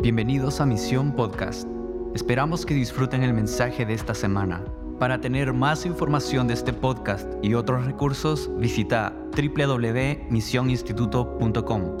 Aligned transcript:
Bienvenidos 0.00 0.60
a 0.60 0.64
Misión 0.64 1.10
Podcast. 1.10 1.66
Esperamos 2.14 2.64
que 2.64 2.72
disfruten 2.72 3.24
el 3.24 3.34
mensaje 3.34 3.84
de 3.84 3.94
esta 3.94 4.14
semana. 4.14 4.64
Para 5.00 5.20
tener 5.20 5.52
más 5.52 5.84
información 5.86 6.46
de 6.46 6.54
este 6.54 6.72
podcast 6.72 7.26
y 7.42 7.54
otros 7.54 7.84
recursos, 7.84 8.48
visita 8.58 9.12
www.misioninstituto.com. 9.36 11.98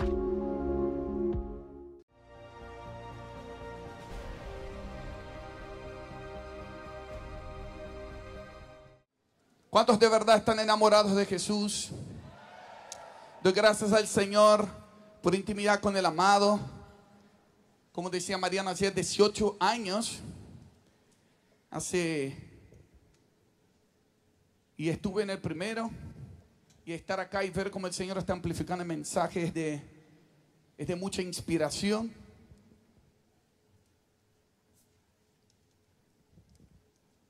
¿Cuántos 9.70 9.98
de 9.98 10.08
verdad 10.08 10.36
están 10.36 10.60
enamorados 10.60 11.16
de 11.16 11.26
Jesús? 11.26 11.90
Doy 13.42 13.52
gracias 13.52 13.92
al 13.92 14.06
Señor 14.06 14.68
por 15.20 15.34
intimidad 15.34 15.80
con 15.80 15.96
el 15.96 16.06
amado. 16.06 16.77
Como 17.98 18.10
decía 18.10 18.38
Mariana, 18.38 18.70
hace 18.70 18.92
18 18.92 19.56
años, 19.58 20.20
hace, 21.68 22.32
y 24.76 24.88
estuve 24.88 25.24
en 25.24 25.30
el 25.30 25.40
primero, 25.40 25.90
y 26.84 26.92
estar 26.92 27.18
acá 27.18 27.42
y 27.42 27.50
ver 27.50 27.72
cómo 27.72 27.88
el 27.88 27.92
Señor 27.92 28.16
está 28.16 28.32
amplificando 28.32 28.82
el 28.82 28.88
mensaje 28.88 29.42
es 29.42 29.52
de, 29.52 29.82
es 30.76 30.86
de 30.86 30.94
mucha 30.94 31.22
inspiración. 31.22 32.14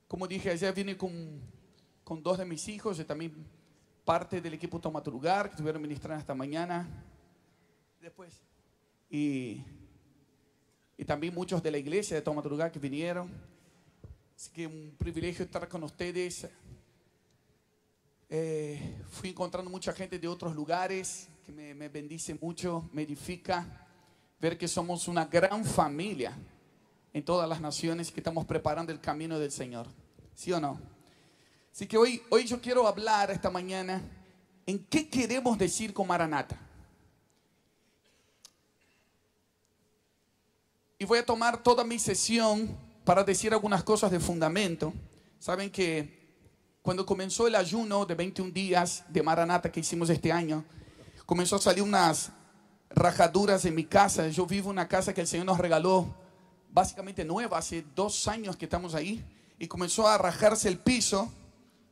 Como 0.06 0.28
dije, 0.28 0.50
ayer 0.50 0.74
vine 0.74 0.98
con, 0.98 1.40
con 2.04 2.22
dos 2.22 2.36
de 2.36 2.44
mis 2.44 2.68
hijos 2.68 3.00
y 3.00 3.04
también 3.04 3.32
parte 4.04 4.38
del 4.42 4.52
equipo 4.52 4.78
Toma 4.78 5.02
tu 5.02 5.10
lugar 5.10 5.46
que 5.46 5.52
estuvieron 5.52 5.80
ministrando 5.80 6.20
esta 6.20 6.34
mañana. 6.34 6.86
Después. 8.02 8.42
Y, 9.08 9.64
y 10.98 11.04
también 11.04 11.32
muchos 11.32 11.62
de 11.62 11.70
la 11.70 11.78
iglesia 11.78 12.16
de 12.16 12.22
Toma 12.22 12.42
tu 12.42 12.50
lugar 12.50 12.72
que 12.72 12.80
vinieron. 12.80 13.30
Así 14.36 14.50
que 14.50 14.66
un 14.66 14.94
privilegio 14.98 15.44
estar 15.44 15.68
con 15.68 15.84
ustedes. 15.84 16.48
Eh, 18.28 18.96
fui 19.08 19.30
encontrando 19.30 19.70
mucha 19.70 19.92
gente 19.92 20.18
de 20.18 20.28
otros 20.28 20.54
lugares 20.54 21.28
que 21.46 21.52
me, 21.52 21.72
me 21.72 21.88
bendice 21.88 22.36
mucho, 22.38 22.90
me 22.92 23.02
edifica 23.02 23.86
ver 24.40 24.58
que 24.58 24.68
somos 24.68 25.08
una 25.08 25.24
gran 25.24 25.64
familia 25.64 26.36
en 27.12 27.24
todas 27.24 27.48
las 27.48 27.60
naciones 27.60 28.10
que 28.10 28.20
estamos 28.20 28.44
preparando 28.44 28.92
el 28.92 29.00
camino 29.00 29.38
del 29.38 29.52
Señor. 29.52 29.86
¿Sí 30.34 30.52
o 30.52 30.60
no? 30.60 30.80
Así 31.72 31.86
que 31.86 31.96
hoy, 31.96 32.20
hoy 32.28 32.44
yo 32.44 32.60
quiero 32.60 32.86
hablar 32.88 33.30
esta 33.30 33.50
mañana 33.50 34.02
en 34.66 34.84
qué 34.84 35.08
queremos 35.08 35.56
decir 35.56 35.94
con 35.94 36.08
Maranata. 36.08 36.67
Y 41.00 41.04
voy 41.04 41.20
a 41.20 41.24
tomar 41.24 41.62
toda 41.62 41.84
mi 41.84 41.96
sesión 42.00 42.76
para 43.04 43.22
decir 43.22 43.52
algunas 43.52 43.84
cosas 43.84 44.10
de 44.10 44.18
fundamento. 44.18 44.92
Saben 45.38 45.70
que 45.70 46.18
cuando 46.82 47.06
comenzó 47.06 47.46
el 47.46 47.54
ayuno 47.54 48.04
de 48.04 48.16
21 48.16 48.50
días 48.50 49.04
de 49.08 49.22
Maranata 49.22 49.70
que 49.70 49.78
hicimos 49.78 50.10
este 50.10 50.32
año, 50.32 50.64
comenzó 51.24 51.54
a 51.54 51.60
salir 51.60 51.84
unas 51.84 52.32
rajaduras 52.90 53.64
en 53.64 53.76
mi 53.76 53.84
casa. 53.84 54.26
Yo 54.26 54.44
vivo 54.44 54.70
en 54.70 54.72
una 54.72 54.88
casa 54.88 55.14
que 55.14 55.20
el 55.20 55.28
Señor 55.28 55.46
nos 55.46 55.58
regaló 55.58 56.12
básicamente 56.70 57.24
nueva, 57.24 57.58
hace 57.58 57.84
dos 57.94 58.26
años 58.26 58.56
que 58.56 58.64
estamos 58.64 58.96
ahí, 58.96 59.24
y 59.56 59.68
comenzó 59.68 60.08
a 60.08 60.18
rajarse 60.18 60.68
el 60.68 60.80
piso 60.80 61.32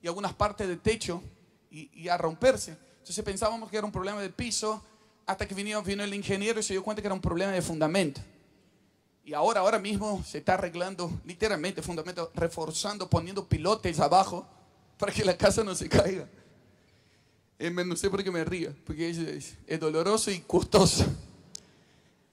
y 0.02 0.08
algunas 0.08 0.34
partes 0.34 0.66
del 0.66 0.80
techo 0.80 1.22
y, 1.70 1.90
y, 1.94 2.08
a 2.08 2.16
romperse. 2.18 2.76
Entonces 2.98 3.24
pensábamos 3.24 3.70
que 3.70 3.76
era 3.76 3.86
un 3.86 3.92
problema 3.92 4.20
del 4.20 4.32
piso, 4.32 4.82
hasta 5.26 5.46
que 5.46 5.54
vino, 5.54 5.80
vino 5.84 6.02
el 6.02 6.12
ingeniero 6.12 6.58
y 6.58 6.64
se 6.64 6.74
dio 6.74 6.82
cuenta 6.82 7.00
que 7.00 7.06
era 7.06 7.14
un 7.14 7.20
problema 7.20 7.52
de 7.52 7.62
fundamento. 7.62 8.20
Y 9.26 9.34
ahora, 9.34 9.58
ahora 9.58 9.80
mismo 9.80 10.22
se 10.22 10.38
está 10.38 10.54
arreglando 10.54 11.10
literalmente 11.24 11.82
fundamento, 11.82 12.30
reforzando, 12.36 13.10
poniendo 13.10 13.44
pilotes 13.44 13.98
abajo 13.98 14.46
para 14.96 15.12
que 15.12 15.24
la 15.24 15.36
casa 15.36 15.64
no 15.64 15.74
se 15.74 15.88
caiga. 15.88 16.28
Eh, 17.58 17.68
no 17.68 17.96
sé 17.96 18.08
por 18.08 18.22
qué 18.22 18.30
me 18.30 18.44
río, 18.44 18.72
porque 18.84 19.10
es, 19.10 19.18
es, 19.18 19.56
es 19.66 19.80
doloroso 19.80 20.30
y 20.30 20.38
costoso. 20.42 21.04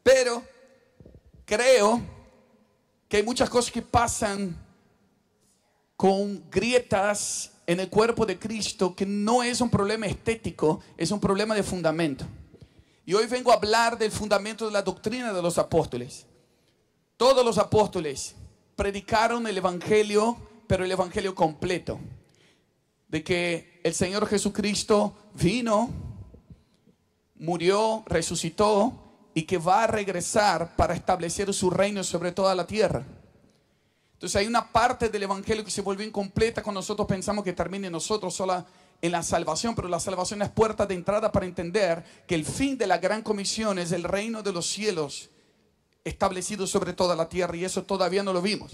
Pero 0.04 0.44
creo 1.46 2.00
que 3.10 3.18
hay 3.18 3.24
muchas 3.24 3.50
cosas 3.50 3.72
que 3.72 3.82
pasan 3.82 4.56
con 5.98 6.48
grietas 6.52 7.54
en 7.66 7.80
el 7.80 7.90
cuerpo 7.90 8.24
de 8.24 8.38
Cristo 8.38 8.96
que 8.96 9.08
no 9.08 9.42
es 9.42 9.62
un 9.62 9.72
problema 9.72 10.06
estético, 10.06 10.80
es 10.96 11.10
un 11.10 11.20
problema 11.20 11.56
de 11.56 11.64
fundamento. 11.64 12.24
Y 13.04 13.16
hoy 13.16 13.26
vengo 13.26 13.52
a 13.52 13.56
hablar 13.56 13.98
del 13.98 14.12
fundamento 14.12 14.68
de 14.68 14.72
la 14.74 14.84
doctrina 14.84 15.34
de 15.34 15.42
los 15.42 15.58
apóstoles. 15.58 16.28
Todos 17.24 17.46
los 17.46 17.58
apóstoles 17.58 18.36
predicaron 18.76 19.48
el 19.48 19.58
Evangelio, 19.58 20.36
pero 20.68 20.84
el 20.84 20.92
Evangelio 20.92 21.34
completo. 21.34 21.98
De 23.08 23.24
que 23.24 23.80
el 23.82 23.94
Señor 23.94 24.28
Jesucristo 24.28 25.16
vino, 25.34 25.90
murió, 27.36 28.04
resucitó 28.08 29.30
y 29.34 29.44
que 29.44 29.58
va 29.58 29.86
a 29.86 29.88
regresar 29.88 30.76
para 30.76 30.96
establecer 30.96 31.54
su 31.54 31.70
reino 31.70 32.04
sobre 32.04 32.34
toda 32.34 32.54
la 32.56 32.68
tierra. 32.68 33.06
Entonces 34.16 34.36
hay 34.36 34.46
una 34.46 34.74
parte 34.74 35.08
del 35.08 35.24
Evangelio 35.24 35.64
que 35.64 35.72
se 35.72 35.82
volvió 35.82 36.06
incompleta 36.06 36.62
cuando 36.62 36.80
nosotros 36.82 37.08
pensamos 37.08 37.46
que 37.46 37.54
termine 37.54 37.90
nosotros 37.90 38.36
sola 38.36 38.66
en 39.02 39.14
la 39.14 39.24
salvación, 39.24 39.76
pero 39.76 39.88
la 39.88 40.02
salvación 40.02 40.42
es 40.42 40.50
puerta 40.50 40.86
de 40.86 40.96
entrada 40.96 41.32
para 41.32 41.46
entender 41.46 42.04
que 42.28 42.36
el 42.36 42.44
fin 42.44 42.78
de 42.78 42.88
la 42.88 42.98
gran 42.98 43.22
comisión 43.22 43.80
es 43.80 43.94
el 43.94 44.04
reino 44.04 44.44
de 44.44 44.52
los 44.52 44.68
cielos 44.68 45.30
establecido 46.04 46.68
sobre 46.68 46.94
toda 46.94 47.16
la 47.16 47.30
tierra 47.30 47.56
y 47.56 47.66
eso 47.66 47.84
todavía 47.84 48.24
no 48.24 48.34
lo 48.34 48.42
vimos. 48.42 48.74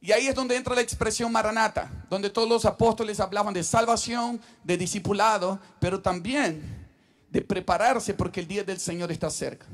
Y 0.00 0.12
ahí 0.12 0.26
es 0.26 0.34
donde 0.34 0.56
entra 0.56 0.74
la 0.74 0.82
expresión 0.82 1.32
maranata, 1.32 1.90
donde 2.10 2.28
todos 2.28 2.48
los 2.48 2.66
apóstoles 2.66 3.20
hablaban 3.20 3.54
de 3.54 3.64
salvación, 3.64 4.40
de 4.62 4.76
discipulado, 4.76 5.58
pero 5.80 6.02
también 6.02 6.86
de 7.30 7.40
prepararse 7.40 8.12
porque 8.12 8.40
el 8.40 8.46
día 8.46 8.62
del 8.64 8.78
Señor 8.78 9.10
está 9.10 9.30
cerca. 9.30 9.66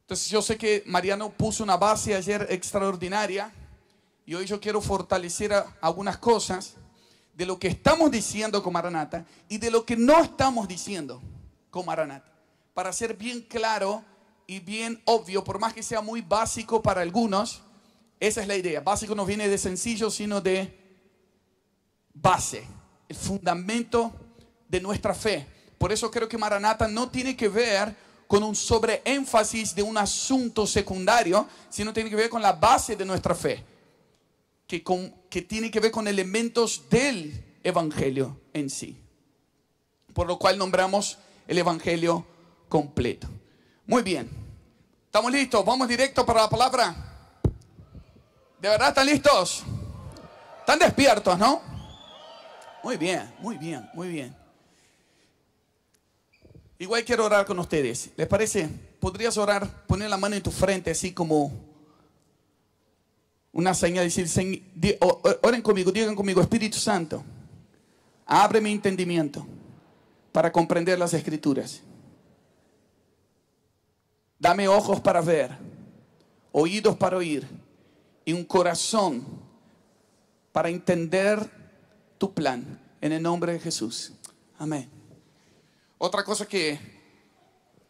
Entonces 0.00 0.28
yo 0.28 0.42
sé 0.42 0.58
que 0.58 0.82
Mariano 0.84 1.30
puso 1.30 1.62
una 1.62 1.76
base 1.76 2.14
ayer 2.14 2.46
extraordinaria 2.50 3.52
y 4.26 4.34
hoy 4.34 4.46
yo 4.46 4.60
quiero 4.60 4.80
fortalecer 4.80 5.54
algunas 5.80 6.18
cosas 6.18 6.74
de 7.34 7.46
lo 7.46 7.58
que 7.58 7.68
estamos 7.68 8.10
diciendo 8.10 8.62
con 8.62 8.72
Maranata 8.72 9.24
y 9.48 9.58
de 9.58 9.70
lo 9.70 9.86
que 9.86 9.96
no 9.96 10.20
estamos 10.22 10.68
diciendo 10.68 11.22
con 11.70 11.86
Maranata. 11.86 12.30
Para 12.74 12.92
ser 12.92 13.16
bien 13.16 13.42
claro 13.42 14.04
y 14.52 14.60
bien 14.60 15.00
obvio, 15.06 15.42
por 15.42 15.58
más 15.58 15.72
que 15.72 15.82
sea 15.82 16.02
muy 16.02 16.20
básico 16.20 16.82
para 16.82 17.00
algunos, 17.00 17.62
esa 18.20 18.42
es 18.42 18.46
la 18.46 18.54
idea. 18.54 18.80
Básico 18.80 19.14
no 19.14 19.24
viene 19.24 19.48
de 19.48 19.56
sencillo, 19.56 20.10
sino 20.10 20.42
de 20.42 20.78
base, 22.12 22.66
el 23.08 23.16
fundamento 23.16 24.12
de 24.68 24.80
nuestra 24.82 25.14
fe. 25.14 25.46
Por 25.78 25.90
eso 25.90 26.10
creo 26.10 26.28
que 26.28 26.36
Maranata 26.36 26.86
no 26.86 27.08
tiene 27.08 27.34
que 27.34 27.48
ver 27.48 27.96
con 28.26 28.42
un 28.42 28.54
sobreénfasis 28.54 29.74
de 29.74 29.82
un 29.82 29.96
asunto 29.96 30.66
secundario, 30.66 31.48
sino 31.70 31.94
tiene 31.94 32.10
que 32.10 32.16
ver 32.16 32.28
con 32.28 32.42
la 32.42 32.52
base 32.52 32.94
de 32.94 33.06
nuestra 33.06 33.34
fe, 33.34 33.64
que, 34.66 35.42
tiene 35.48 35.70
que 35.70 35.80
ver 35.80 35.90
con 35.90 36.06
elementos 36.06 36.82
del 36.90 37.42
Evangelio 37.64 38.38
en 38.52 38.68
sí. 38.68 38.98
Por 40.12 40.26
lo 40.26 40.38
cual 40.38 40.58
nombramos 40.58 41.16
el 41.48 41.56
Evangelio 41.56 42.26
completo. 42.68 43.28
Muy 43.86 44.02
bien, 44.02 44.41
¿estamos 45.12 45.30
listos? 45.30 45.62
Vamos 45.62 45.86
directo 45.88 46.24
para 46.24 46.40
la 46.40 46.48
palabra. 46.48 46.96
¿De 48.58 48.66
verdad 48.66 48.88
están 48.88 49.04
listos? 49.04 49.62
¿Están 50.60 50.78
despiertos, 50.78 51.38
no? 51.38 51.60
Muy 52.82 52.96
bien, 52.96 53.30
muy 53.40 53.58
bien, 53.58 53.86
muy 53.92 54.08
bien. 54.08 54.34
Igual 56.78 57.04
quiero 57.04 57.26
orar 57.26 57.44
con 57.44 57.58
ustedes. 57.58 58.08
¿Les 58.16 58.26
parece? 58.26 58.70
¿Podrías 59.00 59.36
orar, 59.36 59.84
poner 59.86 60.08
la 60.08 60.16
mano 60.16 60.34
en 60.34 60.42
tu 60.42 60.50
frente 60.50 60.92
así 60.92 61.12
como 61.12 61.52
una 63.52 63.74
señal? 63.74 64.10
Decir, 64.10 64.62
oren 65.42 65.60
conmigo, 65.60 65.92
digan 65.92 66.14
conmigo, 66.14 66.40
Espíritu 66.40 66.78
Santo, 66.78 67.22
abre 68.24 68.62
mi 68.62 68.72
entendimiento 68.72 69.46
para 70.32 70.50
comprender 70.50 70.98
las 70.98 71.12
escrituras. 71.12 71.82
Dame 74.42 74.66
ojos 74.66 74.98
para 74.98 75.20
ver, 75.20 75.56
oídos 76.50 76.96
para 76.96 77.16
oír 77.16 77.46
y 78.24 78.32
un 78.32 78.44
corazón 78.44 79.24
para 80.50 80.68
entender 80.68 81.48
tu 82.18 82.34
plan. 82.34 82.80
En 83.00 83.12
el 83.12 83.22
nombre 83.22 83.52
de 83.52 83.60
Jesús. 83.60 84.14
Amén. 84.58 84.90
Otra 85.96 86.24
cosa 86.24 86.44
que, 86.44 86.76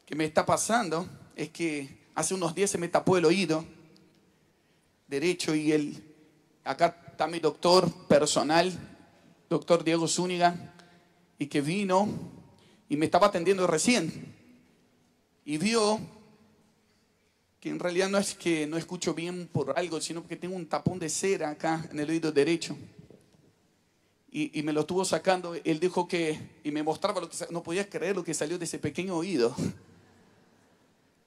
que, 0.05 0.15
me 0.15 0.27
está 0.27 0.45
pasando 0.45 1.09
es 1.37 1.49
que 1.49 2.11
hace 2.15 2.35
unos 2.35 2.55
días 2.55 2.69
se 2.69 2.77
me 2.77 2.89
tapó 2.89 3.17
el 3.17 3.25
oído 3.25 3.65
derecho 5.09 5.55
y 5.55 5.73
el, 5.73 6.05
acá 6.65 6.99
está 7.13 7.27
mi 7.29 7.39
doctor 7.41 7.91
personal, 8.09 8.71
doctor 9.49 9.85
Diego 9.85 10.07
Zúñiga, 10.07 10.75
y 11.39 11.47
que 11.47 11.63
vino 11.63 12.11
y 12.91 12.99
me 12.99 13.07
estaba 13.07 13.29
atendiendo 13.29 13.67
recién 13.67 14.35
y 15.47 15.57
vio 15.57 16.22
que 17.63 17.69
en 17.69 17.79
realidad 17.79 18.09
no 18.09 18.19
es 18.19 18.35
que 18.35 18.67
no 18.67 18.77
escucho 18.77 19.15
bien 19.15 19.47
por 19.47 19.79
algo, 19.79 20.01
sino 20.01 20.21
porque 20.21 20.35
tengo 20.35 20.57
un 20.57 20.67
tapón 20.67 20.99
de 20.99 21.09
cera 21.09 21.51
acá 21.51 21.89
en 21.93 22.01
el 22.01 22.11
oído 22.11 22.33
derecho. 22.33 22.77
Y, 24.33 24.59
y 24.59 24.65
me 24.65 24.73
lo 24.73 24.81
estuvo 24.81 25.05
sacando, 25.05 25.55
él 25.55 25.79
dijo 25.79 26.09
que, 26.09 26.41
y 26.65 26.73
me 26.73 26.83
mostraba 26.83 27.21
lo 27.21 27.31
que, 27.31 27.37
no 27.51 27.63
podía 27.63 27.89
creer 27.89 28.17
lo 28.17 28.25
que 28.25 28.35
salió 28.35 28.59
de 28.59 28.65
ese 28.65 28.81
pequeño 28.81 29.15
oído. 29.15 29.55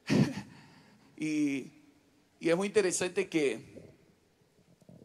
y, 1.18 1.72
y 2.42 2.50
es 2.50 2.58
muy 2.58 2.68
interesante 2.68 3.30
que, 3.30 3.62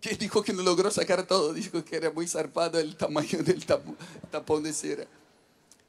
que 0.00 0.16
dijo 0.16 0.42
que 0.42 0.52
no 0.52 0.62
logró 0.62 0.90
sacar 0.90 1.28
todo, 1.28 1.54
dijo 1.54 1.84
que 1.84 1.94
era 1.94 2.10
muy 2.10 2.26
zarpado 2.26 2.80
el 2.80 2.96
tamaño 2.96 3.40
del 3.44 3.64
tapón 3.64 4.64
de 4.64 4.72
cera. 4.72 5.06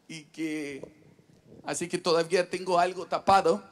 Y 0.07 0.25
que, 0.25 0.83
así 1.63 1.87
que 1.87 1.97
todavía 1.97 2.47
tengo 2.47 2.77
algo 2.77 3.07
tapado 3.07 3.71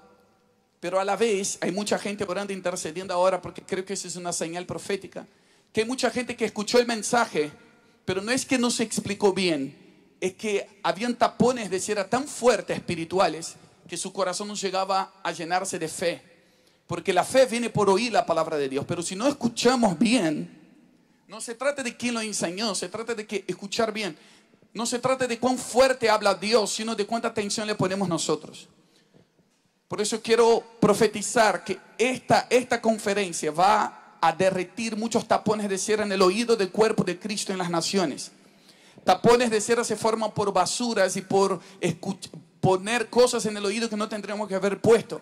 pero 0.79 0.99
a 0.99 1.05
la 1.05 1.15
vez 1.15 1.57
hay 1.61 1.71
mucha 1.71 1.99
gente 1.99 2.23
orando, 2.27 2.53
intercediendo 2.53 3.13
ahora, 3.13 3.41
porque 3.41 3.61
creo 3.61 3.83
que 3.83 3.93
esa 3.93 4.07
es 4.07 4.15
una 4.15 4.31
señal 4.31 4.65
profética. 4.65 5.27
Que 5.73 5.81
hay 5.81 5.87
mucha 5.87 6.09
gente 6.09 6.35
que 6.35 6.45
escuchó 6.45 6.79
el 6.79 6.87
mensaje, 6.87 7.51
pero 8.05 8.21
no 8.21 8.31
es 8.31 8.45
que 8.45 8.57
no 8.57 8.71
se 8.71 8.83
explicó 8.83 9.33
bien, 9.33 9.77
es 10.21 10.33
que 10.33 10.67
habían 10.83 11.15
tapones 11.15 11.69
de 11.69 11.79
cera 11.79 12.09
tan 12.09 12.27
fuertes 12.27 12.77
espirituales 12.77 13.55
que 13.87 13.97
su 13.97 14.13
corazón 14.13 14.47
no 14.47 14.55
llegaba 14.55 15.13
a 15.23 15.31
llenarse 15.31 15.77
de 15.77 15.87
fe. 15.87 16.21
Porque 16.87 17.13
la 17.13 17.23
fe 17.23 17.45
viene 17.45 17.69
por 17.69 17.89
oír 17.89 18.11
la 18.11 18.25
palabra 18.25 18.57
de 18.57 18.69
Dios, 18.69 18.85
pero 18.87 19.03
si 19.03 19.15
no 19.15 19.27
escuchamos 19.27 19.99
bien, 19.99 20.57
no 21.27 21.39
se 21.41 21.53
trata 21.55 21.83
de 21.83 21.95
quién 21.95 22.15
lo 22.15 22.21
enseñó, 22.21 22.73
se 22.73 22.89
trata 22.89 23.13
de 23.13 23.27
que 23.27 23.43
escuchar 23.47 23.91
bien. 23.91 24.17
No 24.73 24.85
se 24.85 24.97
trata 24.99 25.27
de 25.27 25.39
cuán 25.39 25.57
fuerte 25.57 26.09
habla 26.09 26.33
Dios, 26.33 26.71
sino 26.71 26.95
de 26.95 27.05
cuánta 27.05 27.27
atención 27.27 27.67
le 27.67 27.75
ponemos 27.75 28.07
nosotros. 28.07 28.67
Por 29.89 29.99
eso 29.99 30.21
quiero 30.21 30.63
profetizar 30.79 31.63
que 31.63 31.79
esta, 31.97 32.45
esta 32.51 32.79
conferencia 32.79 33.49
va 33.49 34.17
a 34.21 34.31
derretir 34.31 34.95
muchos 34.95 35.27
tapones 35.27 35.67
de 35.67 35.79
cera 35.79 36.03
en 36.03 36.11
el 36.11 36.21
oído 36.21 36.55
del 36.55 36.69
cuerpo 36.69 37.03
de 37.03 37.17
Cristo 37.17 37.51
en 37.51 37.57
las 37.57 37.71
naciones. 37.71 38.31
Tapones 39.03 39.49
de 39.49 39.59
cera 39.59 39.83
se 39.83 39.95
forman 39.95 40.31
por 40.31 40.53
basuras 40.53 41.15
y 41.17 41.21
por 41.21 41.59
poner 42.61 43.09
cosas 43.09 43.47
en 43.47 43.57
el 43.57 43.65
oído 43.65 43.89
que 43.89 43.97
no 43.97 44.07
tendríamos 44.07 44.47
que 44.47 44.53
haber 44.53 44.79
puesto. 44.79 45.21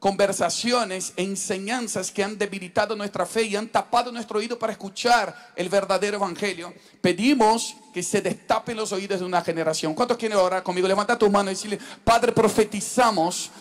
Conversaciones 0.00 1.12
enseñanzas 1.14 2.10
que 2.10 2.24
han 2.24 2.36
debilitado 2.36 2.96
nuestra 2.96 3.24
fe 3.26 3.44
y 3.44 3.54
han 3.54 3.68
tapado 3.68 4.10
nuestro 4.10 4.40
oído 4.40 4.58
para 4.58 4.72
escuchar 4.72 5.52
el 5.54 5.68
verdadero 5.68 6.16
evangelio. 6.16 6.74
Pedimos 7.00 7.76
que 7.94 8.02
se 8.02 8.20
destapen 8.20 8.76
los 8.76 8.90
oídos 8.90 9.20
de 9.20 9.26
una 9.26 9.42
generación. 9.42 9.94
¿Cuántos 9.94 10.16
quieren 10.16 10.36
orar 10.36 10.64
conmigo? 10.64 10.88
Levanta 10.88 11.16
tu 11.16 11.30
mano 11.30 11.48
y 11.48 11.54
decirle, 11.54 11.78
Padre, 12.02 12.32
profetizamos 12.32 13.52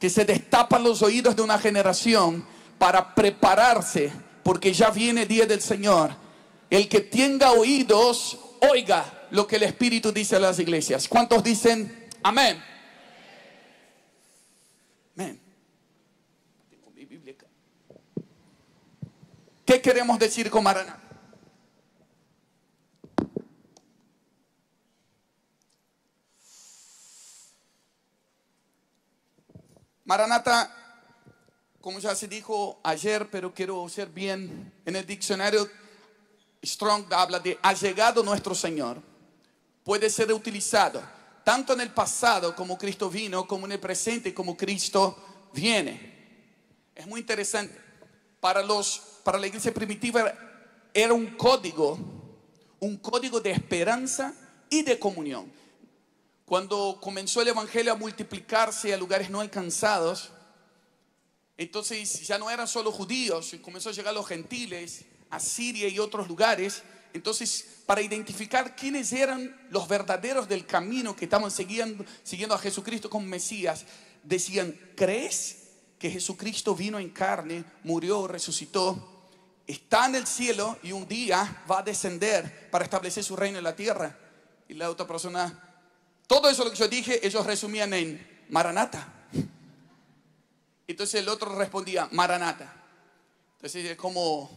que 0.00 0.08
se 0.10 0.24
destapan 0.24 0.82
los 0.82 1.02
oídos 1.02 1.36
de 1.36 1.42
una 1.42 1.58
generación 1.58 2.44
para 2.78 3.14
prepararse, 3.14 4.10
porque 4.42 4.72
ya 4.72 4.90
viene 4.90 5.22
el 5.22 5.28
día 5.28 5.46
del 5.46 5.60
Señor. 5.60 6.16
El 6.70 6.88
que 6.88 7.00
tenga 7.00 7.52
oídos, 7.52 8.38
oiga 8.72 9.26
lo 9.30 9.46
que 9.46 9.56
el 9.56 9.64
Espíritu 9.64 10.10
dice 10.10 10.36
a 10.36 10.40
las 10.40 10.58
iglesias. 10.58 11.06
¿Cuántos 11.06 11.44
dicen 11.44 12.08
amén? 12.22 12.62
Amén. 15.16 15.40
¿Qué 19.66 19.80
queremos 19.80 20.18
decir 20.18 20.50
con 20.50 20.64
Maraná? 20.64 20.99
Maranata, 30.10 30.74
como 31.80 32.00
ya 32.00 32.16
se 32.16 32.26
dijo 32.26 32.80
ayer, 32.82 33.30
pero 33.30 33.54
quiero 33.54 33.88
ser 33.88 34.08
bien, 34.08 34.72
en 34.84 34.96
el 34.96 35.06
diccionario 35.06 35.70
Strong 36.64 37.04
habla 37.12 37.38
de 37.38 37.56
ha 37.62 37.72
llegado 37.74 38.24
nuestro 38.24 38.52
Señor. 38.52 39.00
Puede 39.84 40.10
ser 40.10 40.32
utilizado 40.32 41.00
tanto 41.44 41.74
en 41.74 41.82
el 41.82 41.92
pasado 41.92 42.56
como 42.56 42.76
Cristo 42.76 43.08
vino, 43.08 43.46
como 43.46 43.66
en 43.66 43.72
el 43.72 43.78
presente 43.78 44.34
como 44.34 44.56
Cristo 44.56 45.48
viene. 45.54 46.90
Es 46.92 47.06
muy 47.06 47.20
interesante. 47.20 47.80
Para, 48.40 48.64
los, 48.64 49.20
para 49.22 49.38
la 49.38 49.46
iglesia 49.46 49.72
primitiva 49.72 50.34
era 50.92 51.14
un 51.14 51.36
código, 51.36 51.96
un 52.80 52.96
código 52.96 53.40
de 53.40 53.52
esperanza 53.52 54.34
y 54.68 54.82
de 54.82 54.98
comunión. 54.98 55.59
Cuando 56.50 56.98
comenzó 57.00 57.42
el 57.42 57.46
Evangelio 57.46 57.92
a 57.92 57.94
multiplicarse 57.94 58.92
a 58.92 58.96
lugares 58.96 59.30
no 59.30 59.40
alcanzados, 59.40 60.32
entonces 61.56 62.26
ya 62.26 62.40
no 62.40 62.50
eran 62.50 62.66
solo 62.66 62.90
judíos, 62.90 63.54
comenzó 63.62 63.90
a 63.90 63.92
llegar 63.92 64.12
los 64.12 64.26
gentiles, 64.26 65.04
a 65.30 65.38
Siria 65.38 65.86
y 65.86 66.00
otros 66.00 66.26
lugares. 66.26 66.82
Entonces, 67.12 67.82
para 67.86 68.02
identificar 68.02 68.74
quiénes 68.74 69.12
eran 69.12 69.68
los 69.70 69.86
verdaderos 69.86 70.48
del 70.48 70.66
camino 70.66 71.14
que 71.14 71.26
estaban 71.26 71.52
siguiendo, 71.52 72.04
siguiendo 72.24 72.56
a 72.56 72.58
Jesucristo 72.58 73.08
como 73.08 73.26
Mesías, 73.26 73.84
decían, 74.24 74.76
¿crees 74.96 75.68
que 76.00 76.10
Jesucristo 76.10 76.74
vino 76.74 76.98
en 76.98 77.10
carne, 77.10 77.64
murió, 77.84 78.26
resucitó, 78.26 79.28
está 79.68 80.06
en 80.06 80.16
el 80.16 80.26
cielo 80.26 80.76
y 80.82 80.90
un 80.90 81.06
día 81.06 81.62
va 81.70 81.78
a 81.78 81.84
descender 81.84 82.68
para 82.72 82.82
establecer 82.82 83.22
su 83.22 83.36
reino 83.36 83.58
en 83.58 83.62
la 83.62 83.76
tierra? 83.76 84.18
Y 84.68 84.74
la 84.74 84.90
otra 84.90 85.06
persona 85.06 85.69
todo 86.30 86.48
eso 86.48 86.62
lo 86.62 86.70
que 86.70 86.76
yo 86.76 86.86
dije, 86.86 87.26
ellos 87.26 87.44
resumían 87.44 87.92
en 87.92 88.44
Maranata. 88.50 89.26
Entonces 90.86 91.20
el 91.20 91.28
otro 91.28 91.56
respondía, 91.56 92.08
Maranata. 92.12 92.72
Entonces 93.56 93.84
es 93.84 93.96
como, 93.96 94.48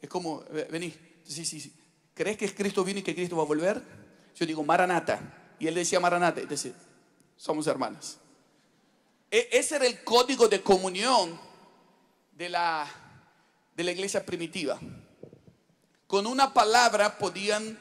es 0.00 0.08
como, 0.08 0.42
vení, 0.70 0.90
sí, 1.26 1.44
sí, 1.44 1.60
sí. 1.60 1.70
¿Crees 2.14 2.38
que 2.38 2.54
Cristo 2.54 2.82
vino 2.82 3.00
y 3.00 3.02
que 3.02 3.14
Cristo 3.14 3.36
va 3.36 3.42
a 3.42 3.46
volver? 3.46 3.82
Yo 4.34 4.46
digo, 4.46 4.64
Maranata. 4.64 5.20
Y 5.58 5.66
él 5.66 5.74
decía 5.74 6.00
Maranata. 6.00 6.40
Entonces, 6.40 6.72
somos 7.36 7.66
hermanos. 7.66 8.16
E, 9.30 9.50
ese 9.52 9.76
era 9.76 9.86
el 9.86 10.02
código 10.02 10.48
de 10.48 10.62
comunión 10.62 11.38
de 12.32 12.48
la, 12.48 12.88
de 13.76 13.84
la 13.84 13.92
iglesia 13.92 14.24
primitiva. 14.24 14.80
Con 16.06 16.26
una 16.26 16.54
palabra 16.54 17.18
podían 17.18 17.78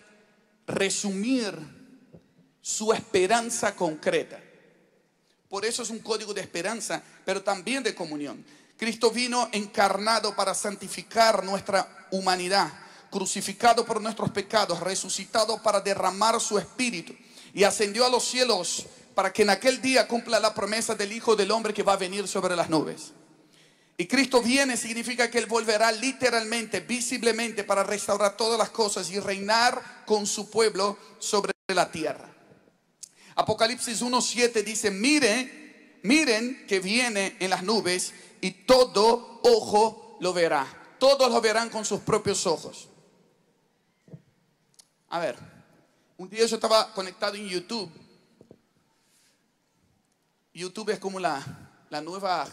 resumir 0.65 1.76
su 2.67 2.91
esperanza 2.91 3.73
concreta. 3.73 4.37
Por 5.47 5.63
eso 5.63 5.83
es 5.83 5.89
un 5.89 5.99
código 5.99 6.33
de 6.33 6.41
esperanza, 6.41 7.01
pero 7.23 7.41
también 7.41 7.81
de 7.81 7.95
comunión. 7.95 8.45
Cristo 8.77 9.09
vino 9.09 9.47
encarnado 9.53 10.35
para 10.35 10.53
santificar 10.53 11.45
nuestra 11.45 12.07
humanidad, 12.11 12.69
crucificado 13.09 13.85
por 13.85 14.01
nuestros 14.01 14.31
pecados, 14.31 14.81
resucitado 14.81 15.63
para 15.63 15.79
derramar 15.79 16.41
su 16.41 16.59
espíritu 16.59 17.15
y 17.53 17.63
ascendió 17.63 18.05
a 18.05 18.09
los 18.09 18.25
cielos 18.25 18.85
para 19.15 19.31
que 19.31 19.43
en 19.43 19.51
aquel 19.51 19.81
día 19.81 20.05
cumpla 20.05 20.37
la 20.37 20.53
promesa 20.53 20.93
del 20.93 21.13
Hijo 21.13 21.37
del 21.37 21.51
Hombre 21.51 21.73
que 21.73 21.83
va 21.83 21.93
a 21.93 21.97
venir 21.97 22.27
sobre 22.27 22.53
las 22.53 22.69
nubes. 22.69 23.13
Y 23.95 24.07
Cristo 24.07 24.41
viene 24.41 24.75
significa 24.75 25.31
que 25.31 25.37
Él 25.37 25.45
volverá 25.45 25.89
literalmente, 25.93 26.81
visiblemente, 26.81 27.63
para 27.63 27.83
restaurar 27.83 28.35
todas 28.35 28.59
las 28.59 28.71
cosas 28.71 29.09
y 29.09 29.21
reinar 29.21 30.03
con 30.05 30.27
su 30.27 30.51
pueblo 30.51 30.97
sobre 31.17 31.53
la 31.69 31.89
tierra. 31.89 32.36
Apocalipsis 33.37 34.01
1.7 34.01 34.63
dice, 34.63 34.89
miren, 34.89 35.99
miren 36.01 36.65
que 36.65 36.79
viene 36.79 37.37
en 37.39 37.51
las 37.51 37.61
nubes 37.61 38.11
y 38.41 38.49
todo 38.49 39.39
ojo 39.43 40.17
lo 40.19 40.33
verá. 40.33 40.65
Todos 40.97 41.31
lo 41.31 41.39
verán 41.39 41.69
con 41.69 41.85
sus 41.85 41.99
propios 41.99 42.47
ojos. 42.47 42.89
A 45.09 45.19
ver, 45.19 45.35
un 46.17 46.27
día 46.27 46.47
yo 46.47 46.55
estaba 46.55 46.91
conectado 46.93 47.35
en 47.35 47.47
YouTube. 47.47 47.91
YouTube 50.51 50.89
es 50.89 50.99
como 50.99 51.19
la, 51.19 51.85
la 51.91 52.01
nueva 52.01 52.47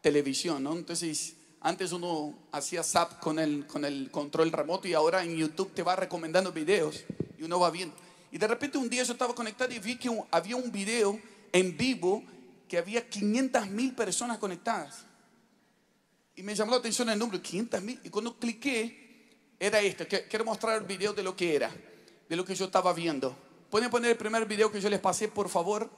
televisión, 0.00 0.64
¿no? 0.64 0.72
Entonces, 0.72 1.36
antes 1.60 1.92
uno 1.92 2.36
hacía 2.50 2.82
zap 2.82 3.20
con 3.20 3.38
el, 3.38 3.64
con 3.68 3.84
el 3.84 4.10
control 4.10 4.50
remoto 4.50 4.88
y 4.88 4.94
ahora 4.94 5.22
en 5.22 5.36
YouTube 5.36 5.72
te 5.72 5.84
va 5.84 5.94
recomendando 5.94 6.50
videos 6.50 7.04
y 7.38 7.44
uno 7.44 7.60
va 7.60 7.70
viendo. 7.70 8.05
Y 8.36 8.38
de 8.38 8.46
repente 8.46 8.76
un 8.76 8.90
día 8.90 9.02
yo 9.02 9.14
estaba 9.14 9.34
conectado 9.34 9.72
y 9.72 9.78
vi 9.78 9.96
que 9.96 10.10
había 10.30 10.56
un 10.56 10.70
video 10.70 11.18
en 11.50 11.74
vivo 11.74 12.22
que 12.68 12.76
había 12.76 13.08
500 13.08 13.70
mil 13.70 13.94
personas 13.94 14.36
conectadas. 14.36 15.06
Y 16.34 16.42
me 16.42 16.54
llamó 16.54 16.72
la 16.72 16.76
atención 16.76 17.08
el 17.08 17.18
número, 17.18 17.40
500 17.40 17.80
mil. 17.80 17.98
Y 18.04 18.10
cuando 18.10 18.38
cliqué, 18.38 19.54
era 19.58 19.80
esto. 19.80 20.04
Quiero 20.28 20.44
mostrar 20.44 20.76
el 20.76 20.84
video 20.86 21.14
de 21.14 21.22
lo 21.22 21.34
que 21.34 21.56
era, 21.56 21.74
de 22.28 22.36
lo 22.36 22.44
que 22.44 22.54
yo 22.54 22.66
estaba 22.66 22.92
viendo. 22.92 23.34
¿Pueden 23.70 23.88
poner 23.88 24.10
el 24.10 24.18
primer 24.18 24.44
video 24.44 24.70
que 24.70 24.82
yo 24.82 24.90
les 24.90 25.00
pasé, 25.00 25.28
por 25.28 25.48
favor? 25.48 25.90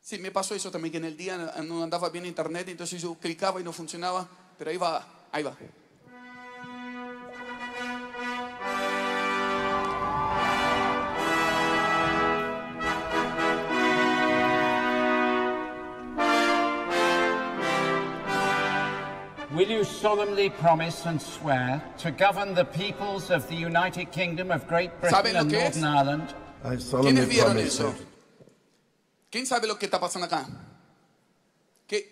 Sí, 0.00 0.18
me 0.18 0.32
pasó 0.32 0.56
eso 0.56 0.72
también, 0.72 0.90
que 0.90 0.98
en 0.98 1.04
el 1.04 1.16
día 1.16 1.62
no 1.62 1.84
andaba 1.84 2.08
bien 2.10 2.26
internet, 2.26 2.68
entonces 2.70 3.00
yo 3.00 3.14
clicaba 3.14 3.60
y 3.60 3.62
no 3.62 3.72
funcionaba, 3.72 4.28
pero 4.58 4.68
ahí 4.72 4.76
va, 4.76 5.28
ahí 5.30 5.44
va. 5.44 5.56
Will 19.58 19.70
you 19.72 19.82
solemnly 19.82 20.50
promise 20.50 21.04
and 21.04 21.20
swear 21.20 21.82
to 21.98 22.12
govern 22.12 22.54
the 22.54 22.64
peoples 22.64 23.28
of 23.28 23.48
the 23.48 23.56
United 23.56 24.12
Kingdom 24.12 24.52
of 24.52 24.68
Great 24.68 24.92
¿Saben 25.02 25.32
Britain 25.32 25.34
lo 25.34 25.40
and 25.40 25.50
que 25.50 25.58
es? 25.58 25.76
Northern 25.76 25.96
Ireland? 25.98 26.34
I 26.62 26.76
solemnly 26.78 27.10
¿Quiénes 27.10 27.28
vieron 27.28 27.56
promise 27.56 27.66
eso? 27.66 27.94
¿Quién 29.28 29.46
sabe 29.46 29.66
lo 29.66 29.76
que 29.76 29.86
está 29.86 29.98
pasando 29.98 30.26
acá? 30.26 30.46
¿Qué? 31.88 32.06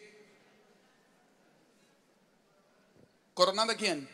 ¿Coronando 3.32 3.74
a 3.74 3.76
quién? 3.76 4.08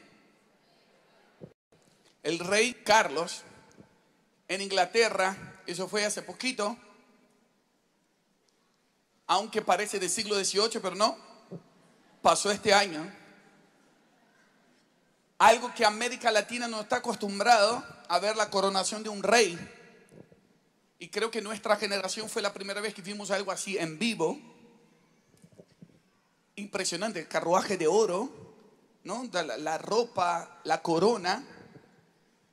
El 2.22 2.38
rey 2.38 2.74
Carlos 2.84 3.44
en 4.46 4.60
Inglaterra, 4.60 5.62
eso 5.66 5.88
fue 5.88 6.04
hace 6.04 6.20
poquito, 6.20 6.76
aunque 9.26 9.62
parece 9.62 9.98
del 9.98 10.10
siglo 10.10 10.34
XVIII, 10.36 10.80
pero 10.82 10.94
no, 10.94 11.16
pasó 12.20 12.50
este 12.50 12.74
año. 12.74 13.21
Algo 15.42 15.74
que 15.74 15.84
América 15.84 16.30
Latina 16.30 16.68
no 16.68 16.82
está 16.82 16.98
acostumbrado 16.98 17.84
a 18.06 18.20
ver 18.20 18.36
la 18.36 18.48
coronación 18.48 19.02
de 19.02 19.08
un 19.08 19.24
rey. 19.24 19.58
Y 21.00 21.08
creo 21.08 21.32
que 21.32 21.42
nuestra 21.42 21.74
generación 21.74 22.28
fue 22.28 22.42
la 22.42 22.52
primera 22.52 22.80
vez 22.80 22.94
que 22.94 23.02
vimos 23.02 23.32
algo 23.32 23.50
así 23.50 23.76
en 23.76 23.98
vivo. 23.98 24.38
Impresionante, 26.54 27.18
el 27.18 27.26
carruaje 27.26 27.76
de 27.76 27.88
oro, 27.88 28.30
¿no? 29.02 29.28
La, 29.32 29.78
ropa, 29.78 30.60
la 30.62 30.80
corona. 30.80 31.44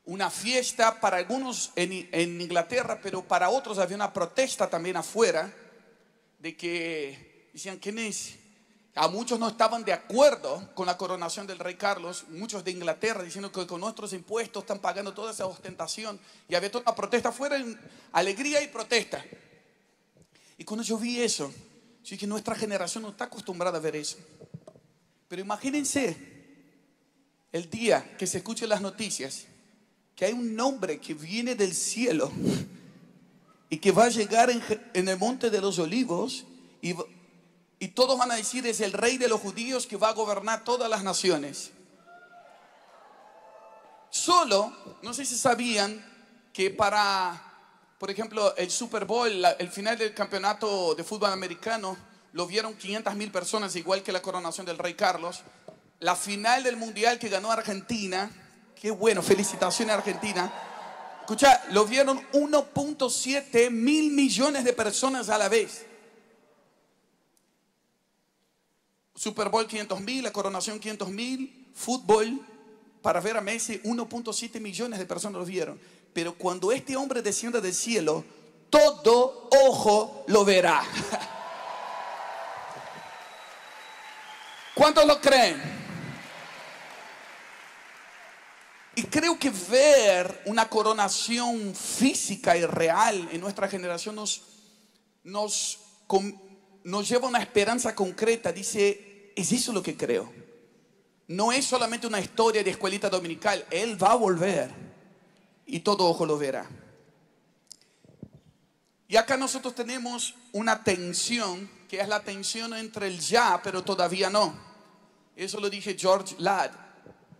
Una 0.05 0.31
fiesta 0.31 1.00
para 1.00 1.17
algunos 1.17 1.72
en, 1.75 2.10
en 2.12 2.41
Inglaterra, 2.41 3.00
pero 3.03 3.22
para 3.22 3.51
otros 3.51 3.77
había 3.77 3.98
una 3.98 4.12
protesta 4.12 4.67
también 4.67 4.98
afuera 4.98 5.53
de 6.39 6.58
que 6.58 7.51
decían, 7.53 7.77
¿quién 7.77 8.00
es? 8.00 8.34
A 9.01 9.08
muchos 9.08 9.39
no 9.39 9.48
estaban 9.48 9.86
de 9.86 9.94
acuerdo 9.94 10.72
con 10.75 10.86
la 10.86 10.98
coronación 10.98 11.48
del 11.48 11.58
rey 11.58 11.75
Carlos, 11.75 12.25
muchos 12.32 12.65
de 12.65 12.72
Inglaterra 12.72 13.24
diciendo 13.24 13.50
que 13.50 13.65
con 13.65 13.79
nuestros 13.79 14.12
impuestos 14.12 14.63
están 14.63 14.79
pagando 14.79 15.13
toda 15.13 15.32
esa 15.32 15.46
ostentación. 15.46 16.20
Y 16.50 16.56
había 16.56 16.70
toda 16.70 16.82
una 16.82 16.96
protesta 16.96 17.29
afuera, 17.29 17.56
en 17.56 17.79
alegría 18.12 18.62
y 18.62 18.68
protesta. 18.68 19.24
Y 20.58 20.65
cuando 20.65 20.84
yo 20.84 20.98
vi 20.98 21.22
eso, 21.22 21.50
yo 22.03 22.10
dije, 22.12 22.27
nuestra 22.27 22.56
generación 22.56 23.03
no 23.03 23.12
está 23.12 23.24
acostumbrada 23.24 23.77
a 23.77 23.79
ver 23.79 23.96
eso. 23.96 24.18
Pero 25.29 25.41
imagínense 25.41 26.18
el 27.53 27.70
día 27.70 28.18
que 28.18 28.27
se 28.27 28.39
escuchen 28.39 28.68
las 28.68 28.82
noticias, 28.82 29.46
que 30.13 30.25
hay 30.25 30.34
un 30.34 30.60
hombre 30.60 31.00
que 31.00 31.13
viene 31.13 31.56
del 31.56 31.74
cielo 31.74 32.29
y 33.70 33.77
que 33.77 33.94
va 33.94 34.03
a 34.03 34.10
llegar 34.10 34.50
en, 34.50 35.08
el 35.08 35.18
monte 35.18 35.50
de 35.50 35.62
los 35.62 35.79
olivos 35.79 36.44
y, 36.82 36.94
y 37.80 37.90
todos 37.90 38.18
van 38.18 38.32
a 38.32 38.36
decir 38.36 38.68
es 38.68 38.82
el 38.82 38.92
rey 38.92 39.18
de 39.18 39.30
los 39.30 39.40
judíos 39.40 39.88
que 39.88 39.96
va 39.96 40.10
a 40.10 40.14
gobernar 40.14 40.66
todas 40.66 40.90
las 40.90 41.04
naciones. 41.04 41.72
Solo, 44.10 44.74
no 45.02 45.14
sé 45.14 45.26
si 45.26 45.38
sabían 45.38 46.06
que 46.52 46.72
para, 46.72 47.42
por 47.98 48.12
ejemplo, 48.12 48.54
el 48.58 48.70
Super 48.70 49.06
Bowl, 49.06 49.32
el 49.58 49.70
final 49.70 49.98
del 49.98 50.14
campeonato 50.14 50.94
de 50.94 51.04
fútbol 51.06 51.32
americano, 51.32 51.96
lo 52.34 52.46
vieron 52.46 52.76
500 52.76 53.16
mil 53.16 53.32
personas, 53.32 53.76
igual 53.76 54.04
que 54.04 54.12
la 54.12 54.22
coronación 54.22 54.66
del 54.66 54.78
rey 54.78 54.96
Carlos. 54.96 55.42
La 56.00 56.16
final 56.16 56.64
del 56.64 56.76
mundial 56.76 57.18
que 57.18 57.30
ganó 57.30 57.52
Argentina, 57.52 58.30
qué 58.76 58.92
bueno, 58.92 59.22
felicitaciones 59.22 59.96
Argentina. 59.96 60.52
Escucha, 61.22 61.64
lo 61.72 61.86
vieron 61.86 62.20
1.7 62.32 63.70
mil 63.70 64.12
millones 64.12 64.64
de 64.64 64.74
personas 64.74 65.30
a 65.30 65.38
la 65.38 65.48
vez. 65.48 65.86
Super 69.20 69.50
Bowl 69.50 69.68
500 69.68 70.00
mil, 70.00 70.24
la 70.24 70.32
coronación 70.32 70.80
500 70.80 71.10
mil, 71.10 71.68
fútbol, 71.76 72.40
para 73.02 73.20
ver 73.20 73.36
a 73.36 73.42
Messi 73.42 73.78
1.7 73.84 74.62
millones 74.62 74.98
de 74.98 75.06
personas 75.06 75.42
lo 75.42 75.46
vieron. 75.46 75.78
Pero 76.14 76.36
cuando 76.36 76.72
este 76.72 76.96
hombre 76.96 77.22
descienda 77.22 77.60
del 77.60 77.74
cielo, 77.74 78.24
todo 78.70 79.50
ojo 79.68 80.24
lo 80.28 80.46
verá. 80.46 80.82
¿Cuántos 84.74 85.06
lo 85.06 85.20
creen? 85.20 85.62
Y 88.96 89.04
creo 89.04 89.38
que 89.38 89.50
ver 89.50 90.44
una 90.46 90.70
coronación 90.70 91.76
física 91.76 92.56
y 92.56 92.66
real 92.66 93.28
en 93.34 93.42
nuestra 93.42 93.68
generación 93.68 94.16
nos, 94.16 94.44
nos, 95.26 95.78
nos 96.86 97.10
lleva 97.10 97.26
a 97.26 97.30
una 97.30 97.40
esperanza 97.40 97.94
concreta. 97.94 98.54
Dice, 98.54 99.09
es 99.41 99.51
eso 99.51 99.72
lo 99.72 99.84
que 99.84 99.96
creo. 99.96 100.31
No 101.27 101.51
es 101.51 101.65
solamente 101.65 102.08
una 102.08 102.19
historia 102.19 102.63
de 102.63 102.72
escuelita 102.72 103.10
dominical. 103.10 103.65
Él 103.69 104.01
va 104.01 104.13
a 104.13 104.15
volver 104.15 104.72
y 105.65 105.79
todo 105.79 106.05
ojo 106.08 106.25
lo 106.25 106.38
verá. 106.38 106.67
Y 109.08 109.15
acá 109.15 109.38
nosotros 109.38 109.74
tenemos 109.74 110.36
una 110.51 110.84
tensión, 110.84 111.69
que 111.88 112.00
es 112.00 112.08
la 112.08 112.24
tensión 112.24 112.74
entre 112.74 113.08
el 113.08 113.19
ya, 113.19 113.60
pero 113.63 113.84
todavía 113.84 114.29
no. 114.29 114.53
Eso 115.36 115.60
lo 115.60 115.69
dije 115.69 115.96
George 115.98 116.36
Ladd, 116.38 116.72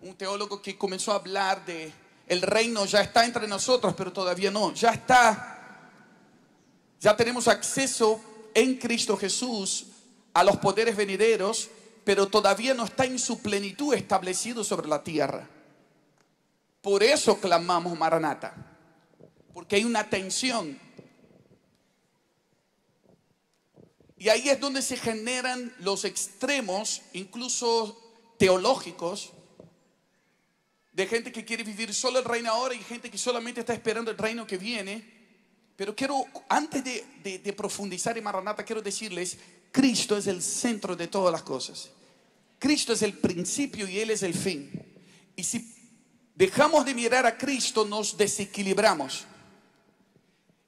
un 0.02 0.16
teólogo 0.16 0.62
que 0.62 0.78
comenzó 0.78 1.12
a 1.12 1.16
hablar 1.16 1.66
de 1.66 1.92
el 2.28 2.42
reino 2.42 2.86
ya 2.86 3.02
está 3.02 3.26
entre 3.26 3.48
nosotros, 3.48 3.94
pero 3.98 4.14
todavía 4.14 4.52
no. 4.52 4.74
Ya 4.74 4.92
está, 4.92 5.88
ya 7.00 7.16
tenemos 7.16 7.48
acceso 7.48 8.22
en 8.54 8.78
Cristo 8.78 9.18
Jesús 9.18 9.88
a 10.34 10.44
los 10.44 10.58
poderes 10.58 10.96
venideros, 10.96 11.70
pero 12.04 12.28
todavía 12.28 12.74
no 12.74 12.86
está 12.86 13.06
en 13.06 13.20
su 13.20 13.42
plenitud 13.42 13.94
establecido 13.94 14.64
sobre 14.64 14.88
la 14.88 15.04
tierra. 15.04 15.48
Por 16.82 17.04
eso 17.04 17.40
clamamos 17.40 17.98
Maranata, 17.98 18.56
porque 19.54 19.76
hay 19.76 19.84
una 19.84 20.10
tensión. 20.10 20.80
Y 24.18 24.28
ahí 24.30 24.50
es 24.50 24.60
donde 24.60 24.82
se 24.82 24.98
generan 24.98 25.74
los 25.80 26.04
extremos, 26.04 27.02
incluso 27.14 27.98
teológicos, 28.38 29.32
de 30.92 31.08
gente 31.08 31.32
que 31.32 31.46
quiere 31.46 31.64
vivir 31.64 31.94
solo 31.94 32.20
el 32.20 32.26
reino 32.26 32.52
ahora 32.52 32.76
y 32.76 32.80
gente 32.80 33.10
que 33.10 33.18
solamente 33.18 33.62
está 33.62 33.74
esperando 33.74 34.12
el 34.12 34.18
reino 34.18 34.46
que 34.46 34.58
viene. 34.58 35.18
Pero 35.78 35.96
quiero, 35.96 36.26
antes 36.50 36.84
de, 36.84 37.40
de- 37.42 37.54
profundizar 37.54 38.18
en 38.18 38.24
Maranata, 38.26 38.66
quiero 38.66 38.82
decirles, 38.82 39.38
Cristo 39.72 40.18
es 40.18 40.28
el 40.28 40.42
centro 40.42 40.96
de 40.96 41.08
todas 41.08 41.32
las 41.32 41.44
cosas. 41.44 41.90
Cristo 42.58 42.94
es 42.94 43.02
el 43.02 43.14
principio 43.14 43.88
y 43.88 44.00
Él 44.00 44.10
es 44.10 44.24
el 44.24 44.34
fin. 44.34 44.72
Y 45.36 45.44
si 45.44 45.76
dejamos 46.36 46.86
de 46.86 46.94
mirar 46.94 47.26
a 47.26 47.38
Cristo, 47.38 47.86
nos 47.86 48.18
desequilibramos 48.18 49.26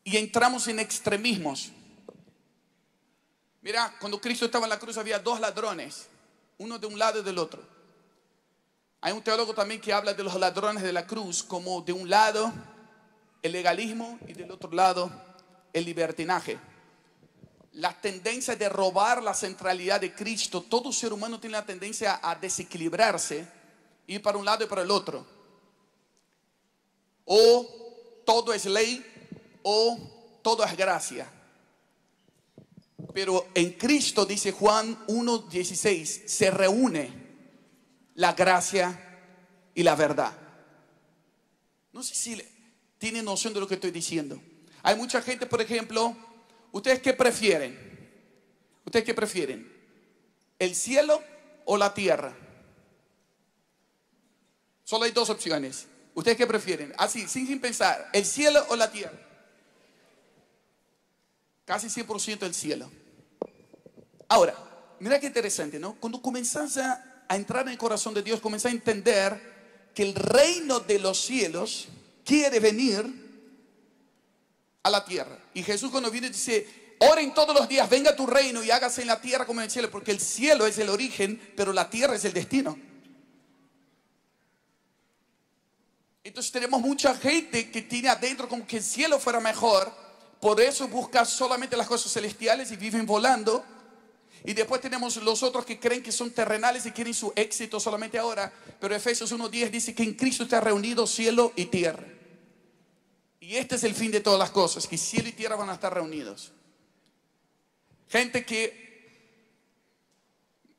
y 0.03 0.17
entramos 0.17 0.67
en 0.67 0.79
extremismos. 0.79 1.71
Mira, 3.61 3.95
cuando 3.99 4.19
Cristo 4.19 4.45
estaba 4.45 4.65
en 4.65 4.69
la 4.69 4.79
cruz 4.79 4.97
había 4.97 5.19
dos 5.19 5.39
ladrones, 5.39 6.07
uno 6.57 6.79
de 6.79 6.87
un 6.87 6.97
lado 6.97 7.19
y 7.19 7.23
del 7.23 7.37
otro. 7.37 7.61
Hay 9.01 9.13
un 9.13 9.23
teólogo 9.23 9.53
también 9.53 9.81
que 9.81 9.93
habla 9.93 10.13
de 10.13 10.23
los 10.23 10.35
ladrones 10.35 10.83
de 10.83 10.93
la 10.93 11.05
cruz 11.05 11.43
como 11.43 11.81
de 11.81 11.91
un 11.91 12.09
lado 12.09 12.53
el 13.41 13.51
legalismo 13.51 14.19
y 14.27 14.33
del 14.33 14.51
otro 14.51 14.71
lado 14.71 15.11
el 15.73 15.85
libertinaje. 15.85 16.59
La 17.73 17.99
tendencia 17.99 18.55
de 18.55 18.67
robar 18.67 19.23
la 19.23 19.33
centralidad 19.33 20.01
de 20.01 20.13
Cristo, 20.13 20.61
todo 20.61 20.91
ser 20.91 21.13
humano 21.13 21.39
tiene 21.39 21.57
la 21.57 21.65
tendencia 21.65 22.19
a 22.21 22.35
desequilibrarse, 22.35 23.47
ir 24.07 24.21
para 24.21 24.37
un 24.37 24.45
lado 24.45 24.63
y 24.65 24.67
para 24.67 24.81
el 24.81 24.91
otro. 24.91 25.25
O 27.25 28.21
todo 28.25 28.53
es 28.53 28.65
ley 28.65 29.05
o 29.63 30.39
todo 30.41 30.63
es 30.65 30.75
gracia. 30.75 31.31
Pero 33.13 33.47
en 33.53 33.73
Cristo, 33.73 34.25
dice 34.25 34.51
Juan 34.51 35.05
1.16, 35.07 36.27
se 36.27 36.51
reúne 36.51 37.11
la 38.15 38.33
gracia 38.33 39.19
y 39.73 39.83
la 39.83 39.95
verdad. 39.95 40.37
No 41.93 42.03
sé 42.03 42.15
si 42.15 42.41
tienen 42.97 43.25
noción 43.25 43.53
de 43.53 43.59
lo 43.59 43.67
que 43.67 43.75
estoy 43.75 43.91
diciendo. 43.91 44.41
Hay 44.83 44.95
mucha 44.95 45.21
gente, 45.21 45.45
por 45.45 45.61
ejemplo, 45.61 46.15
¿ustedes 46.71 46.99
qué 47.01 47.13
prefieren? 47.13 47.77
¿Ustedes 48.85 49.05
qué 49.05 49.13
prefieren? 49.13 49.71
¿El 50.59 50.75
cielo 50.75 51.21
o 51.65 51.77
la 51.77 51.93
tierra? 51.93 52.35
Solo 54.83 55.05
hay 55.05 55.11
dos 55.11 55.29
opciones. 55.29 55.87
¿Ustedes 56.13 56.37
qué 56.37 56.45
prefieren? 56.45 56.93
Así, 56.97 57.27
sin, 57.27 57.47
sin 57.47 57.61
pensar, 57.61 58.09
¿el 58.13 58.25
cielo 58.25 58.65
o 58.69 58.75
la 58.75 58.91
tierra? 58.91 59.17
Casi 61.65 61.87
100% 61.87 62.43
el 62.43 62.53
cielo. 62.53 62.91
Ahora, 64.27 64.55
mira 64.99 65.19
qué 65.19 65.27
interesante, 65.27 65.79
¿no? 65.79 65.95
Cuando 65.95 66.21
comenzás 66.21 66.77
a, 66.77 67.23
a 67.27 67.35
entrar 67.35 67.63
en 67.63 67.69
el 67.69 67.77
corazón 67.77 68.13
de 68.13 68.21
Dios, 68.21 68.41
comenzás 68.41 68.71
a 68.71 68.75
entender 68.75 69.89
que 69.95 70.03
el 70.03 70.15
reino 70.15 70.79
de 70.81 70.99
los 70.99 71.19
cielos 71.19 71.87
quiere 72.25 72.59
venir 72.59 73.20
a 74.83 74.89
la 74.89 75.05
tierra. 75.05 75.37
Y 75.53 75.63
Jesús 75.63 75.91
cuando 75.91 76.11
viene 76.11 76.29
dice, 76.29 76.95
oren 76.99 77.33
todos 77.33 77.55
los 77.55 77.67
días, 77.67 77.89
venga 77.89 78.15
tu 78.15 78.27
reino 78.27 78.63
y 78.63 78.71
hágase 78.71 79.01
en 79.01 79.07
la 79.07 79.21
tierra 79.21 79.45
como 79.45 79.61
en 79.61 79.65
el 79.65 79.71
cielo, 79.71 79.89
porque 79.91 80.11
el 80.11 80.19
cielo 80.19 80.65
es 80.65 80.77
el 80.77 80.89
origen, 80.89 81.39
pero 81.55 81.73
la 81.73 81.89
tierra 81.89 82.15
es 82.15 82.25
el 82.25 82.33
destino. 82.33 82.77
Entonces 86.23 86.51
tenemos 86.51 86.81
mucha 86.81 87.15
gente 87.15 87.71
que 87.71 87.81
tiene 87.81 88.09
adentro 88.09 88.47
como 88.47 88.65
que 88.67 88.77
el 88.77 88.83
cielo 88.83 89.19
fuera 89.19 89.39
mejor, 89.39 89.91
por 90.39 90.61
eso 90.61 90.87
busca 90.87 91.25
solamente 91.25 91.77
las 91.77 91.87
cosas 91.87 92.11
celestiales 92.11 92.71
y 92.71 92.75
viven 92.75 93.05
volando. 93.05 93.63
Y 94.43 94.53
después 94.53 94.81
tenemos 94.81 95.17
los 95.17 95.43
otros 95.43 95.65
que 95.65 95.79
creen 95.79 96.01
que 96.01 96.11
son 96.11 96.31
terrenales 96.31 96.85
y 96.87 96.91
quieren 96.91 97.13
su 97.13 97.31
éxito 97.35 97.79
solamente 97.79 98.17
ahora. 98.17 98.51
Pero 98.79 98.95
Efesios 98.95 99.31
1.10 99.31 99.69
dice 99.69 99.93
que 99.93 100.01
en 100.01 100.15
Cristo 100.15 100.43
está 100.43 100.59
reunido 100.59 101.05
cielo 101.05 101.53
y 101.55 101.65
tierra. 101.65 102.03
Y 103.41 103.57
este 103.57 103.75
es 103.75 103.83
el 103.83 103.95
fin 103.95 104.11
de 104.11 104.21
todas 104.21 104.39
las 104.39 104.51
cosas, 104.51 104.87
que 104.87 104.97
cielo 104.97 105.27
y 105.27 105.31
tierra 105.33 105.55
van 105.55 105.69
a 105.69 105.73
estar 105.73 105.91
reunidos. 105.91 106.53
Gente 108.07 108.45
que 108.45 108.91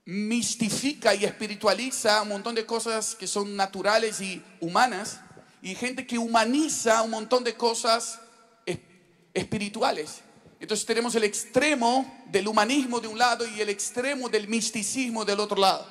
mistifica 0.04 1.14
y 1.14 1.24
espiritualiza 1.24 2.22
un 2.22 2.28
montón 2.28 2.54
de 2.54 2.64
cosas 2.64 3.16
que 3.16 3.26
son 3.26 3.56
naturales 3.56 4.20
y 4.20 4.42
humanas. 4.60 5.20
Y 5.60 5.74
gente 5.74 6.06
que 6.06 6.18
humaniza 6.18 7.02
un 7.02 7.10
montón 7.10 7.42
de 7.42 7.54
cosas 7.54 8.20
espirituales. 9.34 10.20
Entonces 10.60 10.86
tenemos 10.86 11.14
el 11.16 11.24
extremo 11.24 12.24
del 12.30 12.46
humanismo 12.46 13.00
de 13.00 13.08
un 13.08 13.18
lado 13.18 13.44
y 13.44 13.60
el 13.60 13.70
extremo 13.70 14.28
del 14.28 14.46
misticismo 14.46 15.24
del 15.24 15.40
otro 15.40 15.60
lado. 15.60 15.84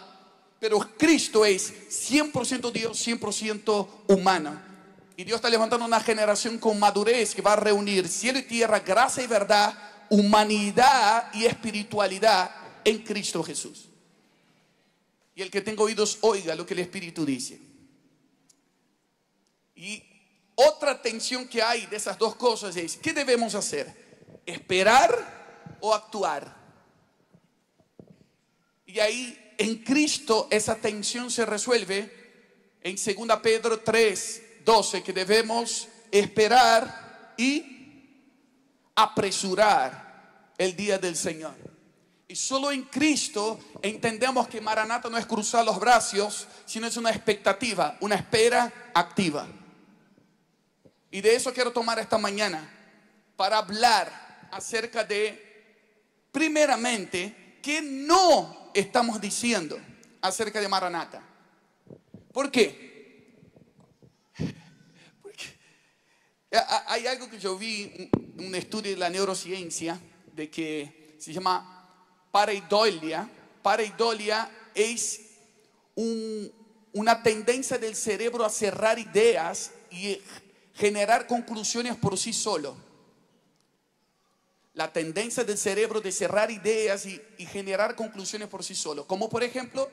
Pero 0.60 0.80
Cristo 0.98 1.44
es 1.44 1.74
100% 1.90 2.72
Dios, 2.72 3.06
100% 3.06 3.88
humano. 4.08 4.71
Y 5.16 5.24
Dios 5.24 5.38
está 5.38 5.50
levantando 5.50 5.86
una 5.86 6.00
generación 6.00 6.58
con 6.58 6.80
madurez 6.80 7.36
que 7.36 7.42
va 7.42 7.54
a 7.54 7.58
reunir 7.58 8.08
cielo 8.08 8.40
y 8.40 8.44
tierra, 8.44 8.80
gracia 8.80 9.24
y 9.24 9.28
verdad, 9.28 9.74
humanidad 10.10 11.34
y 11.34 11.46
espiritualidad 11.46 12.52
en 12.84 13.00
Cristo 13.00 13.44
Jesús. 13.44 13.88
Y 15.36 15.42
el 15.42 15.52
que 15.52 15.62
tenga 15.62 15.84
oídos 15.84 16.18
oiga 16.22 16.56
lo 16.56 16.66
que 16.66 16.74
el 16.74 16.80
Espíritu 16.80 17.26
dice. 17.26 17.60
Y 19.76 20.04
otra 20.56 21.02
tensión 21.02 21.48
que 21.48 21.62
hay 21.62 21.86
de 21.88 21.96
esas 21.98 22.18
dos 22.18 22.36
cosas 22.36 22.76
es, 22.76 22.98
¿qué 22.98 23.14
debemos 23.14 23.56
hacer? 23.56 24.42
¿Esperar 24.46 25.78
o 25.80 25.94
actuar? 25.94 26.56
Y 28.86 29.00
ahí 29.00 29.54
en 29.58 29.78
Cristo 29.84 30.48
esa 30.52 30.76
tensión 30.76 31.32
se 31.32 31.46
resuelve 31.46 32.22
en 32.82 32.96
2 32.96 33.40
Pedro 33.42 33.80
3, 33.80 34.41
12, 34.64 35.04
que 35.04 35.14
debemos 35.14 35.88
esperar 36.12 37.34
y 37.38 38.14
apresurar 38.96 40.54
el 40.58 40.76
día 40.76 40.98
del 40.98 41.16
Señor. 41.16 41.56
Y 42.28 42.36
solo 42.36 42.72
en 42.72 42.84
Cristo 42.84 43.60
entendemos 43.82 44.48
que 44.48 44.62
Maranata 44.62 45.10
no 45.10 45.18
es 45.18 45.26
cruzar 45.26 45.66
los 45.66 45.80
brazos, 45.80 46.48
sino 46.66 46.88
es 46.88 46.96
una 46.96 47.10
expectativa, 47.10 47.98
una 48.00 48.16
espera 48.16 48.92
activa. 48.94 49.48
Y 51.12 51.20
de 51.20 51.36
eso 51.36 51.54
quiero 51.54 51.74
tomar 51.74 52.00
esta 52.00 52.18
mañana 52.18 52.70
para 53.36 53.58
hablar 53.58 54.48
acerca 54.52 55.04
de, 55.04 56.30
primeramente, 56.32 57.60
qué 57.62 57.82
no 57.82 58.72
estamos 58.74 59.20
diciendo 59.20 59.78
acerca 60.22 60.62
de 60.62 60.70
Maranata. 60.70 61.22
¿Por 62.32 62.50
qué? 62.50 63.36
Porque 65.22 65.60
hay 66.88 67.08
algo 67.08 67.30
que 67.30 67.40
yo 67.40 67.58
vi, 67.58 68.10
un 68.38 68.54
estudio 68.56 68.92
de 68.92 68.98
la 68.98 69.10
neurociencia, 69.10 70.00
de 70.34 70.50
que 70.50 71.16
se 71.18 71.32
llama 71.34 71.82
pareidolia. 72.32 73.30
Pareidolia 73.62 74.50
es 74.74 75.22
una 75.96 77.24
tendencia 77.24 77.78
del 77.78 77.96
cerebro 77.96 78.44
a 78.44 78.50
cerrar 78.50 79.00
ideas 79.00 79.72
y 79.92 80.20
generar 80.74 81.28
conclusiones 81.28 81.96
por 81.96 82.18
sí 82.18 82.34
solo. 82.34 82.76
La 84.74 84.92
tendencia 84.92 85.44
del 85.44 85.58
cerebro 85.58 86.00
de 86.02 86.12
cerrar 86.12 86.50
ideas 86.50 87.06
y, 87.06 87.22
generar 87.46 87.96
conclusiones 87.96 88.48
por 88.48 88.64
sí 88.64 88.74
solo. 88.74 89.06
Como 89.06 89.30
por 89.30 89.44
ejemplo, 89.44 89.90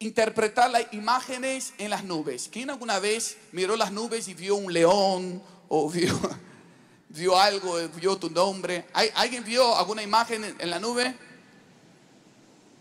interpretar 0.00 0.70
las 0.70 0.92
imágenes 0.92 1.72
en 1.78 1.90
las 1.90 2.04
nubes. 2.04 2.48
¿Quién 2.52 2.70
alguna 2.70 2.98
vez 2.98 3.36
miró 3.52 3.76
las 3.76 3.92
nubes 3.92 4.26
y 4.28 4.34
vio 4.34 4.56
un 4.56 4.72
león 4.72 5.42
o 5.68 5.88
vio, 5.88 6.18
vio 7.08 7.38
algo, 7.38 7.76
vio 7.88 8.16
tu 8.16 8.30
nombre? 8.30 8.86
¿Alguien 9.14 9.44
vio 9.44 9.76
alguna 9.76 10.02
imagen 10.02 10.56
en, 10.58 10.70
la 10.70 10.78
nube? 10.78 11.14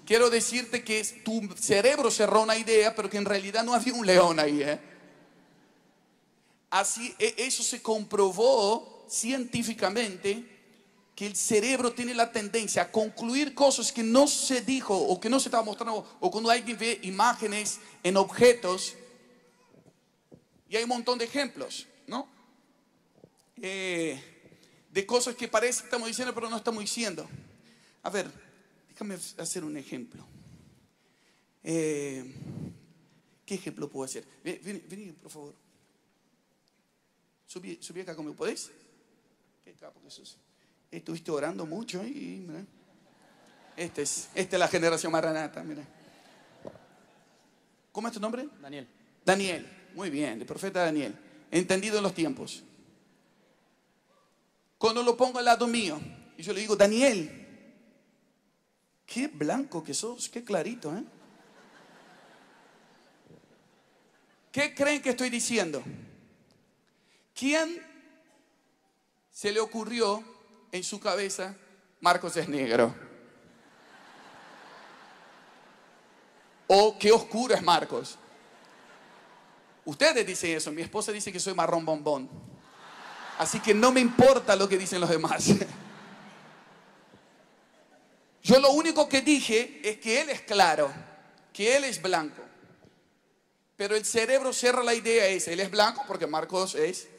Quiero 0.06 0.30
decirte 0.30 0.84
que 0.84 1.04
tu 1.24 1.50
cerebro 1.60 2.12
cerró 2.12 2.44
una 2.44 2.58
idea, 2.58 2.94
pero 2.96 3.10
que 3.10 3.18
en 3.18 3.26
realidad 3.26 3.64
no 3.64 3.74
había 3.74 3.94
un 3.94 4.06
león 4.06 4.40
ahí. 4.40 4.62
¿eh? 4.62 4.80
Así, 6.70 7.16
e, 7.18 7.36
eso 7.38 7.64
se 7.64 7.82
comprobó 7.82 9.06
científicamente 9.10 10.56
que 11.16 11.26
el 11.26 11.36
cerebro 11.36 11.94
tiene 11.94 12.14
la 12.14 12.32
tendencia 12.32 12.84
a 12.84 12.92
concluir 12.92 13.56
cosas 13.56 13.92
que 13.92 14.04
no 14.04 14.28
se 14.28 14.62
dijo 14.62 14.96
o 14.96 15.20
que 15.20 15.30
no 15.30 15.40
se 15.40 15.48
estaba 15.48 15.64
mostrando, 15.64 16.06
o 16.20 16.30
cuando 16.30 16.50
alguien 16.50 16.78
ve 16.78 17.00
imágenes 17.04 17.80
en 18.04 18.18
objetos, 18.18 18.96
y 20.68 20.76
hay 20.76 20.84
un 20.84 20.90
montón 20.90 21.18
de 21.18 21.26
ejemplos, 21.26 21.88
¿no? 22.06 22.28
Eh, 23.62 24.22
de 24.92 25.06
cosas 25.06 25.36
que 25.36 25.48
parece 25.48 25.82
que 25.82 25.86
estamos 25.86 26.08
diciendo, 26.08 26.34
pero 26.34 26.50
no 26.50 26.58
estamos 26.58 26.82
diciendo. 26.82 27.28
A 28.04 28.10
ver, 28.10 28.30
déjame 28.90 29.16
hacer 29.16 29.64
un 29.64 29.78
ejemplo. 29.78 30.26
Eh, 31.64 32.24
¿Qué 33.46 33.56
ejemplo 33.56 33.90
puedo 33.90 34.06
hacer? 34.06 34.26
Ven, 34.44 35.18
por 35.22 35.32
favor. 35.32 35.56
Subí, 37.48 38.02
acá 38.02 38.16
conmigo, 38.16 38.36
¿podéis? 38.36 38.72
Qué 39.64 39.74
capo 39.74 40.02
que 40.02 40.10
sos. 40.10 40.38
Estuviste 40.92 41.32
orando 41.32 41.66
mucho 41.66 42.06
y 42.06 42.44
mira. 42.48 42.66
Este 43.76 44.04
es, 44.04 44.30
esta 44.34 44.56
es 44.56 44.60
la 44.60 44.68
generación 44.68 45.12
maranata, 45.12 45.64
mira. 45.64 45.86
¿Cómo 47.92 48.08
es 48.08 48.14
tu 48.14 48.20
nombre? 48.20 48.48
Daniel. 48.62 48.88
Daniel, 49.26 49.68
muy 49.94 50.10
bien, 50.10 50.40
el 50.40 50.46
profeta 50.46 50.84
Daniel. 50.84 51.16
Entendido 51.52 51.98
en 51.98 52.04
los 52.04 52.14
tiempos. 52.14 52.64
Cuando 54.86 55.02
lo 55.02 55.18
pongo 55.18 55.40
al 55.40 55.46
lado 55.46 55.66
mío 55.66 56.00
y 56.38 56.44
yo 56.44 56.54
le 56.54 56.60
digo, 56.60 56.76
Daniel, 56.76 57.48
qué 59.04 59.28
blanco 59.28 59.84
que 59.84 59.96
sos, 59.96 60.30
qué 60.30 60.44
clarito, 60.44 60.96
¿eh? 60.96 61.04
¿Qué 64.52 64.76
creen 64.76 65.02
que 65.02 65.10
estoy 65.10 65.32
diciendo? 65.32 65.82
¿Quién 67.34 67.82
se 69.32 69.52
le 69.52 69.60
ocurrió 69.60 70.24
en 70.72 70.84
su 70.84 71.00
cabeza, 71.00 71.56
Marcos 72.00 72.38
es 72.38 72.48
negro? 72.48 72.94
¿O 76.68 76.96
qué 77.00 77.12
oscuro 77.12 77.56
es 77.56 77.64
Marcos? 77.64 78.20
Ustedes 79.84 80.28
dicen 80.28 80.56
eso, 80.58 80.72
mi 80.72 80.84
esposa 80.84 81.12
dice 81.12 81.32
que 81.32 81.40
soy 81.40 81.56
marrón 81.56 81.84
bombón. 81.84 82.55
Así 83.38 83.60
que 83.60 83.74
no 83.74 83.92
me 83.92 84.00
importa 84.00 84.56
lo 84.56 84.70
que 84.70 84.78
dicen 84.78 85.02
los 85.02 85.10
demás. 85.10 85.48
Yo 88.44 88.60
lo 88.60 88.72
único 88.72 89.10
que 89.10 89.22
dije 89.22 89.82
es 89.84 89.98
que 89.98 90.22
él 90.22 90.30
es 90.30 90.42
claro, 90.42 90.92
que 91.52 91.76
él 91.76 91.84
es 91.84 92.02
blanco. 92.02 92.44
Pero 93.76 93.96
el 93.96 94.06
cerebro 94.06 94.54
cierra 94.54 94.84
la 94.84 94.94
idea 94.94 95.28
esa, 95.28 95.52
él 95.52 95.60
es 95.60 95.70
blanco 95.72 96.04
porque 96.08 96.28
Marcos 96.28 96.76
es 96.76 97.10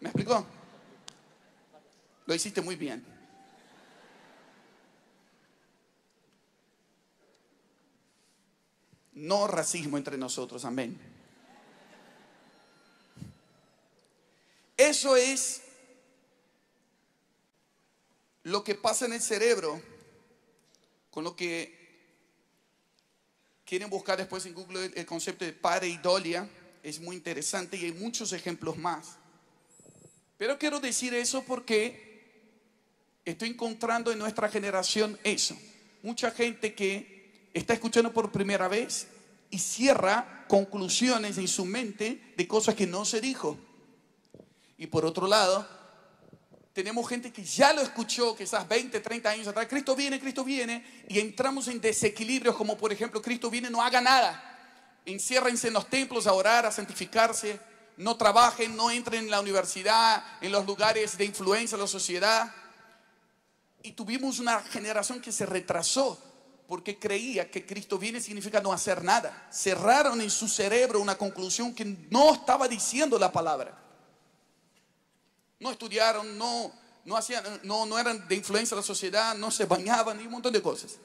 ¿Me 0.00 0.08
explicó? 0.08 0.46
Lo 2.26 2.34
hiciste 2.34 2.62
muy 2.62 2.76
bien. 2.76 3.04
No 9.12 9.46
racismo 9.46 9.98
entre 9.98 10.16
nosotros, 10.16 10.64
amén. 10.64 10.98
Eso 14.80 15.14
es 15.14 15.60
lo 18.44 18.64
que 18.64 18.74
pasa 18.74 19.04
en 19.04 19.12
el 19.12 19.20
cerebro 19.20 19.78
con 21.10 21.22
lo 21.22 21.36
que 21.36 21.78
quieren 23.66 23.90
buscar 23.90 24.16
después 24.16 24.46
en 24.46 24.54
Google 24.54 24.90
el 24.94 25.04
concepto 25.04 25.44
de 25.44 25.52
pareidolia. 25.52 26.48
Es 26.82 26.98
muy 26.98 27.14
interesante 27.14 27.76
y 27.76 27.84
hay 27.84 27.92
muchos 27.92 28.32
ejemplos 28.32 28.78
más. 28.78 29.18
Pero 30.38 30.58
quiero 30.58 30.80
decir 30.80 31.12
eso 31.12 31.42
porque 31.42 33.20
estoy 33.26 33.50
encontrando 33.50 34.10
en 34.10 34.18
nuestra 34.18 34.48
generación 34.48 35.18
eso. 35.24 35.58
Mucha 36.02 36.30
gente 36.30 36.74
que 36.74 37.50
está 37.52 37.74
escuchando 37.74 38.14
por 38.14 38.32
primera 38.32 38.66
vez 38.66 39.08
y 39.50 39.58
cierra 39.58 40.46
conclusiones 40.48 41.36
en 41.36 41.48
su 41.48 41.66
mente 41.66 42.32
de 42.34 42.48
cosas 42.48 42.74
que 42.74 42.86
no 42.86 43.04
se 43.04 43.20
dijo. 43.20 43.58
Y 44.80 44.86
por 44.86 45.04
otro 45.04 45.26
lado, 45.26 45.68
tenemos 46.72 47.06
gente 47.06 47.30
que 47.30 47.44
ya 47.44 47.74
lo 47.74 47.82
escuchó 47.82 48.34
quizás 48.34 48.66
20, 48.66 48.98
30 49.00 49.28
años 49.28 49.46
atrás, 49.46 49.66
Cristo 49.68 49.94
viene, 49.94 50.18
Cristo 50.18 50.42
viene, 50.42 51.04
y 51.06 51.20
entramos 51.20 51.68
en 51.68 51.82
desequilibrios 51.82 52.56
como 52.56 52.78
por 52.78 52.90
ejemplo, 52.90 53.20
Cristo 53.20 53.50
viene, 53.50 53.68
no 53.68 53.82
haga 53.82 54.00
nada. 54.00 54.98
Enciérrense 55.04 55.68
en 55.68 55.74
los 55.74 55.90
templos 55.90 56.26
a 56.26 56.32
orar, 56.32 56.64
a 56.64 56.72
santificarse, 56.72 57.60
no 57.98 58.16
trabajen, 58.16 58.74
no 58.74 58.90
entren 58.90 59.24
en 59.24 59.30
la 59.30 59.42
universidad, 59.42 60.24
en 60.40 60.50
los 60.50 60.64
lugares 60.64 61.18
de 61.18 61.26
influencia 61.26 61.76
de 61.76 61.82
la 61.82 61.86
sociedad. 61.86 62.50
Y 63.82 63.92
tuvimos 63.92 64.38
una 64.38 64.60
generación 64.60 65.20
que 65.20 65.30
se 65.30 65.44
retrasó 65.44 66.18
porque 66.66 66.98
creía 66.98 67.50
que 67.50 67.66
Cristo 67.66 67.98
viene 67.98 68.18
significa 68.18 68.62
no 68.62 68.72
hacer 68.72 69.04
nada. 69.04 69.46
Cerraron 69.52 70.22
en 70.22 70.30
su 70.30 70.48
cerebro 70.48 71.02
una 71.02 71.18
conclusión 71.18 71.74
que 71.74 71.84
no 71.84 72.32
estaba 72.32 72.66
diciendo 72.66 73.18
la 73.18 73.30
palabra. 73.30 73.89
No 75.60 75.70
estudiaron, 75.70 76.36
no, 76.36 76.72
no, 77.04 77.16
hacían, 77.16 77.44
no, 77.62 77.86
no 77.86 77.98
eran 77.98 78.26
de 78.26 78.34
influencia 78.34 78.74
de 78.74 78.80
la 78.80 78.86
sociedad, 78.86 79.36
no 79.36 79.50
se 79.50 79.66
bañaban 79.66 80.20
y 80.20 80.24
un 80.24 80.32
montón 80.32 80.52
de 80.52 80.62
cosas. 80.62 80.96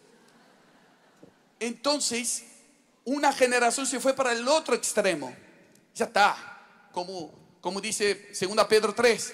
Entonces, 1.59 2.43
una 3.05 3.31
generación 3.31 3.85
se 3.85 3.99
fue 3.99 4.13
para 4.13 4.31
el 4.31 4.47
otro 4.47 4.75
extremo. 4.75 5.35
Ya 5.93 6.05
está. 6.05 6.35
Como, 6.91 7.31
como 7.61 7.79
dice 7.79 8.29
2 8.39 8.65
Pedro 8.67 8.93
3, 8.93 9.33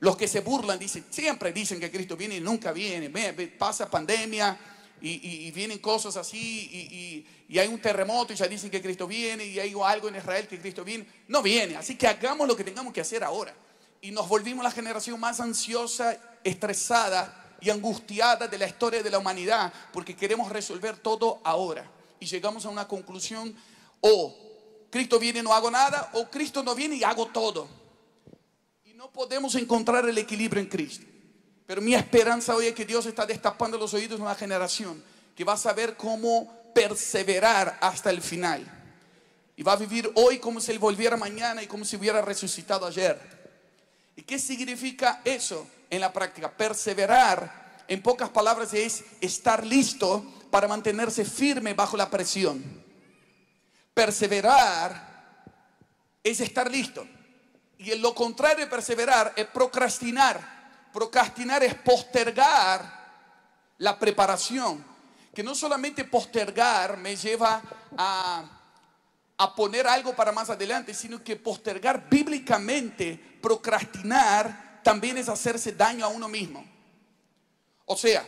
los 0.00 0.16
que 0.16 0.28
se 0.28 0.40
burlan 0.40 0.78
dicen, 0.78 1.06
siempre 1.10 1.52
dicen 1.52 1.80
que 1.80 1.90
Cristo 1.90 2.16
viene 2.16 2.36
y 2.36 2.40
nunca 2.40 2.72
viene. 2.72 3.10
Pasa 3.58 3.88
pandemia 3.90 4.58
y, 5.00 5.50
vienen 5.52 5.78
cosas 5.78 6.16
así 6.16 6.68
y, 6.72 7.26
y, 7.48 7.58
hay 7.58 7.68
un 7.68 7.80
terremoto 7.80 8.32
y 8.32 8.36
ya 8.36 8.46
dicen 8.46 8.70
que 8.70 8.82
Cristo 8.82 9.06
viene 9.06 9.44
y 9.44 9.58
hay 9.58 9.72
algo 9.84 10.08
en 10.08 10.16
Israel 10.16 10.46
que 10.46 10.60
Cristo 10.60 10.84
viene. 10.84 11.06
No 11.28 11.42
viene. 11.42 11.76
Así 11.76 11.96
que 11.96 12.06
hagamos 12.06 12.46
lo 12.46 12.56
que 12.56 12.64
tengamos 12.64 12.92
que 12.92 13.00
hacer 13.00 13.24
ahora. 13.24 13.54
Y 14.00 14.10
nos 14.10 14.28
volvimos 14.28 14.64
la 14.64 14.70
generación 14.70 15.18
más 15.18 15.40
ansiosa, 15.40 16.16
estresada 16.44 17.56
y 17.60 17.70
angustiada 17.70 18.46
de 18.46 18.58
la 18.58 18.66
historia 18.68 19.02
de 19.02 19.10
la 19.10 19.18
humanidad 19.18 19.72
porque 19.92 20.14
queremos 20.14 20.50
resolver 20.50 20.96
todo 20.96 21.40
ahora 21.42 21.90
y 22.20 22.26
llegamos 22.26 22.64
a 22.66 22.68
una 22.68 22.86
conclusión, 22.86 23.54
o 24.00 24.36
Cristo 24.90 25.18
viene 25.18 25.40
y 25.40 25.42
no 25.42 25.52
hago 25.52 25.70
nada, 25.70 26.10
o 26.14 26.28
Cristo 26.28 26.62
no 26.62 26.74
viene 26.74 26.96
y 26.96 27.04
hago 27.04 27.26
todo. 27.26 27.68
Y 28.84 28.94
no 28.94 29.10
podemos 29.10 29.54
encontrar 29.54 30.08
el 30.08 30.18
equilibrio 30.18 30.62
en 30.62 30.68
Cristo. 30.68 31.06
Pero 31.66 31.80
mi 31.80 31.94
esperanza 31.94 32.54
hoy 32.54 32.66
es 32.66 32.74
que 32.74 32.84
Dios 32.84 33.06
está 33.06 33.26
destapando 33.26 33.76
los 33.76 33.92
oídos 33.94 34.18
de 34.18 34.24
una 34.24 34.34
generación 34.34 35.02
que 35.36 35.44
va 35.44 35.52
a 35.52 35.58
saber 35.58 35.96
cómo 35.96 36.72
perseverar 36.74 37.78
hasta 37.80 38.10
el 38.10 38.22
final. 38.22 38.66
Y 39.54 39.62
va 39.62 39.72
a 39.72 39.76
vivir 39.76 40.10
hoy 40.14 40.38
como 40.38 40.60
si 40.60 40.72
él 40.72 40.78
volviera 40.78 41.16
mañana 41.16 41.62
y 41.62 41.66
como 41.66 41.84
si 41.84 41.96
hubiera 41.96 42.22
resucitado 42.22 42.86
ayer. 42.86 43.37
¿Y 44.18 44.22
qué 44.22 44.36
significa 44.36 45.20
eso 45.24 45.64
en 45.88 46.00
la 46.00 46.12
práctica? 46.12 46.50
Perseverar, 46.50 47.84
en 47.86 48.02
pocas 48.02 48.28
palabras, 48.28 48.74
es 48.74 49.04
estar 49.20 49.64
listo 49.64 50.24
para 50.50 50.66
mantenerse 50.66 51.24
firme 51.24 51.72
bajo 51.72 51.96
la 51.96 52.10
presión. 52.10 52.60
Perseverar 53.94 55.44
es 56.20 56.40
estar 56.40 56.68
listo. 56.68 57.06
Y 57.78 57.92
en 57.92 58.02
lo 58.02 58.12
contrario 58.12 58.64
de 58.64 58.66
perseverar 58.66 59.34
es 59.36 59.46
procrastinar. 59.46 60.88
Procrastinar 60.92 61.62
es 61.62 61.74
postergar 61.74 62.82
la 63.78 63.96
preparación. 64.00 64.84
Que 65.32 65.44
no 65.44 65.54
solamente 65.54 66.02
postergar 66.02 66.96
me 66.96 67.14
lleva 67.14 67.62
a, 67.96 68.57
a 69.38 69.54
poner 69.54 69.86
algo 69.86 70.14
para 70.16 70.32
más 70.32 70.50
adelante, 70.50 70.92
sino 70.92 71.22
que 71.22 71.36
postergar 71.36 72.08
bíblicamente, 72.10 73.38
procrastinar, 73.40 74.80
también 74.82 75.16
es 75.16 75.28
hacerse 75.28 75.72
daño 75.72 76.04
a 76.04 76.08
uno 76.08 76.28
mismo. 76.28 76.66
O 77.84 77.96
sea, 77.96 78.26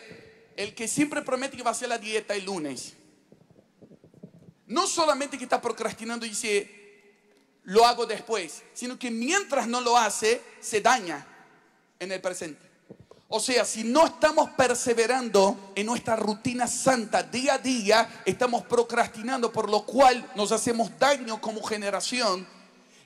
el 0.56 0.74
que 0.74 0.86
siempre 0.86 1.22
promete 1.22 1.56
que 1.56 1.64
va 1.64 1.70
a 1.70 1.72
hacer 1.72 1.88
la 1.88 1.98
dieta 1.98 2.34
el 2.34 2.44
lunes, 2.44 2.94
no 4.66 4.86
solamente 4.86 5.36
que 5.36 5.44
está 5.44 5.60
procrastinando 5.60 6.24
y 6.24 6.28
dice, 6.28 6.80
lo 7.64 7.84
hago 7.84 8.06
después, 8.06 8.62
sino 8.72 8.96
que 8.96 9.10
mientras 9.10 9.66
no 9.66 9.80
lo 9.80 9.98
hace, 9.98 10.40
se 10.60 10.80
daña 10.80 11.26
en 11.98 12.12
el 12.12 12.20
presente. 12.20 12.69
O 13.30 13.40
sea, 13.40 13.64
si 13.64 13.84
no 13.84 14.06
estamos 14.06 14.50
perseverando 14.50 15.72
en 15.74 15.86
nuestra 15.86 16.16
rutina 16.16 16.66
santa 16.66 17.22
día 17.22 17.54
a 17.54 17.58
día, 17.58 18.22
estamos 18.26 18.64
procrastinando, 18.64 19.50
por 19.52 19.70
lo 19.70 19.86
cual 19.86 20.30
nos 20.34 20.52
hacemos 20.52 20.90
daño 20.98 21.40
como 21.40 21.62
generación. 21.62 22.46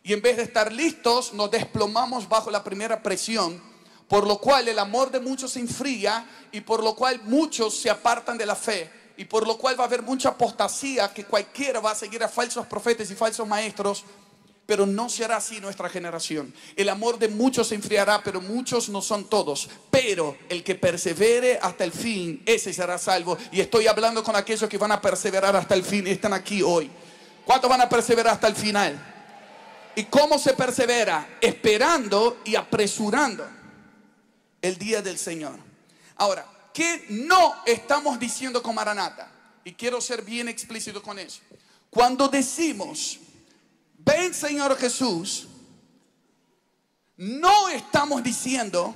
Y 0.02 0.12
en 0.12 0.22
vez 0.22 0.38
de 0.38 0.42
estar 0.42 0.72
listos, 0.72 1.32
nos 1.34 1.50
desplomamos 1.50 2.28
bajo 2.28 2.50
la 2.50 2.64
primera 2.64 3.02
presión 3.02 3.74
por 4.08 4.26
lo 4.26 4.38
cual 4.38 4.68
el 4.68 4.78
amor 4.78 5.10
de 5.10 5.20
muchos 5.20 5.52
se 5.52 5.60
enfría 5.60 6.26
y 6.52 6.60
por 6.60 6.82
lo 6.82 6.94
cual 6.94 7.20
muchos 7.24 7.76
se 7.76 7.90
apartan 7.90 8.36
de 8.36 8.46
la 8.46 8.54
fe. 8.54 8.90
Y 9.16 9.24
por 9.24 9.46
lo 9.46 9.56
cual 9.56 9.78
va 9.78 9.84
a 9.84 9.86
haber 9.86 10.02
mucha 10.02 10.30
apostasía 10.30 11.12
que 11.12 11.24
cualquiera 11.24 11.80
va 11.80 11.92
a 11.92 11.94
seguir 11.94 12.22
a 12.22 12.28
falsos 12.28 12.66
profetas 12.66 13.10
y 13.10 13.14
falsos 13.14 13.46
maestros, 13.46 14.04
pero 14.66 14.86
no 14.86 15.08
será 15.08 15.36
así 15.36 15.60
nuestra 15.60 15.88
generación. 15.88 16.54
El 16.74 16.88
amor 16.88 17.18
de 17.18 17.28
muchos 17.28 17.68
se 17.68 17.74
enfriará, 17.74 18.22
pero 18.22 18.40
muchos 18.40 18.88
no 18.88 19.02
son 19.02 19.28
todos. 19.28 19.68
Pero 19.90 20.36
el 20.48 20.64
que 20.64 20.74
persevere 20.74 21.58
hasta 21.60 21.84
el 21.84 21.92
fin, 21.92 22.42
ese 22.46 22.72
será 22.72 22.96
salvo. 22.96 23.36
Y 23.52 23.60
estoy 23.60 23.86
hablando 23.86 24.24
con 24.24 24.34
aquellos 24.36 24.68
que 24.68 24.78
van 24.78 24.92
a 24.92 25.00
perseverar 25.00 25.54
hasta 25.54 25.74
el 25.74 25.84
fin 25.84 26.06
y 26.06 26.10
están 26.10 26.32
aquí 26.32 26.62
hoy. 26.62 26.90
¿Cuántos 27.44 27.68
van 27.68 27.82
a 27.82 27.88
perseverar 27.88 28.34
hasta 28.34 28.46
el 28.46 28.56
final? 28.56 29.12
¿Y 29.96 30.04
cómo 30.04 30.38
se 30.38 30.54
persevera? 30.54 31.36
Esperando 31.40 32.38
y 32.44 32.56
apresurando 32.56 33.46
el 34.62 34.78
día 34.78 35.02
del 35.02 35.18
Señor. 35.18 35.58
Ahora, 36.16 36.46
¿qué 36.72 37.04
no 37.10 37.56
estamos 37.66 38.18
diciendo 38.18 38.62
con 38.62 38.74
Maranata? 38.74 39.30
Y 39.62 39.74
quiero 39.74 40.00
ser 40.00 40.22
bien 40.22 40.48
explícito 40.48 41.02
con 41.02 41.18
eso. 41.18 41.40
Cuando 41.90 42.28
decimos, 42.28 43.20
ven 44.04 44.34
Señor 44.34 44.76
Jesús, 44.76 45.48
no 47.16 47.68
estamos 47.68 48.22
diciendo 48.22 48.94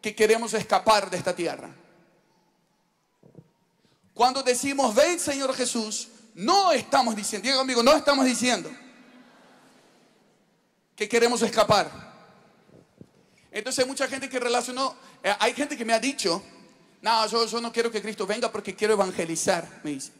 que 0.00 0.14
queremos 0.14 0.54
escapar 0.54 1.10
de 1.10 1.18
esta 1.18 1.34
tierra. 1.34 1.70
Cuando 4.14 4.42
decimos, 4.42 4.94
ven 4.94 5.18
Señor 5.18 5.54
Jesús, 5.54 6.08
no 6.34 6.72
estamos 6.72 7.16
diciendo, 7.16 7.60
amigo, 7.60 7.82
no 7.82 7.92
estamos 7.92 8.24
diciendo 8.24 8.70
que 10.96 11.08
queremos 11.08 11.40
escapar. 11.42 12.10
Entonces 13.50 13.82
hay 13.82 13.88
mucha 13.88 14.06
gente 14.06 14.28
que 14.28 14.38
relacionó, 14.38 14.94
eh, 15.22 15.34
hay 15.38 15.54
gente 15.54 15.76
que 15.76 15.84
me 15.84 15.92
ha 15.92 15.98
dicho, 15.98 16.42
no, 17.02 17.26
yo, 17.26 17.60
no 17.60 17.72
quiero 17.72 17.90
que 17.90 18.02
Cristo 18.02 18.26
venga 18.26 18.52
porque 18.52 18.76
quiero 18.76 18.94
evangelizar, 18.94 19.80
me 19.82 19.92
dice. 19.92 20.12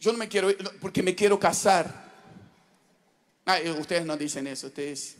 Yo 0.00 0.12
no 0.12 0.18
me 0.18 0.28
quiero, 0.28 0.48
porque 0.80 1.02
me 1.02 1.14
quiero 1.14 1.38
casar. 1.38 2.10
ustedes 3.78 4.06
no 4.06 4.16
dicen 4.16 4.46
eso, 4.46 4.68
ustedes. 4.68 5.16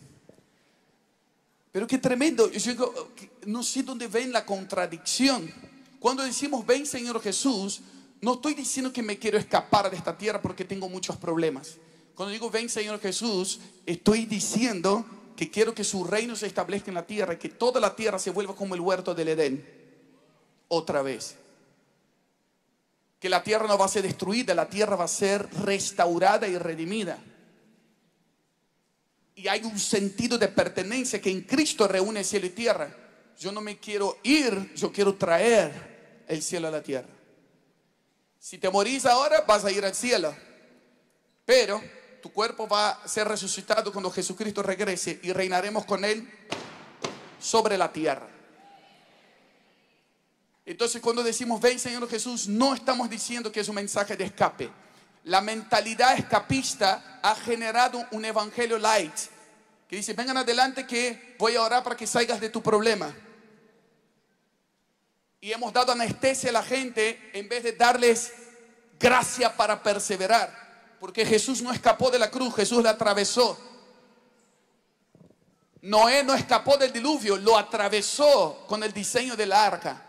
Pero 1.71 1.87
qué 1.87 1.99
tremendo. 1.99 2.51
Yo 2.51 2.71
digo, 2.71 3.13
no 3.47 3.63
sé 3.63 3.83
dónde 3.83 4.09
ven 4.09 4.33
la 4.33 4.45
contradicción. 4.47 5.53
Cuando 6.01 6.23
decimos, 6.23 6.67
ven 6.67 6.87
Señor 6.87 7.23
Jesús, 7.23 7.83
no 8.23 8.35
estoy 8.35 8.55
diciendo 8.55 8.91
que 8.93 9.03
me 9.03 9.19
quiero 9.19 9.37
escapar 9.37 9.91
de 9.91 9.97
esta 9.99 10.17
tierra 10.17 10.41
porque 10.41 10.65
tengo 10.65 10.89
muchos 10.89 11.17
problemas. 11.19 11.77
Cuando 12.15 12.33
digo, 12.33 12.51
ven 12.51 12.71
Señor 12.71 13.01
Jesús, 13.01 13.61
estoy 13.85 14.25
diciendo 14.25 15.05
que 15.37 15.51
quiero 15.51 15.75
que 15.75 15.85
su 15.85 16.05
reino 16.05 16.37
se 16.37 16.47
establezca 16.47 16.91
en 16.91 16.95
la 16.95 17.07
tierra, 17.07 17.39
que 17.39 17.51
toda 17.51 17.81
la 17.81 17.95
tierra 17.95 18.19
se 18.19 18.31
vuelva 18.31 18.57
como 18.57 18.75
el 18.75 18.81
huerto 18.81 19.15
del 19.15 19.29
Edén. 19.29 19.67
Otra 20.69 21.03
vez. 21.03 21.37
Que 23.21 23.29
la 23.29 23.43
tierra 23.43 23.69
no 23.69 23.79
va 23.79 23.85
a 23.85 23.89
ser 23.89 24.03
destruida, 24.03 24.55
la 24.55 24.69
tierra 24.69 24.97
va 24.97 25.05
a 25.05 25.09
ser 25.09 25.49
restaurada 25.63 26.49
y 26.49 26.59
redimida. 26.59 27.19
Y 29.35 29.47
hay 29.47 29.63
un 29.63 29.79
sentido 29.79 30.39
de 30.39 30.49
pertenencia 30.49 31.21
que 31.21 31.31
en 31.31 31.43
Cristo 31.43 31.87
reúne 31.87 32.25
cielo 32.25 32.47
y 32.47 32.51
tierra. 32.51 32.95
Yo 33.39 33.53
no 33.53 33.61
me 33.61 33.79
quiero 33.79 34.19
ir, 34.23 34.75
yo 34.75 34.91
quiero 34.91 35.15
traer 35.15 36.25
el 36.27 36.43
cielo 36.43 36.69
a 36.69 36.71
la 36.71 36.83
tierra. 36.83 37.09
Si 38.39 38.59
te 38.59 38.71
morís 38.71 39.07
ahora, 39.07 39.43
vas 39.43 39.65
a 39.65 39.71
ir 39.71 39.85
al 39.85 39.95
cielo. 39.95 40.35
Pero 41.45 41.83
tu 42.23 42.33
cuerpo 42.33 42.69
va 42.69 42.91
a 42.91 43.09
ser 43.09 43.29
resucitado 43.29 43.93
cuando 43.93 44.11
Jesucristo 44.11 44.63
regrese 44.63 45.21
y 45.23 45.33
reinaremos 45.33 45.85
con 45.85 46.05
Él 46.05 46.29
sobre 47.39 47.77
la 47.77 47.93
tierra. 47.93 48.29
Entonces 50.71 51.03
cuando 51.03 51.25
decimos, 51.25 51.61
ven 51.61 51.81
Señor 51.81 52.09
Jesús, 52.09 52.47
no 52.47 52.75
estamos 52.75 53.11
diciendo 53.11 53.51
que 53.51 53.59
es 53.59 53.69
un 53.69 53.75
mensaje 53.75 54.17
de 54.17 54.23
escape. 54.23 54.71
La 55.25 55.41
mentalidad 55.41 56.17
escapista 56.17 57.19
ha 57.21 57.35
generado 57.35 58.07
un 58.13 58.25
evangelio 58.25 58.79
light 58.79 59.13
que 59.89 59.97
dice, 59.97 60.13
vengan 60.13 60.37
adelante 60.37 60.87
que 60.87 61.35
voy 61.41 61.57
a 61.57 61.63
orar 61.63 61.83
para 61.83 61.97
que 61.97 62.07
salgas 62.07 62.41
de 62.41 62.51
tu 62.51 62.63
problema. 62.63 63.13
Y 65.41 65.51
hemos 65.51 65.73
dado 65.73 65.91
anestesia 65.91 66.51
a 66.51 66.53
la 66.53 66.63
gente 66.63 67.33
en 67.35 67.49
vez 67.49 67.65
de 67.65 67.73
darles 67.73 68.33
gracia 68.97 69.57
para 69.57 69.83
perseverar 69.83 70.95
porque 71.01 71.27
Jesús 71.27 71.63
no 71.63 71.73
escapó 71.73 72.13
de 72.13 72.21
la 72.21 72.31
cruz, 72.31 72.55
Jesús 72.55 72.81
la 72.81 72.91
atravesó. 72.91 73.59
Noé 75.83 76.23
no 76.23 76.33
escapó 76.33 76.77
del 76.77 76.93
diluvio, 76.93 77.37
lo 77.39 77.59
atravesó 77.59 78.65
con 78.69 78.85
el 78.85 78.93
diseño 78.93 79.35
del 79.35 79.51
arca. 79.51 80.07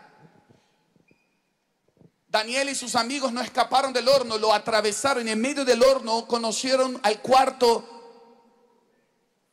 Daniel 2.32 2.70
y 2.70 2.74
sus 2.74 2.96
amigos 2.96 3.30
no 3.30 3.42
escaparon 3.42 3.92
del 3.92 4.08
horno, 4.08 4.38
lo 4.38 4.54
atravesaron 4.54 5.28
y 5.28 5.30
en 5.30 5.38
medio 5.38 5.66
del 5.66 5.82
horno 5.82 6.26
conocieron 6.26 6.98
al 7.02 7.20
cuarto 7.20 7.86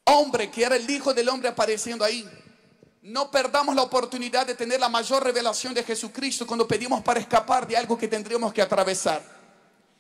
hombre 0.05 0.49
que 0.49 0.63
era 0.63 0.77
el 0.77 0.89
hijo 0.89 1.13
del 1.13 1.27
hombre 1.27 1.49
apareciendo 1.49 2.05
ahí. 2.05 2.25
No 3.01 3.29
perdamos 3.31 3.75
la 3.75 3.81
oportunidad 3.81 4.47
de 4.47 4.55
tener 4.55 4.79
la 4.79 4.87
mayor 4.87 5.25
revelación 5.25 5.73
de 5.73 5.83
Jesucristo 5.83 6.47
cuando 6.47 6.65
pedimos 6.65 7.03
para 7.03 7.19
escapar 7.19 7.67
de 7.67 7.75
algo 7.75 7.97
que 7.97 8.07
tendríamos 8.07 8.53
que 8.53 8.61
atravesar. 8.61 9.21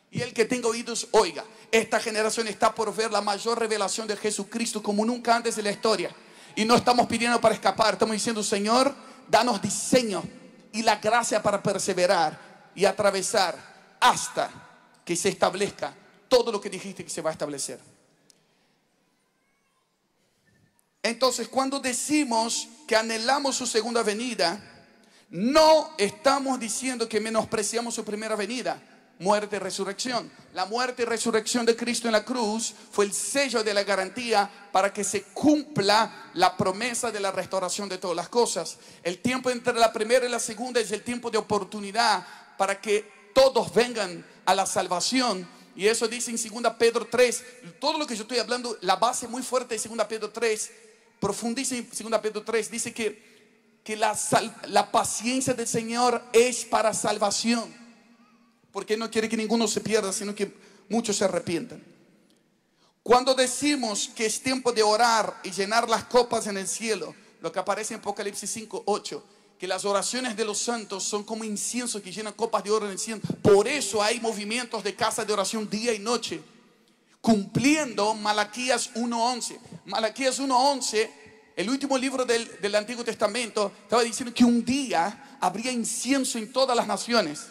Y 0.09 0.21
el 0.21 0.33
que 0.33 0.45
tenga 0.45 0.69
oídos, 0.69 1.09
oiga. 1.11 1.43
Esta 1.73 1.99
generación 1.99 2.47
está 2.47 2.73
por 2.73 2.95
ver 2.95 3.11
la 3.11 3.19
mayor 3.19 3.59
revelación 3.59 4.07
de 4.07 4.15
Jesucristo 4.15 4.81
como 4.81 5.03
nunca 5.05 5.35
antes 5.35 5.57
en 5.57 5.65
la 5.65 5.71
historia. 5.71 6.15
Y 6.55 6.63
no 6.63 6.75
estamos 6.75 7.07
pidiendo 7.07 7.41
para 7.41 7.55
escapar, 7.55 7.95
estamos 7.95 8.13
diciendo, 8.13 8.41
Señor, 8.41 8.95
danos 9.27 9.61
diseño 9.61 10.23
y 10.71 10.81
la 10.81 10.95
gracia 10.95 11.43
para 11.43 11.61
perseverar 11.61 12.48
y 12.79 12.85
atravesar 12.85 13.97
hasta 13.99 14.49
que 15.03 15.13
se 15.13 15.27
establezca 15.27 15.93
todo 16.29 16.49
lo 16.49 16.61
que 16.61 16.69
dijiste 16.69 17.03
que 17.03 17.09
se 17.09 17.21
va 17.21 17.29
a 17.29 17.33
establecer. 17.33 17.77
Entonces, 21.03 21.49
cuando 21.49 21.81
decimos 21.81 22.69
que 22.87 22.95
anhelamos 22.95 23.57
su 23.57 23.67
segunda 23.67 24.01
venida, 24.01 24.61
no 25.29 25.91
estamos 25.97 26.57
diciendo 26.57 27.09
que 27.09 27.19
menospreciamos 27.19 27.95
su 27.95 28.05
primera 28.05 28.37
venida, 28.37 28.81
muerte 29.19 29.57
y 29.57 29.59
resurrección. 29.59 30.31
La 30.53 30.65
muerte 30.65 31.01
y 31.01 31.05
resurrección 31.05 31.65
de 31.65 31.75
Cristo 31.75 32.07
en 32.07 32.13
la 32.13 32.23
cruz 32.23 32.73
fue 32.91 33.03
el 33.03 33.11
sello 33.11 33.61
de 33.61 33.73
la 33.73 33.83
garantía 33.83 34.49
para 34.71 34.93
que 34.93 35.03
se 35.03 35.23
cumpla 35.23 36.31
la 36.33 36.55
promesa 36.55 37.11
de 37.11 37.19
la 37.19 37.33
restauración 37.33 37.89
de 37.89 37.97
todas 37.97 38.15
las 38.15 38.29
cosas. 38.29 38.77
El 39.03 39.19
tiempo 39.19 39.49
entre 39.49 39.73
la 39.73 39.91
primera 39.91 40.25
y 40.25 40.29
la 40.29 40.39
segunda 40.39 40.79
es 40.79 40.93
el 40.93 41.03
tiempo 41.03 41.29
de 41.29 41.37
oportunidad 41.37 42.25
para 42.59 42.81
que 42.81 43.09
todos 43.33 43.73
vengan 43.73 44.25
a 44.43 44.53
la 44.53 44.65
salvación. 44.65 45.47
Y 45.77 45.87
eso 45.87 46.09
dice 46.09 46.29
en 46.29 46.61
2 46.61 46.73
Pedro 46.77 47.07
3. 47.07 47.43
Todo 47.79 47.97
lo 47.97 48.05
que 48.05 48.17
yo 48.17 48.23
estoy 48.23 48.37
hablando, 48.37 48.77
la 48.81 48.97
base 48.97 49.29
muy 49.29 49.41
fuerte 49.43 49.77
de 49.77 49.95
2 49.95 50.05
Pedro 50.07 50.29
3 50.29 50.71
profundiza 51.21 51.77
en 51.77 51.89
2 51.89 52.19
Pedro 52.19 52.43
3, 52.43 52.69
dice 52.69 52.93
que, 52.93 53.79
que 53.81 53.95
la, 53.95 54.17
la 54.67 54.91
paciencia 54.91 55.53
del 55.53 55.67
Señor 55.69 56.21
es 56.33 56.65
para 56.65 56.93
salvación, 56.93 57.73
porque 58.73 58.97
no 58.97 59.09
quiere 59.09 59.29
que 59.29 59.37
ninguno 59.37 59.65
se 59.65 59.79
pierda, 59.79 60.11
sino 60.11 60.35
que 60.35 60.53
muchos 60.89 61.15
se 61.15 61.23
arrepientan. 61.23 61.81
Cuando 63.01 63.35
decimos 63.35 64.11
que 64.13 64.25
es 64.25 64.43
tiempo 64.43 64.73
de 64.73 64.83
orar 64.83 65.39
y 65.43 65.51
llenar 65.51 65.87
las 65.87 66.03
copas 66.03 66.47
en 66.47 66.57
el 66.57 66.67
cielo, 66.67 67.15
lo 67.39 67.53
que 67.53 67.59
aparece 67.59 67.93
en 67.93 68.01
Apocalipsis 68.01 68.49
5, 68.51 68.83
8, 68.85 69.23
que 69.59 69.67
las 69.67 69.83
oraciones 69.83 70.37
de 70.37 70.45
los 70.45 70.57
santos 70.57 71.03
son 71.03 71.25
como 71.25 71.43
incienso 71.43 72.01
que 72.01 72.13
llenan 72.13 72.33
copas 72.33 72.63
de 72.63 72.71
oro 72.71 72.85
en 72.85 72.93
el 72.93 72.99
cielo. 72.99 73.21
Por 73.41 73.67
eso 73.67 74.01
hay 74.01 74.21
movimientos 74.21 74.83
de 74.85 74.95
casa 74.95 75.25
de 75.25 75.33
oración 75.33 75.69
día 75.69 75.93
y 75.93 75.99
noche 75.99 76.41
cumpliendo 77.19 78.13
Malaquías 78.13 78.93
1.11. 78.93 79.59
Malaquías 79.85 80.39
1.11, 80.39 81.09
el 81.57 81.69
último 81.69 81.97
libro 81.97 82.23
del, 82.23 82.49
del, 82.61 82.73
Antiguo 82.75 83.03
Testamento, 83.03 83.73
estaba 83.83 84.01
diciendo 84.01 84.33
que 84.33 84.45
un 84.45 84.63
día 84.63 85.37
habría 85.41 85.73
incienso 85.73 86.37
en 86.37 86.53
todas 86.53 86.77
las 86.77 86.87
naciones. 86.87 87.47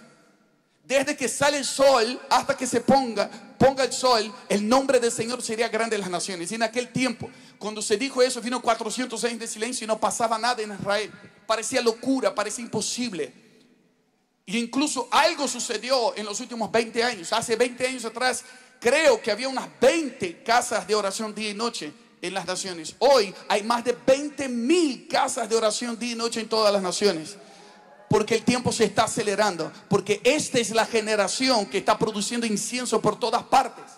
Desde 0.84 1.14
que 1.14 1.28
sale 1.28 1.58
el 1.58 1.66
sol 1.66 2.18
hasta 2.30 2.56
que 2.56 2.66
se 2.66 2.80
ponga, 2.80 3.28
ponga 3.58 3.84
el 3.84 3.92
sol, 3.92 4.32
el 4.48 4.66
nombre 4.66 4.98
del 4.98 5.12
Señor 5.12 5.42
sería 5.42 5.68
grande 5.68 5.96
en 5.96 6.00
las 6.00 6.10
naciones. 6.10 6.50
Y 6.50 6.54
en 6.54 6.62
aquel 6.62 6.88
tiempo, 6.88 7.28
cuando 7.58 7.82
se 7.82 7.96
dijo 7.96 8.22
eso, 8.22 8.40
vino 8.40 8.62
400 8.62 9.22
años 9.24 9.40
de 9.40 9.46
silencio 9.46 9.84
y 9.84 9.88
no 9.88 9.98
pasaba 9.98 10.38
nada 10.38 10.62
en 10.62 10.72
Israel. 10.72 11.10
Parecía 11.46 11.80
locura, 11.80 12.34
parecía 12.34 12.64
imposible. 12.64 13.32
Y 14.46 14.58
incluso 14.58 15.08
algo 15.10 15.46
sucedió 15.48 16.16
en 16.16 16.24
los 16.24 16.40
últimos 16.40 16.70
20 16.70 17.04
años. 17.04 17.32
Hace 17.32 17.56
20 17.56 17.86
años 17.86 18.04
atrás 18.04 18.44
creo 18.80 19.20
que 19.20 19.30
había 19.30 19.48
unas 19.48 19.68
20 19.80 20.42
casas 20.42 20.86
de 20.86 20.94
oración 20.94 21.34
día 21.34 21.50
y 21.50 21.54
noche 21.54 21.92
en 22.22 22.32
las 22.32 22.46
naciones. 22.46 22.94
Hoy 23.00 23.34
hay 23.48 23.62
más 23.62 23.84
de 23.84 23.96
20 24.06 24.48
mil 24.48 25.08
casas 25.08 25.48
de 25.48 25.56
oración 25.56 25.98
día 25.98 26.12
y 26.12 26.14
noche 26.14 26.40
en 26.40 26.48
todas 26.48 26.72
las 26.72 26.82
naciones. 26.82 27.36
Porque 28.08 28.36
el 28.36 28.42
tiempo 28.42 28.72
se 28.72 28.84
está 28.84 29.04
acelerando. 29.04 29.70
Porque 29.88 30.20
esta 30.24 30.58
es 30.58 30.70
la 30.70 30.86
generación 30.86 31.66
que 31.66 31.78
está 31.78 31.98
produciendo 31.98 32.46
incienso 32.46 33.02
por 33.02 33.18
todas 33.18 33.42
partes. 33.42 33.97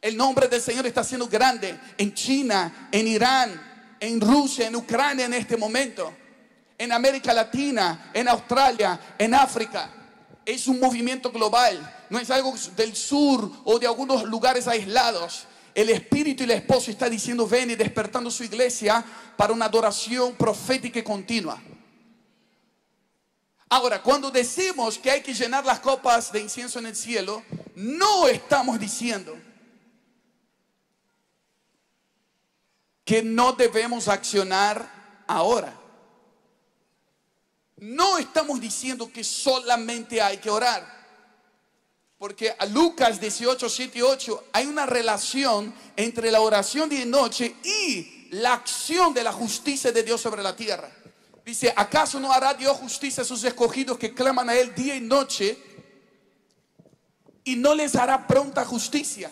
El 0.00 0.16
nombre 0.16 0.48
del 0.48 0.60
Señor 0.62 0.86
está 0.86 1.02
siendo 1.02 1.28
grande 1.28 1.78
en 1.96 2.14
China, 2.14 2.88
en 2.92 3.08
Irán, 3.08 3.96
en 4.00 4.20
Rusia, 4.20 4.68
en 4.68 4.76
Ucrania 4.76 5.26
en 5.26 5.34
este 5.34 5.56
momento. 5.56 6.14
En 6.76 6.92
América 6.92 7.32
Latina, 7.32 8.10
en 8.14 8.28
Australia, 8.28 9.16
en 9.18 9.34
África. 9.34 9.90
Es 10.44 10.68
un 10.68 10.78
movimiento 10.78 11.30
global 11.32 11.96
no 12.10 12.18
es 12.18 12.30
algo 12.30 12.54
del 12.76 12.96
sur 12.96 13.50
o 13.64 13.78
de 13.78 13.86
algunos 13.86 14.24
lugares 14.24 14.66
aislados. 14.66 15.44
El 15.74 15.90
Espíritu 15.90 16.44
y 16.44 16.46
la 16.46 16.54
esposa 16.54 16.90
está 16.90 17.08
diciendo, 17.08 17.46
ven 17.46 17.70
y 17.70 17.74
despertando 17.74 18.30
su 18.30 18.44
iglesia 18.44 19.04
para 19.36 19.52
una 19.52 19.66
adoración 19.66 20.34
profética 20.34 20.98
y 20.98 21.02
continua. 21.02 21.60
Ahora, 23.68 24.02
cuando 24.02 24.30
decimos 24.30 24.98
que 24.98 25.10
hay 25.10 25.20
que 25.20 25.34
llenar 25.34 25.64
las 25.64 25.80
copas 25.80 26.32
de 26.32 26.40
incienso 26.40 26.78
en 26.78 26.86
el 26.86 26.96
cielo, 26.96 27.42
no 27.76 28.26
estamos 28.26 28.80
diciendo 28.80 29.36
que 33.08 33.22
no 33.22 33.54
debemos 33.54 34.06
accionar 34.06 35.24
ahora. 35.26 35.74
No 37.78 38.18
estamos 38.18 38.60
diciendo 38.60 39.10
que 39.10 39.24
solamente 39.24 40.20
hay 40.20 40.36
que 40.36 40.50
orar. 40.50 40.86
Porque 42.18 42.54
a 42.58 42.66
Lucas 42.66 43.18
18, 43.18 43.66
7 43.66 43.98
y 43.98 44.02
8 44.02 44.48
hay 44.52 44.66
una 44.66 44.84
relación 44.84 45.74
entre 45.96 46.30
la 46.30 46.42
oración 46.42 46.90
de 46.90 47.06
noche 47.06 47.56
y 47.64 48.28
la 48.32 48.52
acción 48.52 49.14
de 49.14 49.24
la 49.24 49.32
justicia 49.32 49.90
de 49.90 50.02
Dios 50.02 50.20
sobre 50.20 50.42
la 50.42 50.54
tierra. 50.54 50.90
Dice, 51.46 51.72
¿acaso 51.74 52.20
no 52.20 52.30
hará 52.30 52.52
Dios 52.52 52.76
justicia 52.76 53.22
a 53.22 53.26
sus 53.26 53.42
escogidos 53.42 53.96
que 53.96 54.12
claman 54.12 54.50
a 54.50 54.54
Él 54.54 54.74
día 54.74 54.94
y 54.94 55.00
noche 55.00 55.56
y 57.42 57.56
no 57.56 57.74
les 57.74 57.96
hará 57.96 58.26
pronta 58.26 58.66
justicia? 58.66 59.30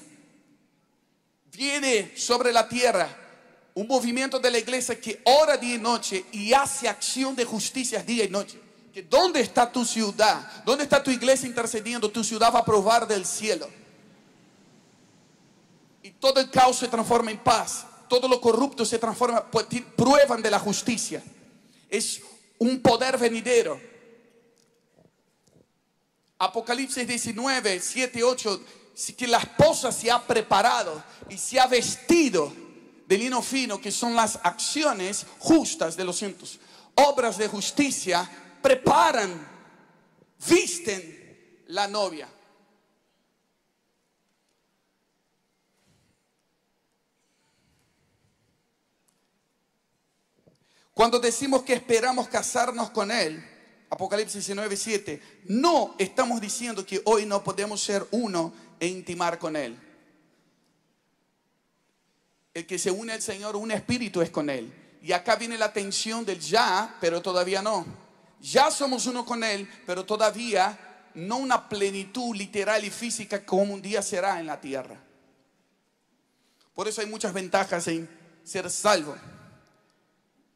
Viene 1.53 2.17
sobre 2.17 2.55
la 2.55 2.67
tierra 2.67 3.25
un 3.77 3.87
movimiento 3.87 4.39
de 4.39 4.51
la 4.51 4.59
iglesia 4.59 4.99
que 4.99 5.21
ora 5.25 5.59
día 5.59 5.75
y 5.75 5.79
noche 5.79 6.25
y 6.33 6.55
hace 6.55 6.89
acción 6.89 7.37
de 7.37 7.45
justicia 7.45 8.03
día 8.03 8.25
y 8.25 8.29
noche. 8.29 8.59
¿Dónde 9.11 9.41
está 9.41 9.71
tu 9.71 9.85
ciudad? 9.85 10.65
¿Dónde 10.65 10.85
está 10.85 11.03
tu 11.03 11.11
iglesia 11.11 11.47
intercediendo? 11.47 12.11
Tu 12.11 12.25
ciudad 12.25 12.51
va 12.55 12.61
a 12.61 12.65
probar 12.65 13.07
del 13.07 13.27
cielo. 13.27 13.69
Y 16.03 16.11
todo 16.13 16.41
el 16.41 16.51
caos 16.51 16.79
se 16.79 16.89
transforma 16.89 17.31
en 17.31 17.37
paz. 17.37 17.85
Todo 18.09 18.27
lo 18.29 18.41
corrupto 18.41 18.87
se 18.87 18.99
transforma, 18.99 19.45
pues, 19.51 19.67
prueban 19.95 20.41
de 20.41 20.51
la 20.51 20.59
justicia. 20.59 21.23
Es 21.91 22.23
un 22.59 22.81
poder 22.81 23.19
venidero. 23.19 23.79
Apocalipsis 26.39 27.07
19, 27.07 27.79
7, 27.79 28.25
8, 28.25 28.61
que 29.19 29.27
la 29.27 29.39
esposa 29.39 29.93
se 29.93 30.11
ha 30.11 30.27
preparado 30.27 31.05
y 31.29 31.37
se 31.37 31.61
ha 31.61 31.67
vestido 31.67 32.65
de 33.07 33.19
lino 33.19 33.41
fino, 33.41 33.81
que 33.81 33.93
son 33.93 34.15
las 34.15 34.39
acciones 34.43 35.27
justas 35.39 35.97
de 35.97 36.05
los 36.05 36.17
cientos, 36.17 36.59
obras 36.95 37.39
de 37.39 37.49
justicia 37.49 38.29
preparan, 38.63 39.47
visten 40.49 41.65
la 41.69 41.87
novia. 41.87 42.29
Cuando 50.93 51.19
decimos 51.19 51.63
que 51.63 51.75
esperamos 51.75 52.27
casarnos 52.27 52.91
con 52.91 53.11
Él, 53.11 53.45
Apocalipsis 53.91 54.47
19, 54.47 54.77
7, 54.77 55.23
no 55.45 55.95
estamos 55.99 56.41
diciendo 56.41 56.87
que 56.87 57.03
hoy 57.05 57.27
no 57.27 57.45
podemos 57.45 57.83
ser 57.83 58.07
uno 58.11 58.53
e 58.81 58.87
intimar 58.87 59.39
con 59.39 59.57
Él. 59.57 59.86
El 62.57 62.65
que 62.65 62.79
se 62.79 62.91
une 62.91 63.13
al 63.13 63.21
Señor, 63.21 63.55
un 63.55 63.71
espíritu 63.71 64.23
es 64.23 64.31
con 64.31 64.49
Él. 64.49 64.73
Y 65.03 65.13
acá 65.13 65.37
viene 65.37 65.59
la 65.59 65.75
tensión 65.75 66.25
del 66.25 66.41
ya, 66.41 66.97
pero 67.03 67.21
todavía 67.21 67.61
no. 67.61 67.85
Ya 68.41 68.71
somos 68.71 69.05
uno 69.05 69.27
con 69.27 69.45
Él, 69.45 69.69
pero 69.85 70.07
todavía 70.07 71.11
no 71.13 71.37
una 71.37 71.69
plenitud 71.69 72.35
literal 72.35 72.83
y 72.83 72.89
física 72.89 73.45
como 73.45 73.75
un 73.75 73.83
día 73.83 74.01
será 74.01 74.41
en 74.41 74.47
la 74.47 74.59
tierra. 74.59 74.99
Por 76.75 76.89
eso 76.89 77.03
hay 77.03 77.07
muchas 77.09 77.35
ventajas 77.35 77.89
en 77.89 78.09
ser 78.43 78.71
salvo 78.71 79.15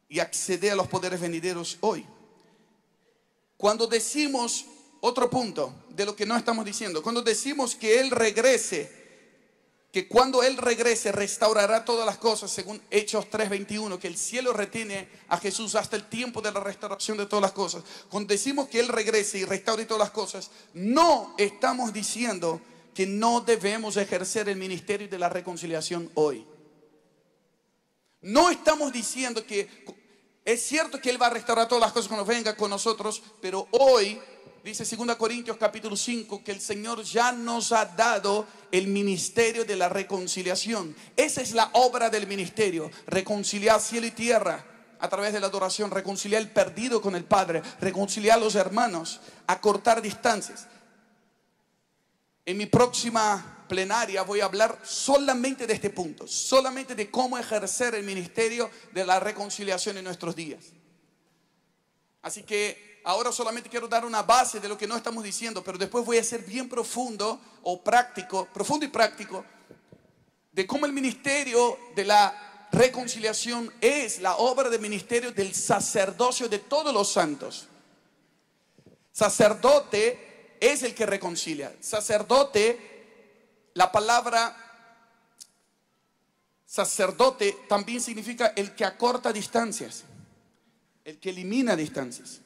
y 0.09 0.17
acceder 0.17 0.71
a 0.71 0.77
los 0.77 0.87
poderes 0.87 1.21
venideros 1.21 1.77
hoy. 1.81 2.03
Cuando 3.57 3.85
decimos, 3.85 4.65
otro 5.01 5.29
punto 5.29 5.85
de 5.89 6.07
lo 6.07 6.15
que 6.15 6.25
no 6.25 6.35
estamos 6.35 6.65
diciendo, 6.65 7.03
cuando 7.03 7.21
decimos 7.21 7.75
que 7.75 7.99
Él 7.99 8.09
regrese 8.09 9.00
que 9.91 10.07
cuando 10.07 10.41
Él 10.41 10.55
regrese 10.55 11.11
restaurará 11.11 11.83
todas 11.83 12.05
las 12.05 12.17
cosas, 12.17 12.49
según 12.49 12.81
Hechos 12.89 13.29
3:21, 13.29 13.99
que 13.99 14.07
el 14.07 14.17
cielo 14.17 14.53
retiene 14.53 15.09
a 15.27 15.37
Jesús 15.37 15.75
hasta 15.75 15.97
el 15.97 16.07
tiempo 16.07 16.41
de 16.41 16.51
la 16.51 16.61
restauración 16.61 17.17
de 17.17 17.25
todas 17.25 17.43
las 17.43 17.51
cosas. 17.51 17.83
Cuando 18.09 18.31
decimos 18.31 18.69
que 18.69 18.79
Él 18.79 18.87
regrese 18.87 19.39
y 19.39 19.45
restaure 19.45 19.85
todas 19.85 19.99
las 19.99 20.11
cosas, 20.11 20.49
no 20.73 21.35
estamos 21.37 21.91
diciendo 21.91 22.61
que 22.93 23.05
no 23.05 23.41
debemos 23.41 23.97
ejercer 23.97 24.47
el 24.47 24.57
ministerio 24.57 25.09
de 25.09 25.19
la 25.19 25.27
reconciliación 25.27 26.09
hoy. 26.15 26.45
No 28.21 28.49
estamos 28.49 28.93
diciendo 28.93 29.45
que 29.45 29.67
es 30.45 30.61
cierto 30.61 31.01
que 31.01 31.09
Él 31.09 31.21
va 31.21 31.27
a 31.27 31.31
restaurar 31.31 31.67
todas 31.67 31.81
las 31.81 31.91
cosas 31.91 32.07
cuando 32.07 32.25
venga 32.25 32.55
con 32.55 32.69
nosotros, 32.69 33.21
pero 33.41 33.67
hoy 33.71 34.19
dice 34.63 34.95
2 34.95 35.15
Corintios 35.15 35.57
capítulo 35.57 35.95
5 35.95 36.43
que 36.43 36.51
el 36.51 36.61
Señor 36.61 37.03
ya 37.03 37.31
nos 37.31 37.71
ha 37.71 37.85
dado 37.85 38.45
el 38.71 38.87
ministerio 38.87 39.65
de 39.65 39.75
la 39.75 39.89
reconciliación. 39.89 40.95
Esa 41.17 41.41
es 41.41 41.53
la 41.53 41.69
obra 41.73 42.09
del 42.09 42.27
ministerio, 42.27 42.91
reconciliar 43.07 43.79
cielo 43.79 44.07
y 44.07 44.11
tierra 44.11 44.65
a 44.99 45.09
través 45.09 45.33
de 45.33 45.39
la 45.39 45.47
adoración, 45.47 45.89
reconciliar 45.89 46.41
el 46.41 46.51
perdido 46.51 47.01
con 47.01 47.15
el 47.15 47.23
Padre, 47.23 47.61
reconciliar 47.79 48.37
a 48.37 48.41
los 48.41 48.55
hermanos, 48.55 49.19
acortar 49.47 50.01
distancias. 50.01 50.67
En 52.45 52.57
mi 52.57 52.67
próxima 52.67 53.65
plenaria 53.67 54.21
voy 54.23 54.41
a 54.41 54.45
hablar 54.45 54.79
solamente 54.83 55.65
de 55.65 55.73
este 55.73 55.89
punto, 55.89 56.27
solamente 56.27 56.93
de 56.93 57.09
cómo 57.09 57.37
ejercer 57.37 57.95
el 57.95 58.03
ministerio 58.03 58.69
de 58.91 59.05
la 59.05 59.19
reconciliación 59.19 59.97
en 59.97 60.03
nuestros 60.03 60.35
días. 60.35 60.65
Así 62.21 62.43
que 62.43 62.90
ahora 63.03 63.31
solamente 63.31 63.69
quiero 63.69 63.87
dar 63.87 64.05
una 64.05 64.23
base 64.23 64.59
de 64.59 64.67
lo 64.67 64.77
que 64.77 64.87
no 64.87 64.95
estamos 64.95 65.23
diciendo, 65.23 65.63
pero 65.63 65.77
después 65.77 66.05
voy 66.05 66.17
a 66.17 66.23
ser 66.23 66.43
bien 66.43 66.69
profundo 66.69 67.39
o 67.63 67.81
práctico, 67.81 68.47
profundo 68.53 68.85
y 68.85 68.89
práctico, 68.89 69.43
de 70.51 70.67
cómo 70.67 70.85
el 70.85 70.93
ministerio 70.93 71.77
de 71.95 72.05
la 72.05 72.67
reconciliación 72.71 73.71
es 73.81 74.19
la 74.19 74.37
obra 74.37 74.69
de 74.69 74.79
ministerio 74.79 75.31
del 75.31 75.53
sacerdocio 75.53 76.47
de 76.47 76.59
todos 76.59 76.93
los 76.93 77.11
santos. 77.11 77.67
Sacerdote 79.11 80.57
es 80.59 80.83
el 80.83 80.95
que 80.95 81.05
reconcilia. 81.05 81.75
Sacerdote, 81.79 83.71
la 83.73 83.91
palabra 83.91 84.57
sacerdote 86.65 87.57
también 87.67 87.99
significa 87.99 88.53
el 88.55 88.73
que 88.73 88.85
acorta 88.85 89.33
distancias, 89.33 90.03
el 91.03 91.19
que 91.19 91.31
elimina 91.31 91.75
distancias. 91.75 92.40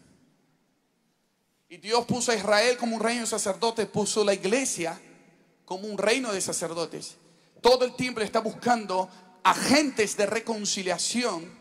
Y 1.70 1.78
Dios 1.78 2.06
puso 2.06 2.32
a 2.32 2.36
Israel 2.36 2.78
como 2.78 2.96
un 2.96 3.02
reino 3.02 3.22
de 3.22 3.28
sacerdotes, 3.28 3.88
puso 3.88 4.24
la 4.24 4.34
iglesia 4.34 5.00
como 5.66 5.88
un 5.88 5.98
reino 5.98 6.32
de 6.32 6.40
sacerdotes. 6.42 7.16
Todo 7.62 7.86
el 7.86 7.96
tiempo 7.96 8.22
está 8.22 8.40
buscando 8.40 9.10
agentes 9.44 10.16
de 10.16 10.26
reconciliación 10.26 11.52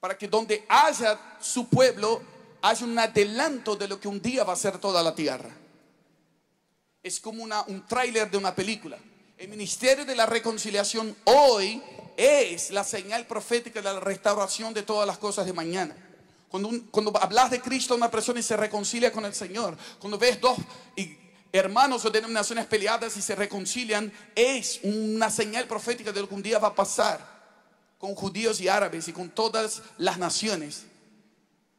para 0.00 0.18
que 0.18 0.28
donde 0.28 0.64
haya 0.68 1.18
su 1.40 1.68
pueblo 1.68 2.22
haya 2.62 2.84
un 2.84 2.98
adelanto 2.98 3.76
de 3.76 3.86
lo 3.86 4.00
que 4.00 4.08
un 4.08 4.20
día 4.20 4.42
va 4.42 4.52
a 4.52 4.56
ser 4.56 4.78
toda 4.78 5.02
la 5.02 5.14
tierra. 5.14 5.50
Es 7.02 7.20
como 7.20 7.44
una, 7.44 7.62
un 7.62 7.86
tráiler 7.86 8.28
de 8.28 8.36
una 8.36 8.54
película. 8.54 8.98
El 9.38 9.48
ministerio 9.48 10.04
de 10.04 10.16
la 10.16 10.26
reconciliación 10.26 11.16
hoy 11.24 11.80
es 12.16 12.70
la 12.70 12.82
señal 12.82 13.26
profética 13.26 13.80
de 13.80 13.92
la 13.92 14.00
restauración 14.00 14.74
de 14.74 14.82
todas 14.82 15.06
las 15.06 15.18
cosas 15.18 15.46
de 15.46 15.52
mañana. 15.52 15.94
Cuando, 16.48 17.12
hablas 17.20 17.50
de 17.50 17.60
Cristo 17.60 17.94
a 17.94 17.96
una 17.96 18.10
persona 18.10 18.40
y 18.40 18.42
se 18.42 18.56
reconcilia 18.56 19.12
con 19.12 19.24
el 19.24 19.34
Señor, 19.34 19.76
cuando 19.98 20.18
ves 20.18 20.40
dos 20.40 20.56
hermanos 21.52 22.04
o 22.04 22.10
denominaciones 22.10 22.66
peleadas 22.66 23.16
y 23.16 23.22
se 23.22 23.34
reconcilian, 23.34 24.12
es 24.34 24.80
una 24.82 25.30
señal 25.30 25.66
profética 25.66 26.12
de 26.12 26.20
lo 26.20 26.28
que 26.28 26.34
un 26.34 26.42
día 26.42 26.58
va 26.58 26.68
a 26.68 26.74
pasar 26.74 27.36
con 27.98 28.14
judíos 28.14 28.60
y 28.60 28.68
árabes 28.68 29.08
y 29.08 29.12
con 29.12 29.30
todas 29.30 29.82
las 29.98 30.18
naciones. 30.18 30.86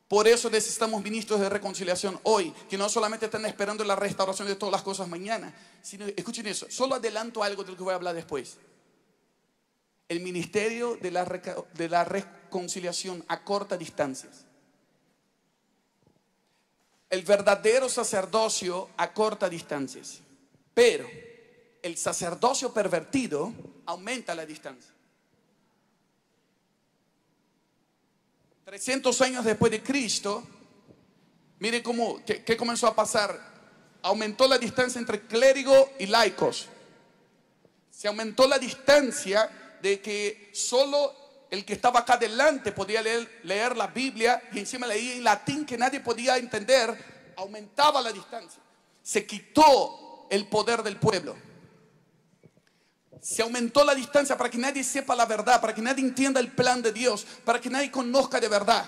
Por 0.07 0.27
eso 0.27 0.49
necesitamos 0.49 1.03
ministros 1.03 1.39
de 1.39 1.49
reconciliación 1.49 2.19
hoy, 2.23 2.53
que 2.69 2.77
no 2.77 2.87
solamente 2.87 3.25
están 3.25 3.45
esperando 3.45 3.83
la 3.83 3.95
restauración 3.95 4.47
de 4.47 4.55
todas 4.55 4.71
las 4.71 4.81
cosas 4.81 5.07
mañana, 5.07 5.53
sino, 5.81 6.05
escuchen 6.05 6.47
eso, 6.47 6.65
solo 6.69 6.95
adelanto 6.95 7.43
algo 7.43 7.63
de 7.63 7.71
lo 7.71 7.77
que 7.77 7.83
voy 7.83 7.91
a 7.91 7.95
hablar 7.95 8.15
después. 8.15 8.57
El 10.07 10.21
ministerio 10.21 10.97
de 11.01 11.11
la, 11.11 11.25
de 11.25 11.89
la 11.89 12.05
reconciliación 12.05 13.23
acorta 13.27 13.75
distancias. 13.75 14.46
El 17.09 17.23
verdadero 17.23 17.87
sacerdocio 17.87 18.89
acorta 18.97 19.47
distancias, 19.47 20.19
pero 20.73 21.07
el 21.81 21.97
sacerdocio 21.97 22.73
pervertido 22.73 23.53
aumenta 23.85 24.35
la 24.35 24.45
distancia. 24.45 24.91
300 28.65 29.21
años 29.21 29.45
después 29.45 29.71
de 29.71 29.81
Cristo, 29.81 30.43
mire 31.59 31.81
cómo, 31.81 32.19
qué, 32.25 32.57
comenzó 32.57 32.87
a 32.87 32.95
pasar. 32.95 33.55
Aumentó 34.01 34.45
la 34.45 34.57
distancia 34.57 34.99
entre 34.99 35.21
clérigo 35.21 35.93
y 35.97 36.07
laicos. 36.07 36.67
Se 37.89 38.09
aumentó 38.09 38.45
la 38.45 38.59
distancia 38.59 39.77
de 39.81 40.01
que 40.01 40.51
solo 40.53 41.26
el 41.49 41.65
que 41.65 41.73
estaba 41.73 42.01
acá 42.01 42.13
adelante 42.13 42.71
podía 42.71 43.01
leer, 43.01 43.41
leer 43.43 43.77
la 43.77 43.87
Biblia 43.87 44.41
y 44.51 44.59
encima 44.59 44.85
leía 44.85 45.15
en 45.15 45.23
latín 45.23 45.65
que 45.65 45.77
nadie 45.77 45.99
podía 46.01 46.37
entender, 46.37 47.33
aumentaba 47.37 48.01
la 48.01 48.11
distancia. 48.11 48.61
Se 49.01 49.25
quitó 49.25 50.27
el 50.29 50.47
poder 50.47 50.83
del 50.83 50.97
pueblo. 50.97 51.35
Se 53.21 53.41
aumentó 53.41 53.83
la 53.83 53.95
distancia 53.95 54.37
para 54.37 54.49
que 54.49 54.57
nadie 54.57 54.83
sepa 54.83 55.15
la 55.15 55.25
verdad, 55.25 55.59
para 55.61 55.73
que 55.73 55.81
nadie 55.81 56.03
entienda 56.03 56.39
el 56.39 56.51
plan 56.51 56.81
de 56.81 56.91
Dios, 56.91 57.25
para 57.45 57.59
que 57.59 57.69
nadie 57.69 57.91
conozca 57.91 58.39
de 58.39 58.47
verdad. 58.47 58.85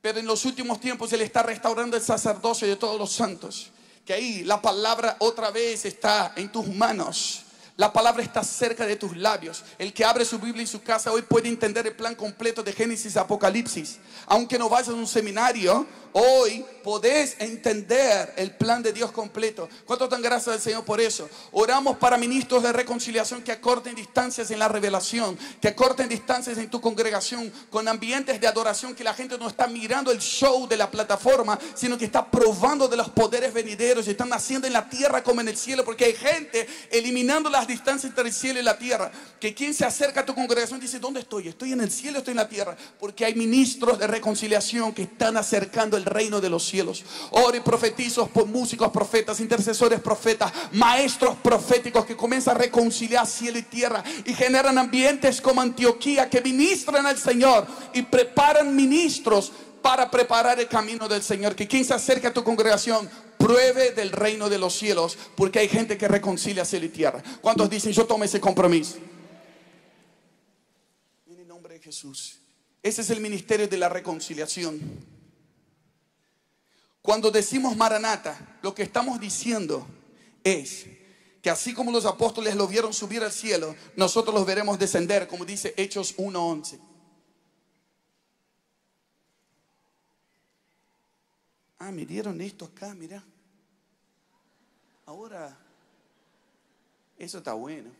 Pero 0.00 0.18
en 0.18 0.26
los 0.26 0.44
últimos 0.44 0.80
tiempos 0.80 1.12
Él 1.12 1.20
está 1.20 1.42
restaurando 1.42 1.96
el 1.96 2.02
sacerdocio 2.02 2.66
de 2.66 2.76
todos 2.76 2.98
los 2.98 3.12
santos. 3.12 3.70
Que 4.06 4.14
ahí 4.14 4.44
la 4.44 4.62
palabra 4.62 5.16
otra 5.18 5.50
vez 5.50 5.84
está 5.84 6.32
en 6.36 6.50
tus 6.50 6.68
manos 6.68 7.44
la 7.80 7.94
palabra 7.94 8.22
está 8.22 8.44
cerca 8.44 8.84
de 8.84 8.96
tus 8.96 9.16
labios. 9.16 9.64
El 9.78 9.94
que 9.94 10.04
abre 10.04 10.26
su 10.26 10.38
Biblia 10.38 10.60
en 10.60 10.66
su 10.66 10.82
casa 10.82 11.10
hoy 11.12 11.22
puede 11.22 11.48
entender 11.48 11.86
el 11.86 11.94
plan 11.94 12.14
completo 12.14 12.62
de 12.62 12.74
Génesis 12.74 13.16
Apocalipsis. 13.16 13.96
Aunque 14.26 14.58
no 14.58 14.68
vayas 14.68 14.90
a 14.90 14.92
un 14.92 15.06
seminario, 15.06 15.86
hoy 16.12 16.62
podés 16.82 17.36
entender 17.38 18.34
el 18.36 18.50
plan 18.52 18.82
de 18.82 18.92
Dios 18.92 19.12
completo. 19.12 19.66
¿Cuánto 19.86 20.10
tan 20.10 20.20
gracias 20.20 20.56
al 20.56 20.60
Señor 20.60 20.84
por 20.84 21.00
eso? 21.00 21.28
Oramos 21.52 21.96
para 21.96 22.18
ministros 22.18 22.62
de 22.62 22.72
reconciliación 22.72 23.42
que 23.42 23.52
acorten 23.52 23.94
distancias 23.94 24.50
en 24.50 24.58
la 24.58 24.68
revelación, 24.68 25.38
que 25.60 25.68
acorten 25.68 26.08
distancias 26.08 26.58
en 26.58 26.68
tu 26.68 26.82
congregación, 26.82 27.50
con 27.70 27.88
ambientes 27.88 28.40
de 28.42 28.46
adoración 28.46 28.94
que 28.94 29.04
la 29.04 29.14
gente 29.14 29.38
no 29.38 29.48
está 29.48 29.66
mirando 29.66 30.10
el 30.10 30.20
show 30.20 30.68
de 30.68 30.76
la 30.76 30.90
plataforma, 30.90 31.58
sino 31.74 31.96
que 31.96 32.04
está 32.04 32.30
probando 32.30 32.88
de 32.88 32.98
los 32.98 33.08
poderes 33.08 33.54
venideros 33.54 34.06
y 34.06 34.10
están 34.10 34.32
haciendo 34.34 34.66
en 34.66 34.74
la 34.74 34.86
tierra 34.86 35.22
como 35.22 35.40
en 35.40 35.48
el 35.48 35.56
cielo, 35.56 35.82
porque 35.82 36.04
hay 36.04 36.14
gente 36.14 36.66
eliminando 36.90 37.48
las 37.48 37.69
distancias 37.70 38.10
entre 38.10 38.28
el 38.28 38.34
cielo 38.34 38.60
y 38.60 38.62
la 38.62 38.76
tierra, 38.76 39.10
que 39.38 39.54
quien 39.54 39.72
se 39.72 39.84
acerca 39.84 40.20
a 40.20 40.26
tu 40.26 40.34
congregación 40.34 40.78
dice, 40.80 40.98
¿dónde 40.98 41.20
estoy? 41.20 41.48
¿Estoy 41.48 41.72
en 41.72 41.80
el 41.80 41.90
cielo 41.90 42.18
estoy 42.18 42.32
en 42.32 42.38
la 42.38 42.48
tierra? 42.48 42.76
Porque 42.98 43.24
hay 43.24 43.34
ministros 43.34 43.98
de 43.98 44.06
reconciliación 44.06 44.92
que 44.92 45.02
están 45.02 45.36
acercando 45.36 45.96
el 45.96 46.04
reino 46.04 46.40
de 46.40 46.50
los 46.50 46.64
cielos. 46.66 47.04
Ore 47.30 47.60
profetizos 47.60 48.28
por 48.28 48.46
músicos, 48.46 48.90
profetas, 48.90 49.40
intercesores, 49.40 50.00
profetas, 50.00 50.52
maestros 50.72 51.36
proféticos 51.36 52.04
que 52.04 52.16
comienzan 52.16 52.56
a 52.56 52.58
reconciliar 52.58 53.26
cielo 53.26 53.58
y 53.58 53.62
tierra 53.62 54.02
y 54.24 54.34
generan 54.34 54.76
ambientes 54.76 55.40
como 55.40 55.60
Antioquía 55.60 56.28
que 56.28 56.40
ministran 56.40 57.06
al 57.06 57.18
Señor 57.18 57.66
y 57.94 58.02
preparan 58.02 58.74
ministros 58.74 59.52
para 59.80 60.10
preparar 60.10 60.60
el 60.60 60.68
camino 60.68 61.08
del 61.08 61.22
Señor. 61.22 61.54
Que 61.54 61.66
quien 61.68 61.84
se 61.84 61.94
acerque 61.94 62.26
a 62.26 62.34
tu 62.34 62.44
congregación 62.44 63.08
pruebe 63.40 63.92
del 63.92 64.12
reino 64.12 64.50
de 64.50 64.58
los 64.58 64.74
cielos, 64.74 65.16
porque 65.34 65.58
hay 65.58 65.68
gente 65.68 65.96
que 65.96 66.06
reconcilia 66.06 66.64
cielo 66.66 66.86
y 66.86 66.90
tierra. 66.90 67.22
¿Cuántos 67.40 67.70
dicen 67.70 67.92
yo 67.92 68.06
tomo 68.06 68.22
ese 68.22 68.38
compromiso? 68.38 68.98
En 71.26 71.40
el 71.40 71.48
nombre 71.48 71.74
de 71.74 71.80
Jesús. 71.80 72.38
Ese 72.82 73.00
es 73.00 73.10
el 73.10 73.20
ministerio 73.20 73.66
de 73.66 73.78
la 73.78 73.88
reconciliación. 73.88 74.78
Cuando 77.00 77.30
decimos 77.30 77.76
Maranata, 77.76 78.58
lo 78.62 78.74
que 78.74 78.82
estamos 78.82 79.18
diciendo 79.18 79.86
es 80.44 80.86
que 81.42 81.48
así 81.48 81.72
como 81.72 81.90
los 81.90 82.04
apóstoles 82.04 82.54
lo 82.54 82.68
vieron 82.68 82.92
subir 82.92 83.22
al 83.22 83.32
cielo, 83.32 83.74
nosotros 83.96 84.34
los 84.34 84.44
veremos 84.44 84.78
descender, 84.78 85.26
como 85.26 85.46
dice 85.46 85.72
Hechos 85.78 86.16
1.11. 86.18 86.78
Ah, 91.78 91.90
me 91.90 92.02
esto 92.44 92.66
acá, 92.66 92.94
mira. 92.94 93.24
Ahora, 95.10 95.58
eso 97.18 97.38
está 97.38 97.52
bueno. 97.52 97.90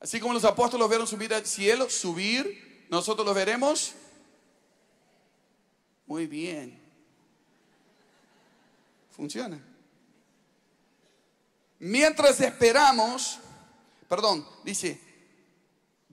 Así 0.00 0.18
como 0.18 0.34
los 0.34 0.44
apóstoles 0.44 0.88
vieron 0.88 1.06
subir 1.06 1.32
al 1.32 1.46
cielo, 1.46 1.88
subir, 1.88 2.88
nosotros 2.90 3.24
lo 3.24 3.32
veremos 3.32 3.94
muy 6.06 6.26
bien. 6.26 6.76
Funciona. 9.12 9.62
Mientras 11.78 12.40
esperamos, 12.40 13.38
perdón, 14.08 14.44
dice, 14.64 15.00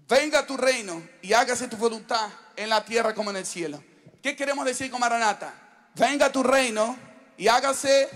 venga 0.07 0.45
tu 0.45 0.55
reino 0.55 1.01
y 1.23 1.33
hágase 1.33 1.67
tu 1.67 1.77
voluntad 1.77 2.29
en 2.55 2.69
la 2.69 2.85
tierra 2.85 3.15
como 3.15 3.31
en 3.31 3.37
el 3.37 3.45
cielo. 3.47 3.83
¿Qué 4.21 4.35
queremos 4.35 4.65
decir 4.65 4.91
con 4.91 4.99
Maranata? 4.99 5.89
Venga 5.95 6.31
tu 6.31 6.43
reino 6.43 7.07
y 7.38 7.47
hágase 7.47 8.09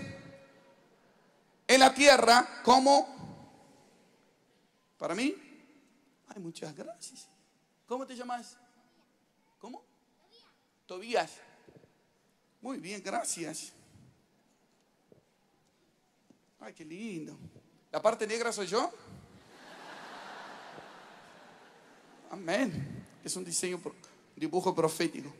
en 1.66 1.80
la 1.80 1.94
tierra 1.94 2.60
como 2.64 3.08
para 4.98 5.14
mí. 5.14 5.34
Ay, 6.28 6.42
muchas 6.42 6.74
gracias. 6.74 7.28
¿Cómo 7.86 8.06
te 8.06 8.16
llamas? 8.16 8.56
¿Cómo? 9.58 9.82
Tobías. 10.86 11.38
Muy 12.60 12.78
bien, 12.78 13.02
gracias. 13.02 13.72
Ay, 16.60 16.72
qué 16.74 16.84
lindo. 16.84 17.36
¿La 17.90 18.00
parte 18.00 18.26
negra 18.26 18.52
soy 18.52 18.66
yo? 18.66 18.90
Amén. 22.30 23.04
Es 23.22 23.36
un 23.36 23.44
diseño, 23.44 23.80
dibujo 24.36 24.74
profético. 24.74 25.32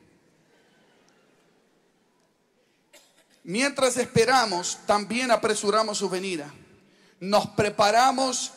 Mientras 3.44 3.96
esperamos, 3.96 4.78
también 4.86 5.30
apresuramos 5.30 5.98
su 5.98 6.08
venida. 6.08 6.52
Nos 7.20 7.48
preparamos. 7.48 8.52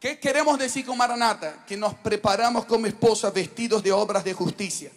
¿Qué 0.00 0.18
queremos 0.18 0.58
decir 0.58 0.86
con 0.86 0.96
Maranata? 0.98 1.64
Que 1.66 1.76
nos 1.76 1.94
preparamos 1.94 2.64
como 2.66 2.86
esposa 2.86 3.30
vestidos 3.30 3.82
de 3.82 3.92
obras 3.92 4.24
de 4.24 4.32
justicia. 4.32 4.90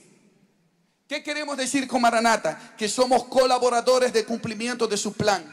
¿Qué 1.08 1.24
queremos 1.24 1.58
decir 1.58 1.88
con 1.88 2.02
Maranata? 2.02 2.76
Que 2.78 2.88
somos 2.88 3.26
colaboradores 3.26 4.14
de 4.14 4.26
cumplimiento 4.26 4.88
de 4.88 4.98
su 4.98 5.14
plan. 5.14 5.44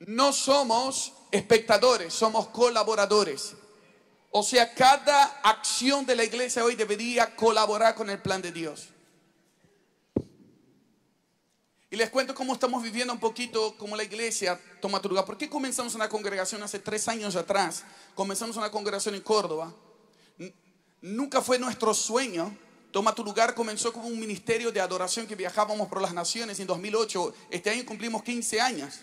No 0.00 0.32
somos 0.32 1.12
espectadores, 1.30 2.12
somos 2.12 2.48
colaboradores. 2.48 3.54
O 4.30 4.42
sea, 4.42 4.74
cada 4.74 5.40
acción 5.42 6.04
de 6.04 6.16
la 6.16 6.24
iglesia 6.24 6.64
hoy 6.64 6.74
debería 6.74 7.36
colaborar 7.36 7.94
con 7.94 8.10
el 8.10 8.20
plan 8.20 8.42
de 8.42 8.50
Dios. 8.50 8.88
Y 11.92 11.96
les 11.96 12.08
cuento 12.08 12.34
cómo 12.34 12.54
estamos 12.54 12.82
viviendo 12.82 13.12
un 13.12 13.20
poquito 13.20 13.76
como 13.76 13.94
la 13.94 14.02
iglesia 14.02 14.58
toma 14.80 15.02
tu 15.02 15.10
lugar. 15.10 15.26
¿Por 15.26 15.36
qué 15.36 15.50
comenzamos 15.50 15.94
una 15.94 16.08
congregación 16.08 16.62
hace 16.62 16.78
tres 16.78 17.06
años 17.06 17.36
atrás? 17.36 17.84
Comenzamos 18.14 18.56
una 18.56 18.70
congregación 18.70 19.14
en 19.14 19.20
Córdoba. 19.20 19.70
Nunca 21.02 21.42
fue 21.42 21.58
nuestro 21.58 21.92
sueño. 21.92 22.56
Toma 22.92 23.14
tu 23.14 23.22
lugar 23.22 23.54
comenzó 23.54 23.92
como 23.92 24.06
un 24.06 24.18
ministerio 24.18 24.72
de 24.72 24.80
adoración 24.80 25.26
que 25.26 25.34
viajábamos 25.34 25.86
por 25.88 26.00
las 26.00 26.14
naciones 26.14 26.58
en 26.60 26.66
2008. 26.66 27.34
Este 27.50 27.68
año 27.68 27.84
cumplimos 27.84 28.22
15 28.22 28.58
años. 28.58 29.00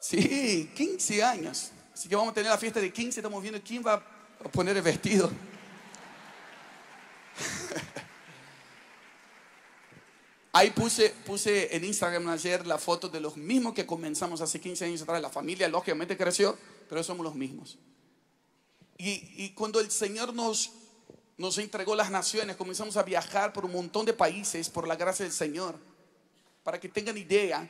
Sí, 0.00 0.70
15 0.76 1.24
años. 1.24 1.70
Así 1.94 2.06
que 2.06 2.16
vamos 2.16 2.32
a 2.32 2.34
tener 2.34 2.50
la 2.50 2.58
fiesta 2.58 2.80
de 2.80 2.92
15. 2.92 3.20
Estamos 3.20 3.40
viendo 3.40 3.62
quién 3.62 3.82
va 3.82 3.94
a 3.94 4.48
poner 4.50 4.76
el 4.76 4.82
vestido. 4.82 5.30
Ahí 10.52 10.70
puse, 10.70 11.10
puse 11.26 11.74
en 11.76 11.84
Instagram 11.84 12.28
ayer 12.28 12.66
la 12.66 12.78
foto 12.78 13.08
de 13.08 13.20
los 13.20 13.36
mismos 13.36 13.74
que 13.74 13.84
comenzamos 13.84 14.40
hace 14.40 14.60
15 14.60 14.86
años 14.86 15.02
atrás. 15.02 15.20
La 15.20 15.30
familia 15.30 15.68
lógicamente 15.68 16.16
creció, 16.16 16.56
pero 16.88 17.02
somos 17.02 17.24
los 17.24 17.34
mismos. 17.34 17.78
Y, 18.96 19.50
cuando 19.50 19.78
el 19.78 19.90
Señor 19.92 20.34
nos, 20.34 20.72
nos 21.36 21.58
entregó 21.58 21.94
las 21.94 22.10
naciones, 22.10 22.56
comenzamos 22.56 22.96
a 22.96 23.04
viajar 23.04 23.52
por 23.52 23.64
un 23.64 23.72
montón 23.72 24.04
de 24.04 24.12
países 24.12 24.68
por 24.68 24.88
la 24.88 24.96
gracia 24.96 25.24
del 25.24 25.32
Señor. 25.32 25.76
Para 26.64 26.80
que 26.80 26.88
tengan 26.88 27.16
idea, 27.16 27.68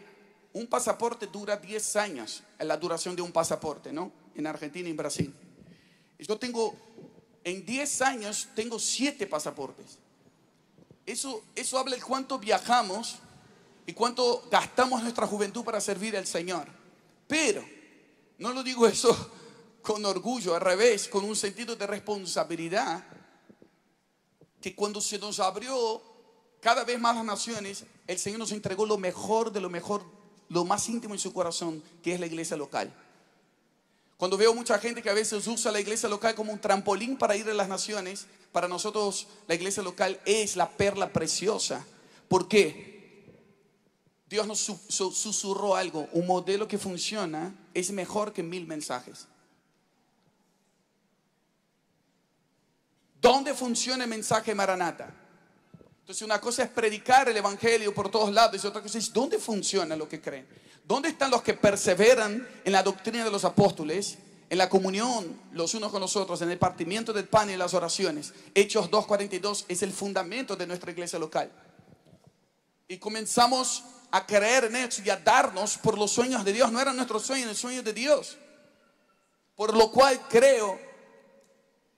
un 0.55 0.67
pasaporte 0.67 1.27
dura 1.27 1.57
10 1.57 1.97
años, 1.97 2.43
en 2.59 2.69
la 2.69 2.79
duración 2.79 3.15
de 3.15 3.21
un 3.21 3.33
pasaporte, 3.33 3.93
¿no? 3.93 4.11
En 4.35 4.47
Argentina 4.47 4.89
y 4.89 4.93
en 4.93 4.97
Brasil. 4.97 5.35
Yo 6.19 6.39
tengo, 6.39 6.75
en 7.45 7.67
10 7.67 8.03
años, 8.03 8.49
tengo 8.55 8.79
7 8.79 9.27
pasaportes. 9.27 9.99
Eso, 11.09 11.43
eso 11.55 11.79
habla 11.79 11.97
de 11.97 12.03
cuánto 12.03 12.39
viajamos 12.39 13.17
y 13.87 13.95
cuánto 13.95 14.47
gastamos 14.51 15.03
nuestra 15.03 15.27
juventud 15.27 15.65
para 15.65 15.81
servir 15.81 16.15
al 16.19 16.27
Señor. 16.27 16.69
Pero 17.27 17.65
no 18.37 18.53
lo 18.53 18.63
digo 18.63 18.87
eso 18.87 19.31
con 19.83 20.05
orgullo, 20.05 20.55
al 20.55 20.61
revés, 20.61 21.09
con 21.09 21.25
un 21.25 21.35
sentido 21.35 21.75
de 21.77 21.87
responsabilidad, 21.87 23.03
que 24.61 24.75
cuando 24.75 25.01
se 25.01 25.19
nos 25.19 25.41
abrió 25.41 26.03
cada 26.61 26.85
vez 26.85 27.01
más 27.01 27.17
las 27.17 27.25
naciones, 27.25 27.87
el 28.07 28.19
Señor 28.19 28.41
nos 28.41 28.53
entregó 28.53 28.85
lo 28.85 28.99
mejor 28.99 29.51
de 29.51 29.63
lo 29.63 29.71
mejor, 29.71 30.05
lo 30.51 30.67
más 30.67 30.87
íntimo 30.91 31.15
en 31.15 31.21
su 31.21 31.33
corazón, 31.33 31.83
que 32.03 32.13
es 32.13 32.21
la 32.21 32.27
iglesia 32.27 32.59
local. 32.59 32.93
Cuando 34.19 34.37
veo 34.37 34.53
mucha 34.53 34.79
gente 34.81 35.01
que 35.01 35.11
a 35.11 35.15
veces 35.15 35.47
usa 35.47 35.71
la 35.71 35.79
iglesia 35.79 36.09
local 36.09 36.35
como 36.35 36.53
un 36.53 36.59
trampolín 36.59 37.17
para 37.17 37.37
ir 37.37 37.49
a 37.49 37.55
las 37.55 37.69
naciones, 37.69 38.27
para 38.51 38.67
nosotros 38.67 39.29
la 39.47 39.55
iglesia 39.55 39.81
local 39.81 40.21
es 40.27 40.57
la 40.57 40.69
perla 40.69 41.13
preciosa. 41.13 41.87
¿Por 42.29 42.49
qué? 42.49 42.99
Dios 44.29 44.45
nos 44.49 44.59
susurró 44.59 45.77
algo. 45.77 46.09
Un 46.13 46.27
modelo 46.27 46.67
que 46.67 46.79
funciona 46.79 47.55
es 47.73 47.93
mejor 47.93 48.33
que 48.33 48.43
mil 48.43 48.67
mensajes. 48.67 49.29
¿Dónde 53.21 53.55
funciona 53.55 54.03
el 54.03 54.11
mensaje 54.11 54.53
Maranata? 54.53 55.15
Entonces 56.09 56.25
una 56.25 56.41
cosa 56.41 56.63
es 56.63 56.71
predicar 56.71 57.29
el 57.29 57.37
Evangelio 57.37 57.93
por 57.93 58.11
todos 58.11 58.33
lados 58.33 58.65
y 58.65 58.67
otra 58.67 58.81
cosa 58.81 58.97
es 58.97 59.13
dónde 59.13 59.39
funciona 59.39 59.95
lo 59.95 60.09
que 60.09 60.23
creen. 60.23 60.49
¿Dónde 60.83 61.11
están 61.11 61.31
los 61.31 61.43
que 61.43 61.53
perseveran 61.53 62.49
en 62.65 62.73
la 62.73 62.83
doctrina 62.83 63.23
de 63.27 63.31
los 63.31 63.45
apóstoles, 63.45 64.17
en 64.49 64.57
la 64.57 64.71
comunión 64.71 65.39
los 65.53 65.75
unos 65.75 65.93
con 65.93 66.01
los 66.01 66.17
otros, 66.17 66.41
en 66.41 66.51
el 66.51 66.57
partimiento 66.57 67.13
del 67.13 67.29
pan 67.29 67.51
y 67.51 67.59
las 67.59 67.75
oraciones? 67.75 68.33
Hechos 68.55 68.91
2.42 68.91 69.67
es 69.69 69.83
el 69.83 69.93
fundamento 69.93 70.57
de 70.57 70.67
nuestra 70.67 70.93
iglesia 70.93 71.19
local. 71.19 71.53
Y 72.89 72.97
comenzamos 72.97 73.85
a 74.11 74.25
creer 74.25 74.65
en 74.65 74.77
eso 74.77 75.03
y 75.05 75.11
a 75.11 75.17
darnos 75.19 75.77
por 75.77 75.99
los 75.99 76.11
sueños 76.11 76.43
de 76.43 76.55
Dios. 76.55 76.73
No 76.73 76.81
eran 76.81 76.97
nuestros 76.97 77.25
sueños, 77.25 77.51
el 77.51 77.57
sueño 77.57 77.83
de 77.83 77.93
Dios. 77.93 78.39
Por 79.55 79.77
lo 79.77 79.93
cual 79.93 80.19
creo 80.31 80.81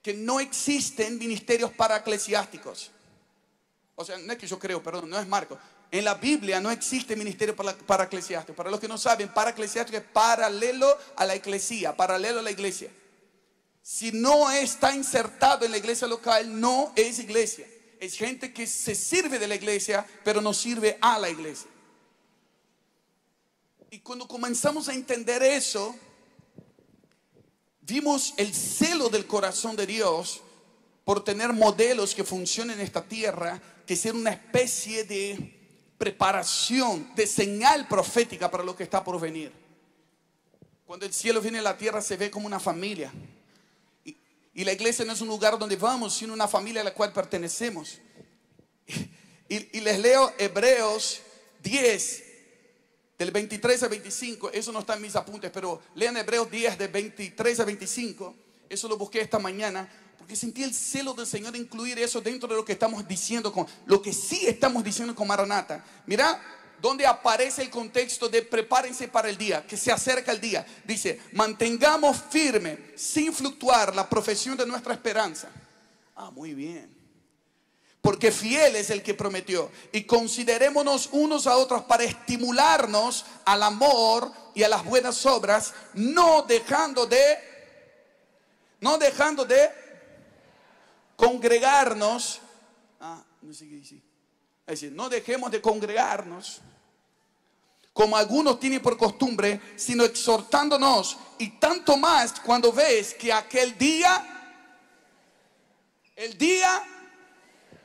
que 0.02 0.14
no 0.14 0.40
existen 0.40 1.16
ministerios 1.16 1.70
eclesiásticos. 1.78 2.90
O 4.00 4.04
sea, 4.04 4.16
no 4.16 4.32
es 4.32 4.38
que 4.38 4.46
yo 4.46 4.58
creo, 4.58 4.82
perdón, 4.82 5.10
no 5.10 5.18
es 5.20 5.28
Marco. 5.28 5.58
En 5.90 6.06
la 6.06 6.14
Biblia 6.14 6.58
no 6.58 6.70
existe 6.70 7.14
ministerio 7.14 7.54
para, 7.54 7.76
para 7.76 8.70
los 8.70 8.80
que 8.80 8.88
no 8.88 8.96
saben, 8.96 9.28
para 9.28 9.50
eclesiástico 9.50 9.98
es 9.98 10.04
paralelo 10.04 10.96
a 11.16 11.26
la 11.26 11.36
iglesia, 11.36 11.94
paralelo 11.94 12.38
a 12.38 12.42
la 12.42 12.50
iglesia. 12.50 12.90
Si 13.82 14.10
no 14.10 14.50
está 14.50 14.94
insertado 14.94 15.66
en 15.66 15.72
la 15.72 15.76
iglesia 15.76 16.08
local, 16.08 16.58
no 16.58 16.94
es 16.96 17.18
iglesia. 17.18 17.66
Es 18.00 18.14
gente 18.14 18.54
que 18.54 18.66
se 18.66 18.94
sirve 18.94 19.38
de 19.38 19.46
la 19.46 19.56
iglesia, 19.56 20.06
pero 20.24 20.40
no 20.40 20.54
sirve 20.54 20.96
a 21.02 21.18
la 21.18 21.28
iglesia. 21.28 21.68
Y 23.90 23.98
cuando 23.98 24.26
comenzamos 24.26 24.88
a 24.88 24.94
entender 24.94 25.42
eso, 25.42 25.94
vimos 27.82 28.32
el 28.38 28.54
celo 28.54 29.10
del 29.10 29.26
corazón 29.26 29.76
de 29.76 29.86
Dios 29.86 30.40
por 31.04 31.22
tener 31.22 31.52
modelos 31.52 32.14
que 32.14 32.24
funcionen 32.24 32.78
en 32.78 32.86
esta 32.86 33.02
tierra, 33.02 33.60
que 33.90 33.96
ser 33.96 34.14
una 34.14 34.30
especie 34.30 35.02
de 35.02 35.92
preparación, 35.98 37.12
de 37.16 37.26
señal 37.26 37.88
profética 37.88 38.48
para 38.48 38.62
lo 38.62 38.76
que 38.76 38.84
está 38.84 39.02
por 39.02 39.18
venir. 39.18 39.50
Cuando 40.86 41.06
el 41.06 41.12
cielo 41.12 41.40
viene 41.40 41.58
a 41.58 41.62
la 41.62 41.76
tierra 41.76 42.00
se 42.00 42.16
ve 42.16 42.30
como 42.30 42.46
una 42.46 42.60
familia. 42.60 43.12
Y, 44.04 44.62
la 44.62 44.72
iglesia 44.72 45.04
no 45.04 45.12
es 45.12 45.20
un 45.20 45.26
lugar 45.26 45.58
donde 45.58 45.74
vamos, 45.74 46.14
sino 46.14 46.32
una 46.32 46.46
familia 46.46 46.82
a 46.82 46.84
la 46.84 46.94
cual 46.94 47.12
pertenecemos. 47.12 47.98
Y, 49.48 49.76
y 49.76 49.80
les 49.80 49.98
leo 49.98 50.32
Hebreos 50.38 51.22
10, 51.60 52.22
del 53.18 53.32
23 53.32 53.82
a 53.82 53.88
25. 53.88 54.50
Eso 54.52 54.70
no 54.70 54.78
está 54.78 54.94
en 54.94 55.02
mis 55.02 55.16
apuntes, 55.16 55.50
pero 55.52 55.82
lean 55.96 56.16
Hebreos 56.16 56.48
10, 56.48 56.78
del 56.78 56.92
23 56.92 57.58
a 57.58 57.64
25. 57.64 58.36
Eso 58.68 58.86
lo 58.86 58.96
busqué 58.96 59.20
esta 59.20 59.40
mañana 59.40 59.90
porque 60.30 60.38
sentí 60.38 60.62
el 60.62 60.72
celo 60.72 61.12
del 61.12 61.26
Señor 61.26 61.56
incluir 61.56 61.98
eso 61.98 62.20
dentro 62.20 62.48
de 62.48 62.54
lo 62.54 62.64
que 62.64 62.74
estamos 62.74 63.08
diciendo, 63.08 63.52
con 63.52 63.66
lo 63.86 64.00
que 64.00 64.12
sí 64.12 64.46
estamos 64.46 64.84
diciendo 64.84 65.12
con 65.12 65.26
Maranata. 65.26 65.84
Mira 66.06 66.40
donde 66.80 67.04
aparece 67.04 67.62
el 67.62 67.68
contexto 67.68 68.28
de 68.28 68.40
prepárense 68.42 69.08
para 69.08 69.28
el 69.28 69.36
día, 69.36 69.66
que 69.66 69.76
se 69.76 69.90
acerca 69.90 70.30
el 70.30 70.40
día. 70.40 70.64
Dice, 70.84 71.20
mantengamos 71.32 72.22
firme, 72.30 72.78
sin 72.94 73.32
fluctuar, 73.32 73.92
la 73.92 74.08
profesión 74.08 74.56
de 74.56 74.66
nuestra 74.66 74.94
esperanza. 74.94 75.48
Ah, 76.14 76.30
muy 76.30 76.54
bien. 76.54 76.96
Porque 78.00 78.30
fiel 78.30 78.76
es 78.76 78.90
el 78.90 79.02
que 79.02 79.14
prometió. 79.14 79.68
Y 79.90 80.04
considerémonos 80.04 81.08
unos 81.10 81.48
a 81.48 81.56
otros 81.56 81.82
para 81.82 82.04
estimularnos 82.04 83.26
al 83.44 83.64
amor 83.64 84.30
y 84.54 84.62
a 84.62 84.68
las 84.68 84.84
buenas 84.84 85.26
obras, 85.26 85.74
no 85.94 86.42
dejando 86.42 87.04
de, 87.04 87.36
no 88.78 88.96
dejando 88.96 89.44
de 89.44 89.89
congregarnos. 91.20 92.40
Ah, 92.98 93.22
no 93.42 93.52
sé 93.52 93.68
qué 93.68 93.76
decir. 93.76 94.02
Es 94.66 94.80
decir, 94.80 94.92
no 94.92 95.08
dejemos 95.10 95.50
de 95.50 95.60
congregarnos 95.60 96.62
como 97.92 98.16
algunos 98.16 98.58
tienen 98.58 98.80
por 98.80 98.96
costumbre, 98.96 99.60
sino 99.76 100.04
exhortándonos, 100.04 101.18
y 101.38 101.58
tanto 101.58 101.96
más 101.96 102.40
cuando 102.40 102.72
ves 102.72 103.12
que 103.14 103.32
aquel 103.32 103.76
día, 103.76 104.56
el 106.16 106.38
día 106.38 106.82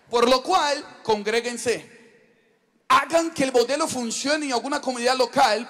por 0.10 0.30
lo 0.30 0.42
cual 0.42 1.02
congréguense, 1.04 1.92
hagan 2.88 3.34
que 3.34 3.44
el 3.44 3.52
modelo 3.52 3.88
funcione 3.88 4.46
en 4.46 4.54
alguna 4.54 4.80
comunidad 4.80 5.18
local, 5.18 5.68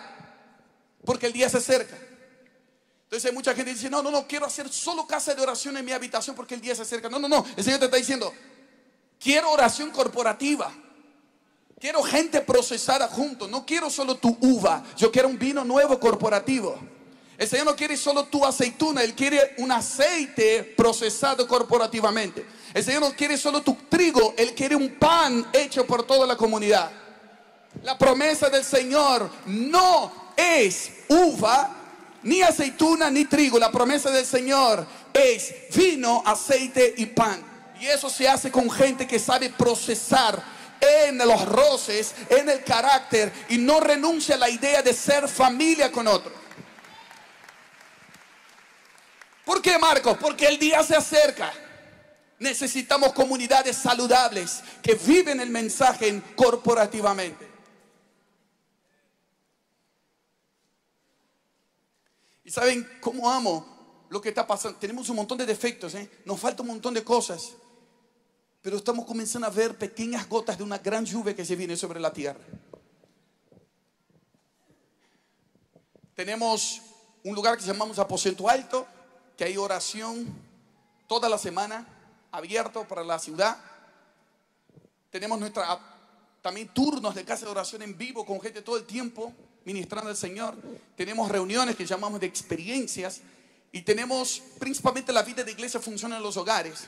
porque 1.03 1.26
el 1.26 1.34
día 1.34 1.49
se 1.49 1.57
acerca. 1.57 1.97
Entonces 3.16 3.32
hay 3.32 3.36
mucha 3.36 3.55
gente 3.55 3.74
dice, 3.74 3.89
no, 3.89 4.03
no, 4.03 4.11
no, 4.11 4.28
quiero 4.28 4.45
hacer 4.45 4.68
solo 4.68 5.07
casa 5.07 5.34
de 5.34 5.41
oración 5.41 5.78
en 5.78 5.86
mi 5.86 5.93
habitación 5.93 6.36
porque 6.36 6.53
el 6.53 6.59
día 6.59 6.76
se 6.76 6.82
acerca. 6.82 7.07
No, 7.07 7.18
no, 7.18 7.30
no, 7.30 7.45
el 7.55 7.63
Señor 7.63 7.80
te 7.80 7.86
está 7.86 7.95
diciendo, 7.95 8.34
quiero 9.18 9.51
oración 9.51 9.89
corporativa. 9.91 10.70
Quiero 11.80 12.03
gente 12.03 12.41
procesada 12.41 13.07
junto. 13.07 13.47
No 13.47 13.66
quiero 13.66 13.89
solo 13.89 14.16
tu 14.16 14.38
uva. 14.41 14.84
Yo 14.97 15.13
quiero 15.13 15.30
un 15.30 15.39
vino 15.39 15.63
nuevo 15.63 15.97
corporativo. 15.97 16.78
El 17.38 17.47
Señor 17.47 17.68
no 17.68 17.76
quiere 17.76 17.95
solo 17.95 18.26
tu 18.26 18.45
aceituna. 18.45 19.01
Él 19.01 19.13
quiere 19.13 19.55
un 19.59 19.72
aceite 19.72 20.74
procesado 20.76 21.47
corporativamente. 21.47 22.45
El 22.74 22.84
Señor 22.84 23.01
no 23.01 23.16
quiere 23.16 23.38
solo 23.38 23.61
tu 23.61 23.76
trigo. 23.89 24.34
Él 24.38 24.53
quiere 24.53 24.76
un 24.76 24.95
pan 24.99 25.47
hecho 25.53 25.86
por 25.86 26.03
toda 26.03 26.28
la 26.28 26.36
comunidad. 26.36 26.91
La 27.84 27.97
promesa 27.97 28.49
del 28.49 28.63
Señor 28.63 29.30
no 29.45 30.34
es 30.36 30.91
uva, 31.07 31.75
ni 32.26 32.42
aceituna, 32.42 33.10
ni 33.10 33.26
trigo. 33.26 33.58
La 33.58 33.72
promesa 33.72 34.12
del 34.12 34.26
Señor 34.26 34.86
es 35.14 35.54
vino, 35.74 36.22
aceite 36.26 36.94
y 36.98 37.06
pan. 37.06 37.42
Y 37.80 37.86
eso 37.86 38.10
se 38.10 38.28
hace 38.28 38.52
con 38.52 38.70
gente 38.70 39.08
que 39.08 39.20
sabe 39.20 39.50
procesar 39.50 40.44
en 40.82 41.18
los 41.18 41.46
roces, 41.46 42.14
en 42.30 42.50
el 42.50 42.64
carácter 42.64 43.32
y 43.50 43.58
no 43.58 43.80
renuncia 43.80 44.36
a 44.36 44.40
la 44.40 44.50
idea 44.50 44.82
de 44.82 44.94
ser 44.94 45.28
familia 45.28 45.92
con 45.92 46.08
otro. 46.08 46.32
¿Por 49.46 49.62
qué, 49.62 49.78
Marcos? 49.78 50.18
Porque 50.20 50.48
el 50.48 50.58
día 50.58 50.84
se 50.84 50.96
acerca. 50.96 51.54
Necesitamos 52.40 53.14
comunidades 53.14 53.78
saludables 53.78 54.62
que 54.82 54.96
viven 54.96 55.40
el 55.40 55.50
mensaje 55.50 56.22
corporativamente. 56.36 57.45
Y 62.46 62.52
saben 62.52 62.88
cómo 63.02 63.30
amo 63.30 64.06
lo 64.10 64.22
que 64.22 64.30
está 64.30 64.48
pasando. 64.48 64.80
Tenemos 64.80 65.10
un 65.10 65.18
montón 65.18 65.38
de 65.38 65.46
defectos, 65.46 65.93
¿eh? 65.96 66.10
nos 66.24 66.39
falta 66.39 66.62
un 66.62 66.70
montón 66.70 66.93
de 66.93 67.04
cosas 67.04 67.56
pero 68.66 68.78
estamos 68.78 69.06
comenzando 69.06 69.46
a 69.46 69.52
ver 69.52 69.78
pequeñas 69.78 70.28
gotas 70.28 70.58
de 70.58 70.64
una 70.64 70.80
gran 70.80 71.06
lluvia 71.06 71.36
que 71.36 71.46
se 71.46 71.56
viene 71.56 71.78
sobre 71.78 72.00
la 72.00 72.12
tierra. 72.12 72.39
Tenemos 76.16 76.82
un 77.24 77.36
lugar 77.36 77.60
que 77.60 77.64
llamamos 77.64 78.00
aposento 78.00 78.50
alto, 78.50 78.88
que 79.38 79.43
hay 79.43 79.56
oración 79.56 80.26
toda 81.06 81.30
la 81.30 81.38
semana, 81.38 81.88
abierto 82.32 82.88
para 82.88 83.04
la 83.04 83.20
ciudad. 83.20 83.56
Tenemos 85.12 85.38
nuestra, 85.38 85.80
también 86.41 86.68
turnos 86.70 87.14
de 87.14 87.24
casa 87.24 87.46
de 87.46 87.52
oración 87.52 87.84
en 87.84 87.96
vivo 87.96 88.26
con 88.26 88.41
gente 88.41 88.64
todo 88.64 88.78
el 88.78 88.86
tiempo 88.86 89.32
ministrando 89.66 90.09
al 90.09 90.18
Señor. 90.18 90.55
Tenemos 90.95 91.30
reuniones 91.30 91.76
que 91.76 91.86
llamamos 91.86 92.20
de 92.20 92.28
experiencias 92.28 93.22
y 93.72 93.82
tenemos 93.82 94.41
principalmente 94.59 95.11
la 95.11 95.24
vida 95.24 95.43
de 95.43 95.51
iglesia 95.51 95.80
funciona 95.80 96.18
en 96.18 96.24
los 96.24 96.38
hogares 96.38 96.88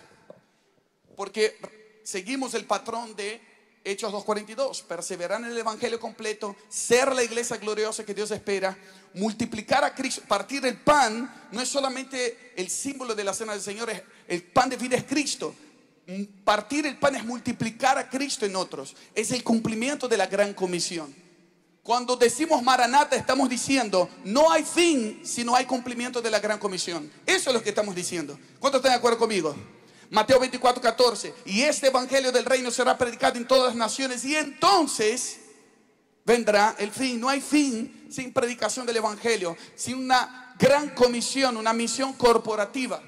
porque 1.18 1.58
seguimos 2.04 2.54
el 2.54 2.66
patrón 2.66 3.16
de 3.16 3.42
Hechos 3.84 4.14
2.42, 4.14 4.84
perseverar 4.84 5.42
en 5.42 5.48
el 5.48 5.58
Evangelio 5.58 6.00
completo, 6.00 6.56
ser 6.70 7.14
la 7.14 7.24
iglesia 7.24 7.58
gloriosa 7.58 8.06
que 8.06 8.14
Dios 8.14 8.30
espera, 8.32 8.78
multiplicar 9.16 9.84
a 9.84 9.96
Cristo, 9.96 10.22
partir 10.28 10.66
el 10.66 10.78
pan, 10.78 11.50
no 11.52 11.62
es 11.62 11.70
solamente 11.70 12.54
el 12.56 12.70
símbolo 12.70 13.16
de 13.16 13.24
la 13.24 13.34
cena 13.34 13.54
del 13.54 13.62
Señor, 13.62 13.92
el 14.28 14.44
pan 14.44 14.70
de 14.70 14.78
vida 14.78 14.96
es 14.96 15.04
Cristo. 15.06 15.54
Partir 16.44 16.86
el 16.86 16.98
pan 16.98 17.16
es 17.16 17.26
multiplicar 17.26 17.98
a 17.98 18.10
Cristo 18.10 18.46
en 18.46 18.56
otros, 18.56 18.96
es 19.14 19.32
el 19.32 19.44
cumplimiento 19.44 20.08
de 20.08 20.18
la 20.18 20.28
gran 20.28 20.54
comisión. 20.54 21.14
Cuando 21.88 22.18
decimos 22.18 22.62
Maranata 22.62 23.16
estamos 23.16 23.48
diciendo, 23.48 24.10
no 24.26 24.52
hay 24.52 24.66
fin 24.66 25.22
si 25.24 25.46
no 25.46 25.56
hay 25.56 25.64
cumplimiento 25.64 26.22
de 26.22 26.30
la 26.30 26.42
gran 26.42 26.60
comisión. 26.60 27.10
Eso 27.26 27.50
es 27.50 27.54
lo 27.54 27.64
que 27.64 27.70
estamos 27.70 27.96
diciendo. 27.96 28.38
¿Cuántos 28.60 28.80
están 28.80 28.92
de 28.92 28.98
acuerdo 28.98 29.18
conmigo? 29.18 29.56
Mateo 30.10 30.38
24, 30.38 30.82
14. 30.82 31.34
Y 31.46 31.62
este 31.62 31.88
evangelio 31.88 32.34
del 32.34 32.44
reino 32.44 32.72
será 32.72 32.98
predicado 32.98 33.38
en 33.38 33.48
todas 33.48 33.68
las 33.68 33.76
naciones 33.78 34.26
y 34.26 34.36
entonces 34.36 35.40
vendrá 36.26 36.76
el 36.78 36.92
fin. 36.92 37.22
No 37.22 37.30
hay 37.30 37.40
fin 37.40 38.08
sin 38.12 38.34
predicación 38.34 38.86
del 38.86 38.98
evangelio, 38.98 39.56
sin 39.74 39.96
una 39.96 40.56
gran 40.60 40.90
comisión, 40.90 41.56
una 41.56 41.72
misión 41.72 42.12
corporativa. 42.12 43.02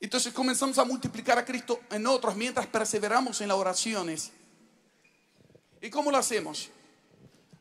Entonces 0.00 0.32
comenzamos 0.32 0.78
a 0.78 0.84
multiplicar 0.84 1.38
a 1.38 1.44
Cristo 1.44 1.80
en 1.90 2.06
otros 2.06 2.36
mientras 2.36 2.66
perseveramos 2.66 3.40
en 3.40 3.48
las 3.48 3.56
oraciones. 3.56 4.32
¿Y 5.80 5.90
cómo 5.90 6.10
lo 6.10 6.18
hacemos? 6.18 6.70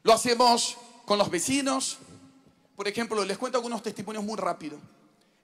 Lo 0.03 0.13
hacemos 0.13 0.77
con 1.05 1.17
los 1.17 1.29
vecinos, 1.29 1.97
por 2.75 2.87
ejemplo, 2.87 3.23
les 3.23 3.37
cuento 3.37 3.57
algunos 3.57 3.81
testimonios 3.81 4.23
muy 4.23 4.35
rápido. 4.35 4.77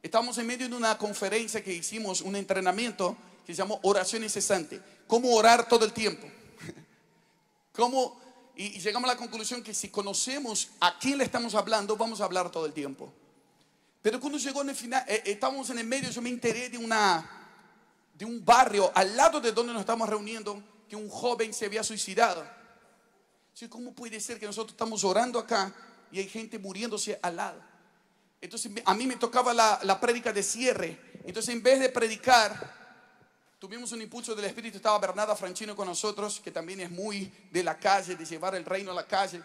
Estamos 0.03 0.37
en 0.37 0.47
medio 0.47 0.67
de 0.67 0.75
una 0.75 0.97
conferencia 0.97 1.63
que 1.63 1.73
hicimos, 1.73 2.21
un 2.21 2.35
entrenamiento 2.35 3.15
que 3.45 3.53
se 3.53 3.59
llamó 3.59 3.79
oración 3.83 4.23
incesante. 4.23 4.81
Cómo 5.07 5.33
orar 5.33 5.67
todo 5.67 5.85
el 5.85 5.93
tiempo. 5.93 6.27
¿Cómo? 7.71 8.19
Y, 8.55 8.79
llegamos 8.79 9.09
a 9.09 9.13
la 9.13 9.17
conclusión 9.17 9.63
que 9.63 9.73
si 9.73 9.89
conocemos 9.89 10.69
a 10.81 10.97
quién 10.99 11.17
le 11.17 11.23
estamos 11.23 11.55
hablando, 11.55 11.95
vamos 11.95 12.19
a 12.19 12.25
hablar 12.25 12.51
todo 12.51 12.65
el 12.65 12.73
tiempo. 12.73 13.13
Pero 14.01 14.19
cuando 14.19 14.37
llegó 14.37 14.61
en 14.61 14.69
el 14.69 14.75
final, 14.75 15.03
eh, 15.07 15.23
estábamos 15.25 15.69
en 15.69 15.79
el 15.79 15.87
medio, 15.87 16.09
yo 16.09 16.21
me 16.21 16.29
enteré 16.29 16.69
de, 16.69 16.77
una, 16.77 17.29
de 18.13 18.25
un 18.25 18.43
barrio 18.43 18.91
al 18.95 19.15
lado 19.15 19.39
de 19.39 19.51
donde 19.51 19.73
nos 19.73 19.81
estamos 19.81 20.09
reuniendo, 20.09 20.63
que 20.89 20.95
un 20.95 21.09
joven 21.09 21.53
se 21.53 21.65
había 21.65 21.83
suicidado. 21.83 22.45
¿Cómo 23.69 23.93
puede 23.93 24.19
ser 24.19 24.39
que 24.39 24.47
nosotros 24.47 24.71
estamos 24.71 25.03
orando 25.03 25.37
acá 25.37 25.71
y 26.11 26.19
hay 26.19 26.27
gente 26.27 26.59
muriéndose 26.59 27.17
al 27.21 27.35
lado. 27.35 27.61
Entonces 28.41 28.71
a 28.85 28.93
mí 28.93 29.05
me 29.05 29.15
tocaba 29.15 29.53
la, 29.53 29.79
la 29.83 29.99
prédica 29.99 30.33
de 30.33 30.43
cierre. 30.43 30.99
Entonces 31.25 31.53
en 31.53 31.61
vez 31.61 31.79
de 31.79 31.89
predicar, 31.89 32.81
tuvimos 33.59 33.91
un 33.91 34.01
impulso 34.01 34.35
del 34.35 34.45
Espíritu. 34.45 34.77
Estaba 34.77 34.97
Bernarda 34.99 35.35
Franchino 35.35 35.75
con 35.75 35.87
nosotros, 35.87 36.41
que 36.43 36.51
también 36.51 36.79
es 36.81 36.91
muy 36.91 37.31
de 37.51 37.63
la 37.63 37.77
calle, 37.77 38.15
de 38.15 38.25
llevar 38.25 38.55
el 38.55 38.65
reino 38.65 38.91
a 38.91 38.95
la 38.95 39.05
calle. 39.05 39.41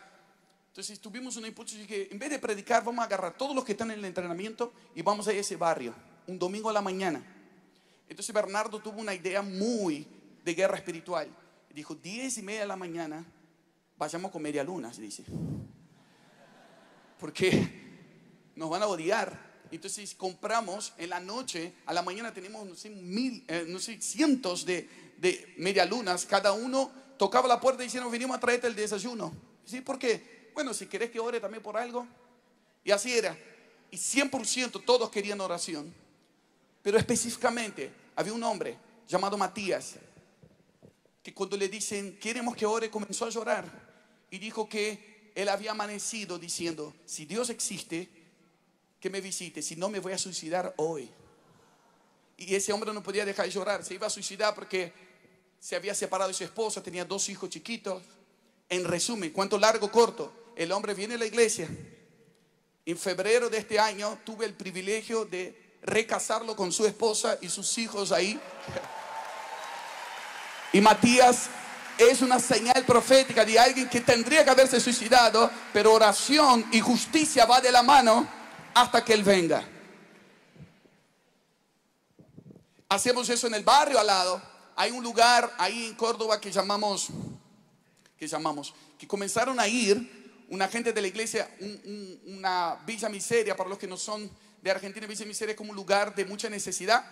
Entonces 0.77 1.01
tuvimos 1.01 1.35
un 1.39 1.47
impulso 1.47 1.75
y 1.75 1.79
dije, 1.79 2.09
en 2.13 2.19
vez 2.19 2.29
de 2.29 2.39
predicar, 2.39 2.85
vamos 2.85 3.03
a 3.03 3.07
agarrar 3.07 3.35
todos 3.35 3.57
los 3.57 3.65
que 3.65 3.73
están 3.73 3.91
en 3.93 3.99
el 3.99 4.05
entrenamiento 4.05 4.75
y 4.95 5.01
vamos 5.01 5.27
a 5.27 5.31
a 5.31 5.33
ese 5.33 5.57
barrio, 5.57 5.95
un 6.27 6.39
domingo 6.39 6.69
a 6.69 6.73
la 6.75 6.83
mañana. 6.83 7.25
Entonces 8.07 8.35
Bernardo 8.35 8.79
tuvo 8.81 9.01
una 9.01 9.15
idea 9.15 9.41
muy 9.41 10.07
de 10.45 10.55
guerra 10.55 10.77
espiritual. 10.77 11.35
Dijo, 11.73 11.95
diez 11.95 12.37
y 12.37 12.43
media 12.43 12.61
de 12.61 12.67
la 12.67 12.77
mañana, 12.77 13.25
vayamos 13.97 14.31
con 14.31 14.43
media 14.43 14.63
luna, 14.63 14.93
se 14.93 15.01
dice 15.01 15.25
porque 17.19 18.53
nos 18.55 18.69
van 18.69 18.83
a 18.83 18.87
odiar. 18.87 19.47
Entonces 19.71 20.15
compramos 20.15 20.93
en 20.99 21.09
la 21.09 21.21
noche, 21.21 21.73
a 21.87 21.95
la 21.95 22.03
mañana 22.03 22.35
tenemos, 22.35 22.67
no 22.67 22.75
sé, 22.75 22.91
mil, 22.91 23.47
eh, 23.49 23.65
no 23.67 23.79
sé, 23.79 23.99
cientos 24.03 24.67
de, 24.67 25.15
de 25.17 25.55
medialunas. 25.57 26.27
Cada 26.27 26.53
uno 26.53 26.91
tocaba 27.17 27.49
la 27.49 27.59
puerta 27.59 27.83
y 27.83 27.87
decían, 27.87 28.11
venimos 28.11 28.37
a 28.37 28.41
traerte 28.41 28.67
el 28.67 28.77
desayuno. 28.77 29.33
¿Sí? 29.65 29.81
¿Por 29.81 29.99
qué? 29.99 30.36
Bueno, 30.57 30.73
si 30.73 30.87
querés 30.87 31.11
que 31.11 31.21
ore 31.21 31.39
también 31.39 31.63
por 31.63 31.77
algo. 31.77 32.07
Y 32.83 32.91
así 32.91 33.13
era. 33.13 33.37
Y 33.91 33.99
100% 33.99 34.83
todos 34.87 35.11
querían 35.11 35.39
oración. 35.43 35.93
Pero 36.83 36.97
específicamente 36.97 37.93
había 38.15 38.33
un 38.33 38.43
hombre 38.43 38.79
llamado 39.07 39.37
Matías, 39.37 39.97
que 41.23 41.35
cuando 41.35 41.59
le 41.59 41.69
dicen, 41.69 42.19
queremos 42.19 42.57
que 42.57 42.65
ore, 42.65 42.91
comenzó 42.91 43.27
a 43.27 43.29
llorar. 43.29 43.71
Y 44.31 44.39
dijo 44.39 44.67
que 44.67 45.31
él 45.35 45.51
había 45.51 45.73
amanecido 45.73 46.39
diciendo, 46.39 46.95
si 47.05 47.27
Dios 47.27 47.51
existe, 47.51 48.09
que 48.99 49.11
me 49.11 49.21
visite, 49.21 49.61
si 49.61 49.77
no 49.77 49.91
me 49.91 50.01
voy 50.01 50.15
a 50.15 50.19
suicidar 50.19 50.73
hoy. 50.79 51.11
Y 52.39 52.55
ese 52.55 52.73
hombre 52.73 52.95
no 52.95 53.03
podía 53.03 53.27
dejar 53.27 53.45
de 53.45 53.53
llorar, 53.53 53.85
se 53.85 53.93
iba 53.93 54.07
a 54.07 54.11
suicidar 54.11 54.55
porque 54.55 54.91
se 55.61 55.77
había 55.77 55.95
separado 55.95 56.29
de 56.29 56.35
su 56.35 56.45
esposa, 56.45 56.83
tenía 56.83 57.05
dos 57.05 57.29
hijos 57.29 57.51
chiquitos. 57.51 58.03
En 58.71 58.85
resumen, 58.85 59.31
cuánto 59.33 59.59
largo, 59.59 59.91
corto, 59.93 60.46
el 60.57 60.73
hombre 60.73 60.95
viene 60.95 61.15
a 61.15 61.19
la 61.19 61.27
iglesia. 61.27 61.69
En 62.85 62.99
febrero 62.99 63.51
de 63.51 63.59
este 63.59 63.79
año 63.79 64.19
tuve 64.25 64.47
el 64.47 64.55
privilegio 64.55 65.25
de 65.25 65.79
recasarlo 65.83 66.57
con 66.57 66.73
su 66.73 66.87
esposa 66.87 67.39
y 67.41 67.49
sus 67.49 67.77
hijos 67.79 68.11
ahí. 68.11 68.41
Y 70.73 70.81
Matías 70.81 71.49
es 71.99 72.23
una 72.23 72.41
señal 72.41 72.85
profética 72.85 73.45
de 73.45 73.59
alguien 73.59 73.89
que 73.89 74.01
tendría 74.01 74.45
que 74.45 74.51
haberse 74.51 74.81
suicidado, 74.81 75.51
pero 75.73 75.93
oración 75.93 76.67
y 76.73 76.81
justicia 76.81 77.45
va 77.45 77.61
de 77.61 77.71
la 77.71 77.83
mano 77.83 78.27
hasta 78.75 79.05
que 79.05 79.13
Él 79.13 79.23
venga. 79.23 79.63
Hacemos 82.89 83.29
eso 83.29 83.47
en 83.47 83.55
el 83.55 83.65
barrio 83.65 83.99
al 83.99 84.07
lado. 84.07 84.41
Hay 84.77 84.91
un 84.91 85.03
lugar 85.03 85.53
ahí 85.59 85.87
en 85.87 85.95
Córdoba 85.95 86.41
que 86.41 86.53
llamamos 86.53 87.11
que 88.17 88.27
llamamos, 88.27 88.75
que 88.99 89.07
comenzaron 89.07 89.61
a 89.61 89.69
ir, 89.69 90.16
una 90.51 90.69
gente 90.69 90.93
de 90.93 91.01
la 91.01 91.09
iglesia, 91.09 91.49
un- 91.61 91.81
un- 91.85 92.37
una 92.39 92.77
Villa 92.87 93.09
Miseria, 93.09 93.57
para 93.57 93.69
los 93.69 93.79
que 93.79 93.87
no 93.87 93.97
son 93.97 94.31
de 94.63 94.71
Argentina, 94.71 95.07
Villa 95.07 95.25
Miseria 95.27 95.53
es 95.53 95.57
como 95.57 95.71
un 95.71 95.77
lugar 95.77 96.15
de 96.15 96.25
mucha 96.25 96.49
necesidad, 96.49 97.05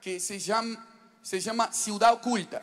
que 0.00 0.18
se 0.20 0.38
llama, 0.38 0.86
se 1.22 1.40
llama 1.40 1.72
Ciudad 1.72 2.12
Oculta. 2.14 2.62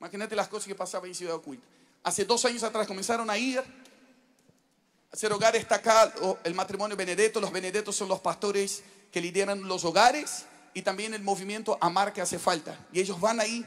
Imagínate 0.00 0.34
las 0.34 0.48
cosas 0.48 0.66
que 0.66 0.74
pasaban 0.74 1.08
en 1.08 1.14
Ciudad 1.14 1.34
Oculta. 1.36 1.64
Hace 2.02 2.24
dos 2.24 2.44
años 2.44 2.62
atrás 2.62 2.86
comenzaron 2.86 3.30
a 3.30 3.38
ir, 3.38 3.62
hacer 5.12 5.32
hogar 5.32 5.54
está 5.56 5.76
acá 5.76 6.12
el 6.42 6.54
matrimonio 6.54 6.96
Benedetto. 6.96 7.40
Los 7.40 7.52
Benedettos 7.52 7.94
son 7.94 8.08
los 8.08 8.20
pastores 8.20 8.82
que 9.12 9.20
lideran 9.20 9.62
los 9.68 9.84
hogares 9.84 10.46
y 10.74 10.82
también 10.82 11.14
el 11.14 11.22
movimiento 11.22 11.78
Amar 11.80 12.12
que 12.12 12.20
hace 12.22 12.38
falta. 12.38 12.76
Y 12.92 13.00
ellos 13.00 13.20
van 13.20 13.38
ahí 13.40 13.64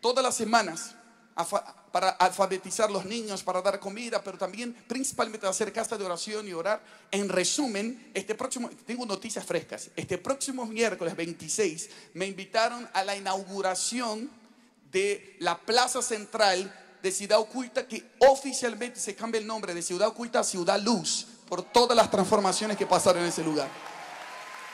todas 0.00 0.22
las 0.22 0.34
semanas 0.36 0.94
a 1.36 1.44
para 1.92 2.10
alfabetizar 2.10 2.90
los 2.90 3.04
niños, 3.04 3.42
para 3.42 3.60
dar 3.62 3.80
comida, 3.80 4.22
pero 4.22 4.38
también 4.38 4.74
principalmente 4.86 5.46
hacer 5.46 5.72
casa 5.72 5.98
de 5.98 6.04
oración 6.04 6.46
y 6.46 6.52
orar. 6.52 6.80
En 7.10 7.28
resumen, 7.28 8.10
este 8.14 8.34
próximo, 8.34 8.70
tengo 8.86 9.04
noticias 9.06 9.44
frescas. 9.44 9.90
Este 9.96 10.18
próximo 10.18 10.66
miércoles 10.66 11.16
26 11.16 11.90
me 12.14 12.26
invitaron 12.26 12.88
a 12.92 13.04
la 13.04 13.16
inauguración 13.16 14.30
de 14.92 15.36
la 15.40 15.58
Plaza 15.58 16.02
Central 16.02 16.72
de 17.02 17.10
Ciudad 17.10 17.38
Oculta, 17.38 17.86
que 17.86 18.04
oficialmente 18.18 19.00
se 19.00 19.14
cambia 19.14 19.40
el 19.40 19.46
nombre 19.46 19.74
de 19.74 19.82
Ciudad 19.82 20.08
Oculta 20.08 20.40
a 20.40 20.44
Ciudad 20.44 20.78
Luz, 20.80 21.26
por 21.48 21.62
todas 21.62 21.96
las 21.96 22.10
transformaciones 22.10 22.76
que 22.76 22.86
pasaron 22.86 23.22
en 23.22 23.28
ese 23.28 23.42
lugar. 23.42 23.68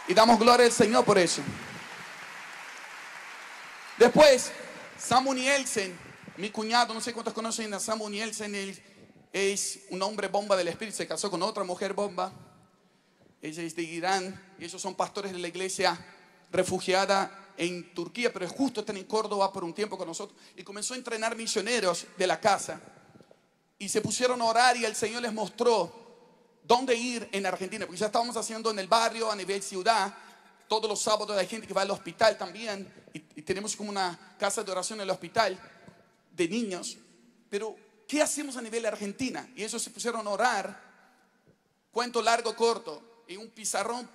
Y 0.08 0.14
damos 0.14 0.38
gloria 0.38 0.66
al 0.66 0.72
Señor 0.72 1.04
por 1.04 1.18
eso. 1.18 1.40
Después, 3.98 4.52
Samu 4.98 5.32
Nielsen, 5.32 6.05
mi 6.38 6.50
cuñado, 6.50 6.92
no 6.92 7.00
sé 7.00 7.12
cuántos 7.12 7.32
conocen 7.32 7.72
a 7.72 7.80
Samu 7.80 8.08
Nielsen, 8.08 8.54
él 8.54 8.78
es 9.32 9.80
un 9.90 10.02
hombre 10.02 10.28
bomba 10.28 10.56
del 10.56 10.68
Espíritu, 10.68 10.96
se 10.96 11.06
casó 11.06 11.30
con 11.30 11.42
otra 11.42 11.64
mujer 11.64 11.92
bomba. 11.92 12.32
Ella 13.40 13.62
es 13.62 13.76
de 13.76 13.82
Irán 13.82 14.54
y 14.58 14.64
ellos 14.64 14.80
son 14.80 14.94
pastores 14.94 15.32
de 15.32 15.38
la 15.38 15.48
iglesia 15.48 15.98
refugiada 16.50 17.52
en 17.56 17.94
Turquía, 17.94 18.32
pero 18.32 18.48
justo 18.48 18.80
están 18.80 18.96
en 18.96 19.04
Córdoba 19.04 19.52
por 19.52 19.64
un 19.64 19.74
tiempo 19.74 19.96
con 19.96 20.08
nosotros. 20.08 20.38
Y 20.56 20.62
comenzó 20.62 20.94
a 20.94 20.96
entrenar 20.96 21.36
misioneros 21.36 22.06
de 22.16 22.26
la 22.26 22.40
casa. 22.40 22.80
Y 23.78 23.88
se 23.88 24.00
pusieron 24.00 24.40
a 24.40 24.44
orar 24.44 24.76
y 24.76 24.84
el 24.84 24.94
Señor 24.94 25.22
les 25.22 25.32
mostró 25.32 25.92
dónde 26.64 26.94
ir 26.94 27.28
en 27.32 27.46
Argentina, 27.46 27.86
porque 27.86 28.00
ya 28.00 28.06
estábamos 28.06 28.36
haciendo 28.36 28.70
en 28.70 28.78
el 28.78 28.88
barrio, 28.88 29.30
a 29.30 29.36
nivel 29.36 29.62
ciudad. 29.62 30.14
Todos 30.68 30.88
los 30.88 31.00
sábados 31.00 31.36
hay 31.36 31.46
gente 31.46 31.66
que 31.66 31.74
va 31.74 31.82
al 31.82 31.90
hospital 31.90 32.36
también. 32.36 32.92
Y 33.12 33.42
tenemos 33.42 33.76
como 33.76 33.90
una 33.90 34.34
casa 34.38 34.62
de 34.62 34.72
oración 34.72 34.98
en 34.98 35.04
el 35.04 35.10
hospital 35.10 35.58
de 36.36 36.48
niños. 36.48 36.98
Pero, 37.48 37.76
¿qué 38.06 38.22
hacemos 38.22 38.56
a 38.56 38.62
nivel 38.62 38.82
de 38.82 38.88
Argentina? 38.88 39.48
Y 39.56 39.64
ellos 39.64 39.82
se 39.82 39.90
pusieron 39.90 40.26
a 40.26 40.30
orar 40.30 40.86
Cuento 41.96 42.20
largo, 42.20 42.54
corto. 42.54 43.22
En 43.26 43.40
un 43.40 43.48
pizarrón, 43.48 44.06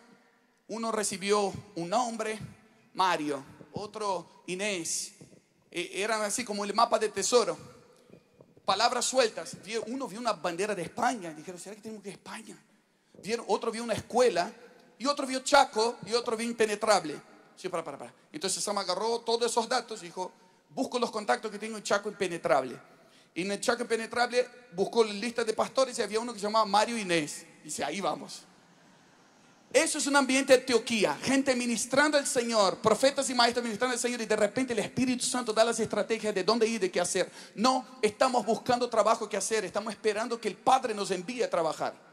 uno 0.68 0.92
recibió 0.92 1.52
un 1.74 1.90
nombre, 1.90 2.38
Mario, 2.94 3.44
otro 3.72 4.44
Inés. 4.46 5.14
Eh, 5.72 5.90
eran 5.96 6.22
así 6.22 6.46
como 6.46 6.64
el 6.64 6.76
mapa 6.76 7.00
de 7.00 7.10
tesoro. 7.10 7.58
Palabras 8.64 9.06
sueltas. 9.06 9.58
Uno 9.88 10.08
vio 10.08 10.20
una 10.20 10.34
bandera 10.34 10.76
de 10.76 10.84
España. 10.84 11.34
Dijeron, 11.34 11.60
¿será 11.60 11.76
que 11.76 11.82
tenemos 11.82 12.04
que 12.04 12.10
ir 12.10 12.14
a 12.14 12.18
España? 12.18 12.64
Vieron, 13.24 13.48
otro 13.50 13.72
vio 13.72 13.84
una 13.84 13.96
escuela. 13.96 14.54
Y 15.00 15.08
otro 15.08 15.26
vio 15.26 15.40
Chaco. 15.40 15.98
Y 16.06 16.14
otro 16.14 16.38
vio 16.38 16.48
Impenetrable. 16.48 17.20
Sí, 17.56 17.68
para, 17.68 17.84
para, 17.84 17.98
para. 17.98 18.14
Entonces 18.32 18.64
Sam 18.64 18.78
agarró 18.78 19.22
todos 19.22 19.50
esos 19.50 19.68
datos 19.68 20.04
y 20.04 20.06
dijo, 20.06 20.32
busco 20.74 21.00
los 21.00 21.12
contactos 21.12 21.52
que 21.52 21.60
tengo 21.60 21.78
en 21.78 21.84
Chaco 21.84 22.10
Impenetrable. 22.10 22.80
Y 23.34 23.44
en 23.44 23.52
el 23.52 23.62
Chaco 23.62 23.84
Impenetrable 23.84 24.48
buscó 24.74 25.04
la 25.04 25.14
lista 25.14 25.44
de 25.44 25.54
pastores 25.54 25.98
y 26.00 26.02
había 26.02 26.20
uno 26.20 26.34
que 26.34 26.40
se 26.40 26.46
llamaba 26.46 26.66
Mario 26.66 26.98
Inés. 26.98 27.46
Dice, 27.64 27.84
ahí 27.84 28.02
vamos. 28.02 28.44
Eso 29.74 30.00
es 30.00 30.08
un 30.08 30.18
ambiente 30.18 30.52
de 30.52 30.64
teoquía, 30.64 31.16
gente 31.16 31.56
ministrando 31.56 32.18
al 32.18 32.28
Señor, 32.28 32.80
profetas 32.80 33.30
y 33.30 33.34
maestros 33.34 33.64
ministrando 33.64 33.94
al 33.94 34.00
Señor 34.00 34.20
y 34.20 34.26
de 34.26 34.36
repente 34.36 34.74
el 34.74 34.80
Espíritu 34.80 35.24
Santo 35.24 35.54
da 35.54 35.64
las 35.64 35.80
estrategias 35.80 36.36
de 36.36 36.44
dónde 36.44 36.68
ir, 36.68 36.78
de 36.82 36.92
qué 36.92 37.00
hacer. 37.00 37.32
No 37.56 37.86
estamos 38.02 38.46
buscando 38.46 38.90
trabajo 38.90 39.30
que 39.30 39.38
hacer, 39.38 39.64
estamos 39.64 39.94
esperando 39.94 40.42
que 40.42 40.50
el 40.50 40.58
Padre 40.58 40.94
nos 40.94 41.10
envíe 41.10 41.42
a 41.44 41.50
trabajar. 41.50 42.11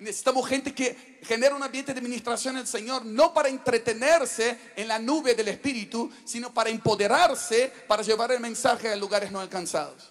Necesitamos 0.00 0.48
gente 0.48 0.74
que 0.74 1.20
genera 1.22 1.54
un 1.54 1.62
ambiente 1.62 1.92
de 1.92 2.00
administración 2.00 2.56
al 2.56 2.66
Señor, 2.66 3.04
no 3.04 3.34
para 3.34 3.50
entretenerse 3.50 4.58
en 4.74 4.88
la 4.88 4.98
nube 4.98 5.34
del 5.34 5.48
Espíritu, 5.48 6.10
sino 6.24 6.54
para 6.54 6.70
empoderarse, 6.70 7.70
para 7.86 8.02
llevar 8.02 8.32
el 8.32 8.40
mensaje 8.40 8.88
a 8.88 8.96
lugares 8.96 9.30
no 9.30 9.40
alcanzados. 9.40 10.10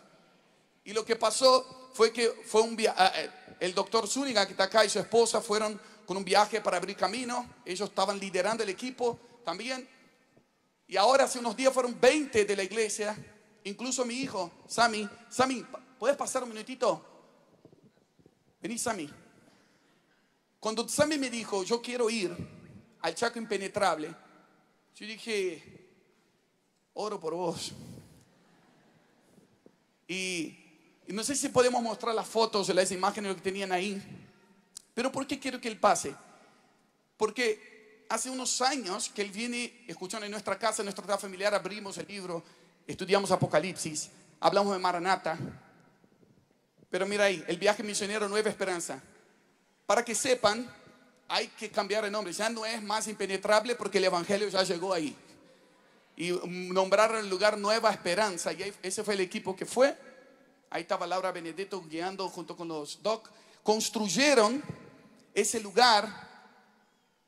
Y 0.83 0.93
lo 0.93 1.03
que 1.03 1.15
pasó 1.15 1.89
fue 1.93 2.13
que 2.13 2.29
fue 2.45 2.61
un 2.61 2.77
ah, 2.95 3.11
eh, 3.15 3.29
el 3.59 3.73
doctor 3.73 4.07
Zúñiga, 4.07 4.45
que 4.45 4.51
está 4.51 4.65
acá, 4.65 4.85
y 4.85 4.89
su 4.89 4.99
esposa 4.99 5.41
fueron 5.41 5.81
con 6.05 6.17
un 6.17 6.23
viaje 6.23 6.61
para 6.61 6.77
abrir 6.77 6.95
camino. 6.95 7.49
Ellos 7.65 7.89
estaban 7.89 8.19
liderando 8.19 8.61
el 8.61 8.69
equipo 8.69 9.19
también. 9.43 9.89
Y 10.87 10.97
ahora 10.97 11.23
hace 11.23 11.39
unos 11.39 11.57
días 11.57 11.73
fueron 11.73 11.99
20 11.99 12.45
de 12.45 12.55
la 12.55 12.63
iglesia, 12.63 13.17
incluso 13.63 14.05
mi 14.05 14.15
hijo, 14.15 14.51
Sammy. 14.67 15.09
Sammy, 15.29 15.65
¿puedes 15.97 16.15
pasar 16.15 16.43
un 16.43 16.49
minutito? 16.49 17.03
Vení, 18.61 18.77
Sammy. 18.77 19.09
Cuando 20.59 20.87
Sammy 20.87 21.17
me 21.17 21.29
dijo, 21.29 21.63
yo 21.63 21.81
quiero 21.81 22.09
ir 22.09 22.35
al 23.01 23.15
Chaco 23.15 23.39
Impenetrable, 23.39 24.13
yo 24.95 25.05
dije, 25.05 25.63
oro 26.93 27.19
por 27.19 27.33
vos. 27.33 27.71
Y, 30.07 30.57
y 31.07 31.13
no 31.13 31.23
sé 31.23 31.35
si 31.35 31.49
podemos 31.49 31.81
mostrar 31.81 32.13
las 32.13 32.27
fotos 32.27 32.67
de 32.67 32.73
las 32.73 32.91
imágenes 32.91 33.35
que 33.35 33.41
tenían 33.41 33.71
ahí. 33.71 34.01
Pero 34.93 35.11
¿por 35.11 35.25
qué 35.25 35.39
quiero 35.39 35.61
que 35.61 35.69
él 35.69 35.79
pase? 35.79 36.13
Porque 37.15 38.05
hace 38.09 38.29
unos 38.29 38.61
años 38.61 39.09
que 39.09 39.21
él 39.21 39.31
viene 39.31 39.85
escuchando 39.87 40.25
en 40.25 40.31
nuestra 40.31 40.59
casa, 40.59 40.81
en 40.81 40.87
nuestra 40.87 41.05
casa 41.05 41.19
familiar, 41.19 41.53
abrimos 41.53 41.97
el 41.99 42.07
libro, 42.07 42.43
estudiamos 42.85 43.31
Apocalipsis, 43.31 44.09
hablamos 44.39 44.73
de 44.73 44.79
Maranata. 44.79 45.37
Pero 46.89 47.05
mira 47.05 47.25
ahí, 47.25 47.43
el 47.47 47.57
viaje 47.57 47.83
misionero 47.83 48.27
Nueva 48.27 48.49
Esperanza. 48.49 49.01
Para 49.89 50.05
que 50.05 50.13
sepan, 50.13 50.71
hay 51.27 51.47
que 51.47 51.71
cambiar 51.71 52.05
el 52.05 52.11
nombre. 52.11 52.31
Ya 52.31 52.47
no 52.47 52.63
es 52.63 52.79
más 52.83 53.07
impenetrable 53.07 53.73
porque 53.73 53.97
el 53.97 54.03
Evangelio 54.03 54.47
ya 54.47 54.61
llegó 54.61 54.93
ahí. 54.93 55.15
Y 56.15 56.29
nombraron 56.45 57.17
el 57.17 57.27
lugar 57.27 57.57
Nueva 57.57 57.89
Esperanza. 57.89 58.53
Y 58.53 58.71
ese 58.83 59.03
fue 59.03 59.15
el 59.15 59.21
equipo 59.21 59.55
que 59.55 59.65
fue. 59.65 59.97
Ahí 60.69 60.83
estaba 60.83 61.07
Laura 61.07 61.31
Benedetto 61.31 61.83
guiando 61.89 62.29
junto 62.29 62.55
con 62.55 62.67
los 62.67 63.01
doc. 63.01 63.31
Construyeron 63.63 64.61
ese 65.33 65.59
lugar 65.59 66.05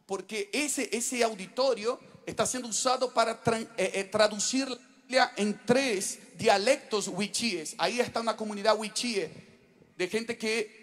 porque 0.05 0.51
ese, 0.53 0.87
ese 0.95 1.23
auditorio 1.23 1.99
está 2.27 2.45
siendo 2.45 2.67
usado 2.69 3.11
para 3.11 3.43
tran- 3.43 3.67
eh, 3.75 3.91
eh, 3.95 4.03
traducir 4.03 4.67
en 5.35 5.59
tres 5.65 6.19
dialectos 6.37 7.07
wichíes. 7.07 7.73
Ahí 7.79 7.99
está 7.99 8.19
una 8.19 8.37
comunidad 8.37 8.77
wichíe 8.77 9.31
de 9.97 10.07
gente 10.07 10.37
que 10.37 10.80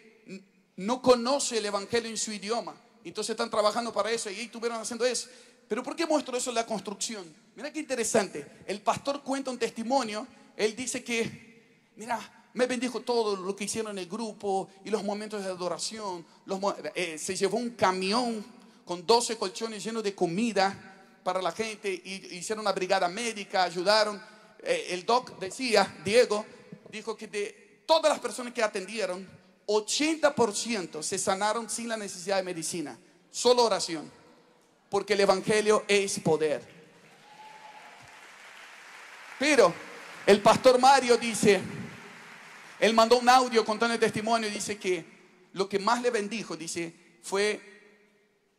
no 0.78 1.02
conoce 1.02 1.58
el 1.58 1.66
evangelio 1.66 2.08
en 2.10 2.16
su 2.16 2.32
idioma. 2.32 2.74
Entonces 3.04 3.30
están 3.30 3.50
trabajando 3.50 3.92
para 3.92 4.10
eso 4.10 4.30
y 4.30 4.34
ahí 4.36 4.40
estuvieron 4.46 4.80
haciendo 4.80 5.04
eso. 5.04 5.28
Pero 5.68 5.82
¿por 5.82 5.94
qué 5.94 6.06
muestro 6.06 6.36
eso 6.36 6.50
en 6.50 6.54
la 6.56 6.64
construcción? 6.66 7.24
Mira 7.54 7.72
qué 7.72 7.80
interesante. 7.80 8.46
El 8.66 8.80
pastor 8.80 9.22
cuenta 9.22 9.50
un 9.50 9.58
testimonio. 9.58 10.26
Él 10.56 10.74
dice 10.74 11.04
que, 11.04 11.90
mira, 11.96 12.18
me 12.54 12.66
bendijo 12.66 13.00
todo 13.00 13.36
lo 13.36 13.54
que 13.54 13.64
hicieron 13.64 13.92
en 13.92 13.98
el 13.98 14.08
grupo 14.08 14.68
y 14.84 14.90
los 14.90 15.04
momentos 15.04 15.44
de 15.44 15.50
adoración. 15.50 16.24
Mo- 16.46 16.74
eh, 16.94 17.18
se 17.18 17.36
llevó 17.36 17.58
un 17.58 17.70
camión 17.70 18.44
con 18.84 19.06
12 19.06 19.36
colchones 19.36 19.84
llenos 19.84 20.02
de 20.02 20.14
comida 20.14 21.20
para 21.22 21.42
la 21.42 21.52
gente 21.52 21.92
y 21.92 22.36
hicieron 22.36 22.64
una 22.64 22.72
brigada 22.72 23.08
médica, 23.08 23.64
ayudaron. 23.64 24.20
Eh, 24.62 24.86
el 24.90 25.04
doc 25.04 25.38
decía, 25.38 26.00
Diego, 26.04 26.46
dijo 26.90 27.16
que 27.16 27.26
de 27.28 27.82
todas 27.86 28.10
las 28.10 28.18
personas 28.20 28.52
que 28.54 28.62
atendieron, 28.62 29.28
80% 29.68 31.02
se 31.02 31.18
sanaron 31.18 31.68
sin 31.68 31.88
la 31.88 31.96
necesidad 31.98 32.38
de 32.38 32.42
medicina, 32.42 32.98
solo 33.30 33.64
oración, 33.64 34.10
porque 34.88 35.12
el 35.12 35.20
Evangelio 35.20 35.84
es 35.86 36.18
poder. 36.20 36.62
Pero 39.38 39.72
el 40.26 40.40
pastor 40.40 40.80
Mario 40.80 41.18
dice, 41.18 41.60
él 42.80 42.94
mandó 42.94 43.18
un 43.18 43.28
audio 43.28 43.62
contando 43.64 43.92
el 43.92 44.00
testimonio 44.00 44.48
y 44.48 44.52
dice 44.52 44.78
que 44.78 45.04
lo 45.52 45.68
que 45.68 45.78
más 45.78 46.00
le 46.00 46.10
bendijo, 46.10 46.56
dice, 46.56 46.94
fue 47.22 47.60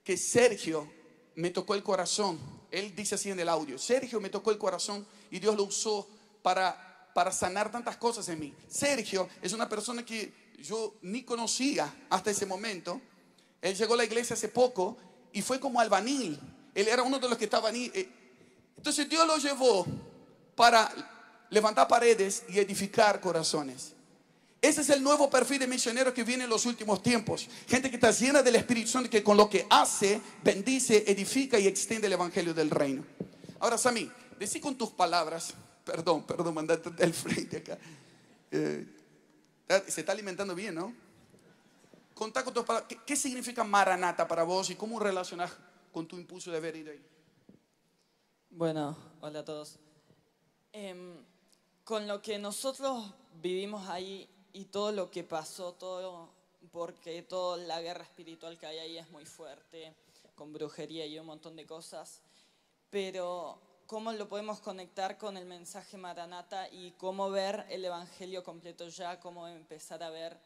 que 0.03 0.15
Sergio 0.15 0.91
me 1.35 1.49
tocó 1.49 1.73
el 1.73 1.81
corazón. 1.81 2.39
Él 2.69 2.95
dice 2.95 3.15
así 3.15 3.31
en 3.31 3.39
el 3.39 3.49
audio, 3.49 3.79
Sergio 3.79 4.21
me 4.21 4.29
tocó 4.29 4.51
el 4.51 4.59
corazón 4.59 5.05
y 5.31 5.39
Dios 5.39 5.57
lo 5.57 5.63
usó 5.63 6.07
para, 6.43 7.09
para 7.15 7.31
sanar 7.31 7.71
tantas 7.71 7.97
cosas 7.97 8.29
en 8.29 8.39
mí. 8.39 8.53
Sergio 8.67 9.27
es 9.41 9.53
una 9.53 9.67
persona 9.67 10.05
que 10.05 10.48
yo 10.63 10.95
ni 11.01 11.23
conocía 11.23 11.93
hasta 12.09 12.31
ese 12.31 12.45
momento. 12.45 13.01
Él 13.61 13.75
llegó 13.75 13.93
a 13.93 13.97
la 13.97 14.05
iglesia 14.05 14.35
hace 14.35 14.47
poco 14.47 14.97
y 15.33 15.41
fue 15.41 15.59
como 15.59 15.79
albanil. 15.79 16.39
Él 16.73 16.87
era 16.87 17.03
uno 17.03 17.19
de 17.19 17.27
los 17.27 17.37
que 17.37 17.45
estaba 17.45 17.69
ahí. 17.69 17.91
eh, 17.93 18.09
Entonces 18.77 19.09
Dios 19.09 19.25
lo 19.27 19.37
llevó 19.37 19.85
para 20.55 20.91
levantar 21.49 21.87
paredes 21.87 22.43
y 22.49 22.59
edificar 22.59 23.19
corazones. 23.19 23.93
Ese 24.61 24.81
es 24.81 24.89
el 24.89 25.01
nuevo 25.01 25.29
perfil 25.29 25.59
de 25.59 25.67
misionero 25.67 26.13
que 26.13 26.23
viene 26.23 26.43
en 26.43 26.49
los 26.49 26.65
últimos 26.65 27.01
tiempos. 27.01 27.47
Gente 27.67 27.89
que 27.89 27.95
está 27.95 28.11
llena 28.11 28.43
del 28.43 28.55
Espíritu 28.55 28.89
Santo 28.89 29.09
que 29.09 29.23
con 29.23 29.37
lo 29.37 29.49
que 29.49 29.65
hace, 29.69 30.19
bendice, 30.43 31.05
edifica 31.07 31.57
y 31.57 31.65
extiende 31.67 32.07
el 32.07 32.13
Evangelio 32.13 32.53
del 32.53 32.69
Reino. 32.69 33.05
Ahora, 33.59 33.77
Sammy, 33.77 34.11
decí 34.37 34.59
con 34.59 34.77
tus 34.77 34.89
palabras, 34.91 35.53
perdón, 35.85 36.23
perdón, 36.23 36.53
mandate 36.53 36.89
del 36.91 37.13
frente 37.13 37.57
acá. 37.57 37.77
Eh, 38.51 38.85
se 39.87 40.01
está 40.01 40.13
alimentando 40.13 40.55
bien, 40.55 40.75
¿no? 40.75 40.93
Contá 42.15 42.43
con 42.43 42.53
tus 42.53 42.65
palabras. 42.65 42.97
¿Qué, 43.05 43.15
significa 43.15 43.63
Maranata 43.63 44.27
para 44.27 44.43
vos 44.43 44.69
y 44.69 44.75
cómo 44.75 44.99
relacionas 44.99 45.51
con 45.93 46.07
tu 46.07 46.17
impulso 46.17 46.51
de 46.51 46.57
haber 46.57 46.75
ido 46.75 46.91
ahí? 46.91 47.01
Bueno, 48.49 48.97
hola 49.21 49.39
a 49.39 49.45
todos. 49.45 49.77
Em, 50.73 51.23
con 51.83 52.07
lo 52.07 52.21
que 52.21 52.39
nosotros 52.39 53.13
vivimos 53.41 53.87
ahí 53.87 54.27
y 54.53 54.65
todo 54.65 54.91
lo 54.91 55.11
que 55.11 55.23
pasó, 55.23 55.73
todo, 55.73 56.29
porque 56.71 57.21
toda 57.21 57.57
la 57.57 57.79
guerra 57.79 58.03
espiritual 58.03 58.57
que 58.57 58.65
hay 58.65 58.79
ahí 58.79 58.97
es 58.97 59.09
muy 59.11 59.25
fuerte, 59.25 59.95
con 60.35 60.51
brujería 60.51 61.05
y 61.05 61.19
un 61.19 61.27
montón 61.27 61.55
de 61.55 61.65
cosas, 61.65 62.21
pero 62.89 63.61
cómo 63.89 64.11
lo 64.11 64.29
podemos 64.29 64.59
conectar 64.59 65.17
con 65.17 65.35
el 65.35 65.47
mensaje 65.47 65.97
Maranata 65.97 66.69
y 66.69 66.91
cómo 66.91 67.31
ver 67.31 67.65
el 67.71 67.83
Evangelio 67.83 68.43
completo 68.43 68.87
ya, 68.87 69.19
cómo 69.19 69.47
empezar 69.47 70.03
a 70.03 70.11
ver 70.11 70.37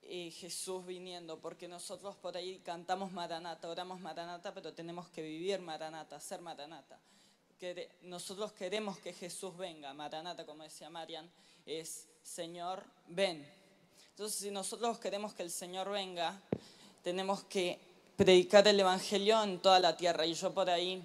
eh, 0.00 0.30
Jesús 0.30 0.86
viniendo, 0.86 1.38
porque 1.38 1.68
nosotros 1.68 2.16
por 2.16 2.34
ahí 2.34 2.60
cantamos 2.60 3.12
Maranata, 3.12 3.68
oramos 3.68 4.00
Maranata, 4.00 4.54
pero 4.54 4.72
tenemos 4.72 5.10
que 5.10 5.20
vivir 5.20 5.60
Maranata, 5.60 6.18
ser 6.18 6.40
Maranata. 6.40 6.98
Que 7.60 7.90
nosotros 8.00 8.52
queremos 8.52 8.96
que 8.96 9.12
Jesús 9.12 9.54
venga, 9.54 9.92
Maranata, 9.92 10.46
como 10.46 10.62
decía 10.62 10.88
Marian, 10.88 11.30
es 11.66 12.08
Señor, 12.22 12.82
ven. 13.06 13.46
Entonces, 14.08 14.40
si 14.40 14.50
nosotros 14.50 14.98
queremos 14.98 15.34
que 15.34 15.42
el 15.42 15.50
Señor 15.50 15.90
venga, 15.90 16.40
tenemos 17.02 17.44
que 17.44 17.78
predicar 18.16 18.66
el 18.66 18.80
Evangelio 18.80 19.42
en 19.42 19.60
toda 19.60 19.78
la 19.78 19.94
tierra. 19.94 20.24
Y 20.24 20.32
yo 20.32 20.54
por 20.54 20.70
ahí, 20.70 21.04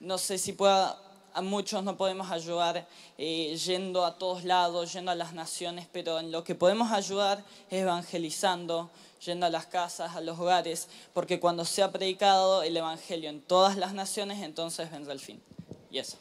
no 0.00 0.18
sé 0.18 0.38
si 0.38 0.56
a 0.60 1.40
muchos 1.42 1.82
no 1.82 1.96
podemos 1.96 2.30
ayudar 2.30 2.86
eh, 3.18 3.56
yendo 3.56 4.04
a 4.04 4.16
todos 4.16 4.44
lados, 4.44 4.92
yendo 4.92 5.10
a 5.10 5.14
las 5.14 5.32
naciones, 5.32 5.88
pero 5.92 6.20
en 6.20 6.30
lo 6.30 6.44
que 6.44 6.54
podemos 6.54 6.92
ayudar 6.92 7.44
es 7.70 7.82
evangelizando, 7.82 8.90
yendo 9.24 9.46
a 9.46 9.50
las 9.50 9.66
casas, 9.66 10.14
a 10.14 10.20
los 10.20 10.38
hogares, 10.38 10.88
porque 11.12 11.40
cuando 11.40 11.64
sea 11.64 11.90
predicado 11.90 12.62
el 12.62 12.76
Evangelio 12.76 13.30
en 13.30 13.40
todas 13.40 13.76
las 13.76 13.94
naciones, 13.94 14.42
entonces 14.42 14.90
vendrá 14.90 15.12
el 15.12 15.20
fin. 15.20 15.42
Y 15.90 15.98
eso. 15.98 16.18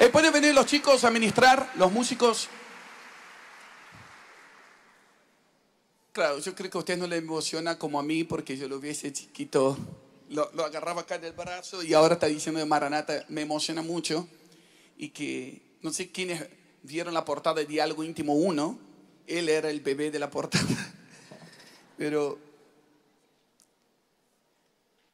Eh, 0.00 0.08
¿Pueden 0.08 0.32
venir 0.32 0.54
los 0.54 0.66
chicos 0.66 1.04
a 1.04 1.10
ministrar, 1.10 1.70
los 1.76 1.92
músicos? 1.92 2.48
Claro, 6.12 6.40
yo 6.40 6.54
creo 6.54 6.70
que 6.70 6.76
a 6.76 6.80
usted 6.80 6.98
no 6.98 7.06
le 7.06 7.16
emociona 7.16 7.78
como 7.78 7.98
a 7.98 8.02
mí 8.02 8.22
porque 8.22 8.54
yo 8.54 8.68
lo 8.68 8.78
vi 8.78 8.90
ese 8.90 9.14
chiquito, 9.14 9.78
lo, 10.28 10.42
agarraba 10.62 11.00
acá 11.00 11.18
del 11.18 11.32
brazo 11.32 11.82
y 11.82 11.94
ahora 11.94 12.14
está 12.14 12.26
diciendo 12.26 12.58
de 12.58 12.66
Maranata, 12.66 13.24
me 13.30 13.40
emociona 13.40 13.80
mucho 13.80 14.28
y 14.98 15.08
que 15.08 15.62
no 15.80 15.90
sé 15.90 16.12
quiénes 16.12 16.46
vieron 16.82 17.14
la 17.14 17.24
portada 17.24 17.60
de 17.60 17.64
Diálogo 17.64 18.04
Íntimo 18.04 18.34
1, 18.34 18.78
él 19.26 19.48
era 19.48 19.70
el 19.70 19.80
bebé 19.80 20.10
de 20.10 20.18
la 20.18 20.28
portada, 20.28 20.66
pero 21.96 22.38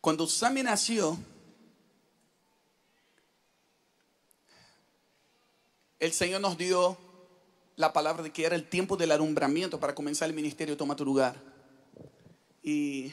cuando 0.01 0.27
Sammy 0.27 0.65
nació, 0.65 1.17
el 6.01 6.13
Señor 6.13 6.41
nos 6.41 6.59
dio 6.59 6.99
la 7.79 7.93
palabra 7.93 8.25
de 8.25 8.33
que 8.33 8.45
era 8.45 8.57
el 8.57 8.69
tiempo 8.69 8.97
del 8.97 9.13
alumbramiento 9.13 9.79
para 9.79 9.95
comenzar 9.95 10.29
el 10.29 10.35
ministerio 10.35 10.77
Toma 10.77 10.97
tu 10.97 11.05
lugar. 11.05 11.41
Y 12.63 13.13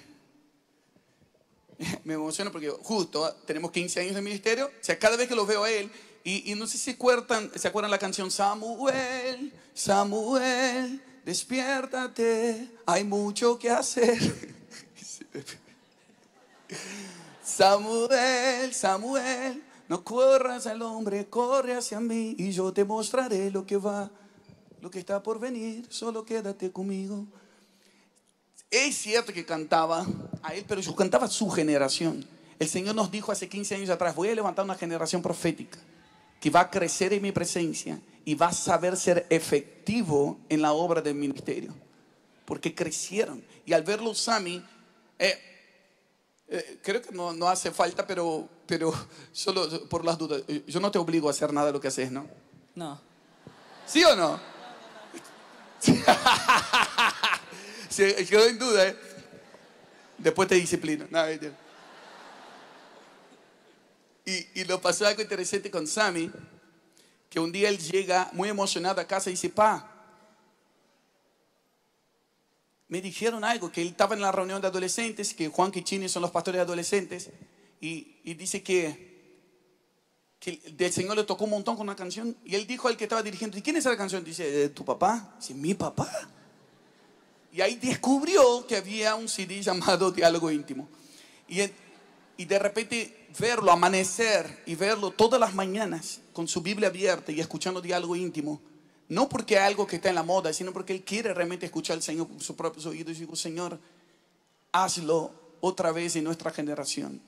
me 2.04 2.16
emociona 2.16 2.52
porque 2.52 2.70
justo 2.82 3.32
tenemos 3.46 3.72
15 3.72 4.02
años 4.02 4.16
de 4.16 4.22
ministerio, 4.22 4.66
o 4.66 4.84
sea, 4.84 4.98
cada 4.98 5.16
vez 5.16 5.30
que 5.30 5.36
lo 5.36 5.46
veo 5.46 5.64
a 5.64 5.72
él, 5.72 5.90
y, 6.28 6.56
no 6.56 6.66
sé 6.66 6.80
si 6.80 6.90
acuerdan, 6.90 7.52
se 7.54 7.68
acuerdan 7.68 7.92
la 7.92 8.00
canción 8.00 8.32
Samuel, 8.32 9.54
Samuel, 9.76 11.00
despiértate, 11.24 12.68
hay 12.88 13.04
mucho 13.04 13.60
que 13.60 13.70
hacer. 13.70 14.18
Samuel, 17.44 18.74
Samuel, 18.74 19.64
no 19.88 20.04
corras 20.04 20.66
al 20.66 20.82
hombre, 20.82 21.28
corre 21.28 21.76
hacia 21.76 22.00
mí 22.00 22.34
y 22.40 22.52
yo 22.52 22.74
te 22.74 22.84
mostraré 22.84 23.52
lo 23.52 23.68
que 23.68 23.78
va, 23.78 24.10
lo 24.86 24.92
que 24.92 25.00
está 25.00 25.24
por 25.24 25.40
venir. 25.40 25.84
Solo 25.90 26.24
quédate 26.24 26.72
conmigo. 26.72 27.26
Es 28.70 28.96
cierto 28.96 29.34
que 29.34 29.44
cantaba 29.44 30.06
a 30.44 30.54
él, 30.54 30.64
pero 30.68 30.80
yo 30.80 30.96
cantaba 30.96 31.26
a 31.26 31.28
su 31.28 31.50
generación. 31.50 32.24
El 32.60 32.70
Señor 32.70 32.94
nos 32.94 33.10
dijo 33.10 33.32
hace 33.32 33.50
15 33.50 33.74
años 33.74 33.90
atrás, 33.90 34.14
voy 34.14 34.30
a 34.30 34.36
levantar 34.36 34.64
una 34.64 34.76
generación 34.76 35.24
profética 35.24 35.80
que 36.40 36.52
va 36.52 36.60
a 36.60 36.70
crecer 36.70 37.14
en 37.14 37.24
mi 37.24 37.32
presencia 37.32 38.00
y 38.26 38.36
va 38.36 38.50
a 38.50 38.54
saber 38.54 38.96
ser 38.96 39.26
efectivo 39.32 40.38
en 40.50 40.62
la 40.62 40.74
obra 40.74 41.02
del 41.02 41.16
ministerio. 41.16 41.74
Porque 42.46 42.76
crecieron. 42.76 43.44
Y 43.66 43.74
al 43.74 43.82
verlo 43.82 44.14
Sami, 44.14 44.64
eh, 45.18 45.40
eh, 46.48 46.80
creo 46.84 47.02
que 47.02 47.12
no, 47.12 47.34
no, 47.34 47.48
hace 47.48 47.72
falta, 47.72 48.06
pero, 48.06 48.48
pero 48.68 48.94
solo 49.32 49.68
por 49.90 50.06
las 50.06 50.20
dudas. 50.20 50.44
Eh, 50.48 50.64
yo 50.68 50.80
no 50.80 50.92
te 50.92 51.00
obligo 51.00 51.28
a 51.28 51.32
hacer 51.32 51.52
nada 51.52 51.66
de 51.66 51.74
lo 51.74 51.82
que 51.82 51.88
haces, 51.88 52.12
¿no? 52.12 52.28
No. 52.76 53.02
¿Sí 53.88 54.04
o 54.04 54.16
no? 54.16 54.55
Se 57.90 58.26
quedó 58.26 58.48
en 58.48 58.58
duda, 58.58 58.88
¿eh? 58.88 58.96
Después 60.18 60.48
te 60.48 60.56
disciplino. 60.56 61.06
y, 64.26 64.62
y 64.62 64.64
lo 64.66 64.82
pasó 64.82 65.06
algo 65.06 65.22
interesante 65.22 65.70
con 65.70 65.86
Sammy, 65.88 66.32
que 67.30 67.40
un 67.40 67.52
día 67.52 67.70
él 67.70 67.78
llega 67.78 68.30
muy 68.34 68.50
emocionado 68.50 69.00
a 69.02 69.06
casa 69.06 69.30
y 69.30 69.34
dice, 69.34 69.50
pa, 69.50 69.96
me 72.88 73.02
dijeron 73.02 73.44
algo, 73.44 73.72
que 73.72 73.82
él 73.82 73.90
estaba 73.90 74.16
en 74.16 74.22
la 74.22 74.32
reunión 74.32 74.62
de 74.62 74.68
adolescentes, 74.68 75.34
que 75.34 75.50
Juan 75.50 75.72
Kichini 75.72 76.08
son 76.08 76.22
los 76.22 76.32
pastores 76.32 76.60
de 76.60 76.64
adolescentes, 76.64 77.30
y, 77.82 78.34
dice 78.36 78.64
que, 78.64 79.15
que 80.46 80.62
del 80.78 80.94
Señor 80.94 81.18
le 81.18 81.24
tocó 81.24 81.46
un 81.46 81.50
montón 81.50 81.76
con 81.76 81.88
una 81.88 81.96
canción, 81.96 82.38
y 82.46 82.54
él 82.54 82.68
dijo 82.68 82.88
al 82.88 82.96
que 82.96 83.06
estaba 83.06 83.24
dirigiendo, 83.24 83.58
¿y 83.58 83.64
quién 83.64 83.78
es 83.78 83.86
esa 83.88 83.98
canción? 83.98 84.24
Dice, 84.24 84.70
¿tu 84.70 84.86
papá? 84.86 85.34
Dice, 85.40 85.56
¿mi 85.56 85.74
papá? 85.74 86.08
Y 87.52 87.62
ahí 87.62 87.78
descubrió 87.78 88.68
que 88.68 88.76
había 88.76 89.16
un 89.16 89.28
CD 89.28 89.60
llamado 89.64 90.12
Diálogo 90.12 90.52
Íntimo. 90.52 90.88
Y, 91.48 91.58
de 92.46 92.60
repente 92.60 93.28
verlo 93.40 93.72
amanecer 93.72 94.62
y 94.68 94.76
verlo 94.76 95.10
todas 95.10 95.40
las 95.40 95.56
mañanas 95.56 96.22
con 96.32 96.48
su 96.48 96.62
Biblia 96.62 96.90
abierta 96.90 97.32
y 97.32 97.40
escuchando 97.40 97.82
Diálogo 97.82 98.16
Íntimo, 98.16 98.62
no 99.10 99.28
porque 99.28 99.58
algo 99.58 99.88
que 99.88 99.96
está 99.96 100.10
en 100.10 100.16
la 100.16 100.24
moda, 100.24 100.54
sino 100.54 100.72
porque 100.72 100.94
Él 100.94 101.04
quiere 101.04 101.34
realmente 101.34 101.66
escuchar 101.66 101.96
al 101.96 102.04
Señor 102.04 102.28
por 102.28 102.44
sus 102.44 102.56
propios 102.56 102.86
oídos. 102.86 103.18
Y 103.18 103.22
digo, 103.22 103.36
Señor, 103.36 103.80
hazlo 104.72 105.32
otra 105.60 105.92
vez 105.92 106.16
en 106.16 106.24
nuestra 106.24 106.52
generación. 106.52 107.20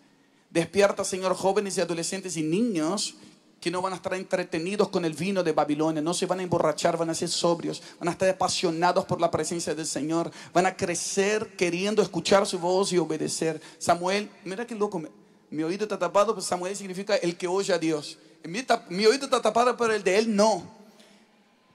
Despierta, 0.49 1.03
Señor, 1.03 1.35
jóvenes 1.35 1.77
y 1.77 1.81
adolescentes 1.81 2.37
y 2.37 2.43
niños 2.43 3.15
que 3.59 3.71
no 3.71 3.81
van 3.81 3.93
a 3.93 3.95
estar 3.95 4.13
entretenidos 4.13 4.89
con 4.89 5.03
el 5.03 5.13
vino 5.13 5.43
de 5.43 5.51
Babilonia, 5.51 6.01
no 6.01 6.13
se 6.13 6.25
van 6.25 6.39
a 6.39 6.43
emborrachar, 6.43 6.95
van 6.95 7.09
a 7.09 7.15
ser 7.15 7.29
sobrios, 7.29 7.81
van 7.99 8.07
a 8.07 8.11
estar 8.11 8.29
apasionados 8.29 9.05
por 9.05 9.19
la 9.19 9.31
presencia 9.31 9.73
del 9.73 9.87
Señor, 9.87 10.31
van 10.53 10.67
a 10.67 10.77
crecer 10.77 11.55
queriendo 11.57 12.01
escuchar 12.01 12.45
su 12.45 12.59
voz 12.59 12.93
y 12.93 12.97
obedecer. 12.97 13.59
Samuel, 13.79 14.29
mira 14.45 14.65
qué 14.67 14.75
loco, 14.75 15.01
mi 15.49 15.63
oído 15.63 15.83
está 15.83 15.97
tapado, 15.97 16.33
pues 16.33 16.45
Samuel 16.45 16.75
significa 16.75 17.15
el 17.15 17.35
que 17.35 17.47
oye 17.47 17.73
a 17.73 17.79
Dios. 17.79 18.17
Mi, 18.43 18.63
mi 18.89 19.05
oído 19.05 19.25
está 19.25 19.41
tapado, 19.41 19.75
pero 19.75 19.93
el 19.93 20.03
de 20.03 20.17
él 20.17 20.35
no. 20.35 20.63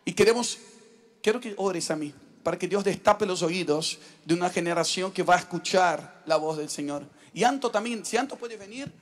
Y 0.04 0.12
queremos, 0.12 0.58
quiero 1.22 1.40
que 1.40 1.54
ores 1.56 1.90
a 1.90 1.96
mí, 1.96 2.14
para 2.42 2.58
que 2.58 2.68
Dios 2.68 2.84
destape 2.84 3.26
los 3.26 3.42
oídos 3.42 3.98
de 4.24 4.34
una 4.34 4.50
generación 4.50 5.10
que 5.10 5.22
va 5.22 5.34
a 5.34 5.38
escuchar 5.38 6.22
la 6.26 6.36
voz 6.36 6.58
del 6.58 6.68
Señor. 6.68 7.04
Y 7.34 7.44
Anto 7.44 7.70
también, 7.70 8.04
si 8.04 8.16
Anto 8.16 8.36
puede 8.36 8.56
venir. 8.56 8.92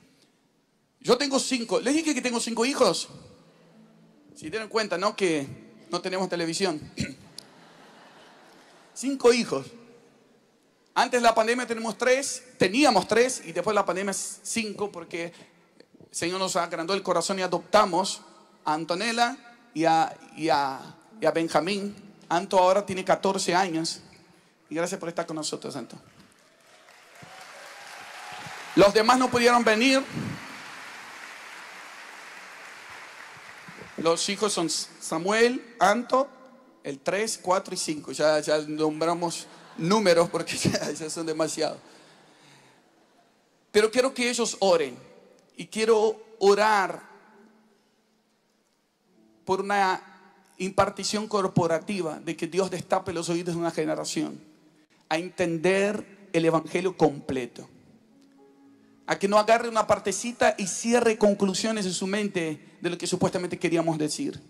Yo 0.99 1.17
tengo 1.17 1.39
cinco, 1.39 1.79
les 1.79 1.93
dije 1.93 2.13
que 2.13 2.21
tengo 2.21 2.39
cinco 2.39 2.65
hijos. 2.65 3.09
Si 4.35 4.49
tienen 4.49 4.69
cuenta, 4.69 4.97
¿no? 4.97 5.15
Que 5.15 5.47
no 5.89 6.01
tenemos 6.01 6.29
televisión. 6.29 6.79
cinco 8.93 9.33
hijos. 9.33 9.67
Antes 10.93 11.21
de 11.21 11.27
la 11.27 11.33
pandemia 11.33 11.65
tenemos 11.65 11.97
tres, 11.97 12.43
teníamos 12.57 13.07
tres 13.07 13.41
y 13.45 13.51
después 13.51 13.73
de 13.73 13.75
la 13.75 13.85
pandemia 13.85 14.13
cinco 14.13 14.91
porque 14.91 15.25
el 15.25 15.33
Señor 16.11 16.39
nos 16.39 16.55
agrandó 16.55 16.93
el 16.93 17.01
corazón 17.01 17.39
y 17.39 17.41
adoptamos 17.41 18.21
a 18.65 18.73
Antonella, 18.73 19.37
y 19.73 19.85
a, 19.85 20.15
y 20.35 20.49
a, 20.49 20.95
y 21.19 21.25
a 21.25 21.31
Benjamín. 21.31 21.95
Anto 22.29 22.57
ahora 22.57 22.85
tiene 22.85 23.03
14 23.03 23.55
años. 23.55 24.01
Y 24.69 24.75
gracias 24.75 24.99
por 24.99 25.09
estar 25.09 25.25
con 25.25 25.35
nosotros, 25.35 25.75
Anto. 25.75 25.97
Los 28.75 28.93
demás 28.93 29.19
no 29.19 29.29
pudieron 29.29 29.63
venir. 29.63 30.01
Los 33.97 34.27
hijos 34.29 34.53
son 34.53 34.69
Samuel, 34.69 35.75
Anto, 35.79 36.27
el 36.83 36.99
3, 36.99 37.39
4 37.41 37.73
y 37.73 37.77
5. 37.77 38.11
Ya, 38.13 38.39
ya 38.39 38.57
nombramos 38.59 39.47
números 39.77 40.29
porque 40.29 40.57
ya, 40.57 40.91
ya 40.91 41.09
son 41.09 41.25
demasiados. 41.25 41.79
Pero 43.71 43.91
quiero 43.91 44.13
que 44.13 44.29
ellos 44.29 44.57
oren 44.59 44.97
y 45.55 45.67
quiero 45.67 46.21
orar 46.39 47.01
por 49.45 49.61
una 49.61 50.01
impartición 50.57 51.27
corporativa 51.27 52.19
de 52.19 52.37
que 52.37 52.47
Dios 52.47 52.69
destape 52.71 53.13
los 53.13 53.29
oídos 53.29 53.55
de 53.55 53.61
una 53.61 53.71
generación 53.71 54.39
a 55.09 55.17
entender 55.17 56.29
el 56.33 56.45
Evangelio 56.45 56.95
completo. 56.95 57.67
A 59.11 59.19
que 59.19 59.27
no 59.27 59.37
agarre 59.37 59.67
una 59.67 59.85
partecita 59.85 60.55
y 60.57 60.67
cierre 60.67 61.17
conclusiones 61.17 61.85
en 61.85 61.91
su 61.91 62.07
mente 62.07 62.77
de 62.79 62.89
lo 62.89 62.97
que 62.97 63.05
supuestamente 63.05 63.59
queríamos 63.59 63.97
decir. 63.97 64.41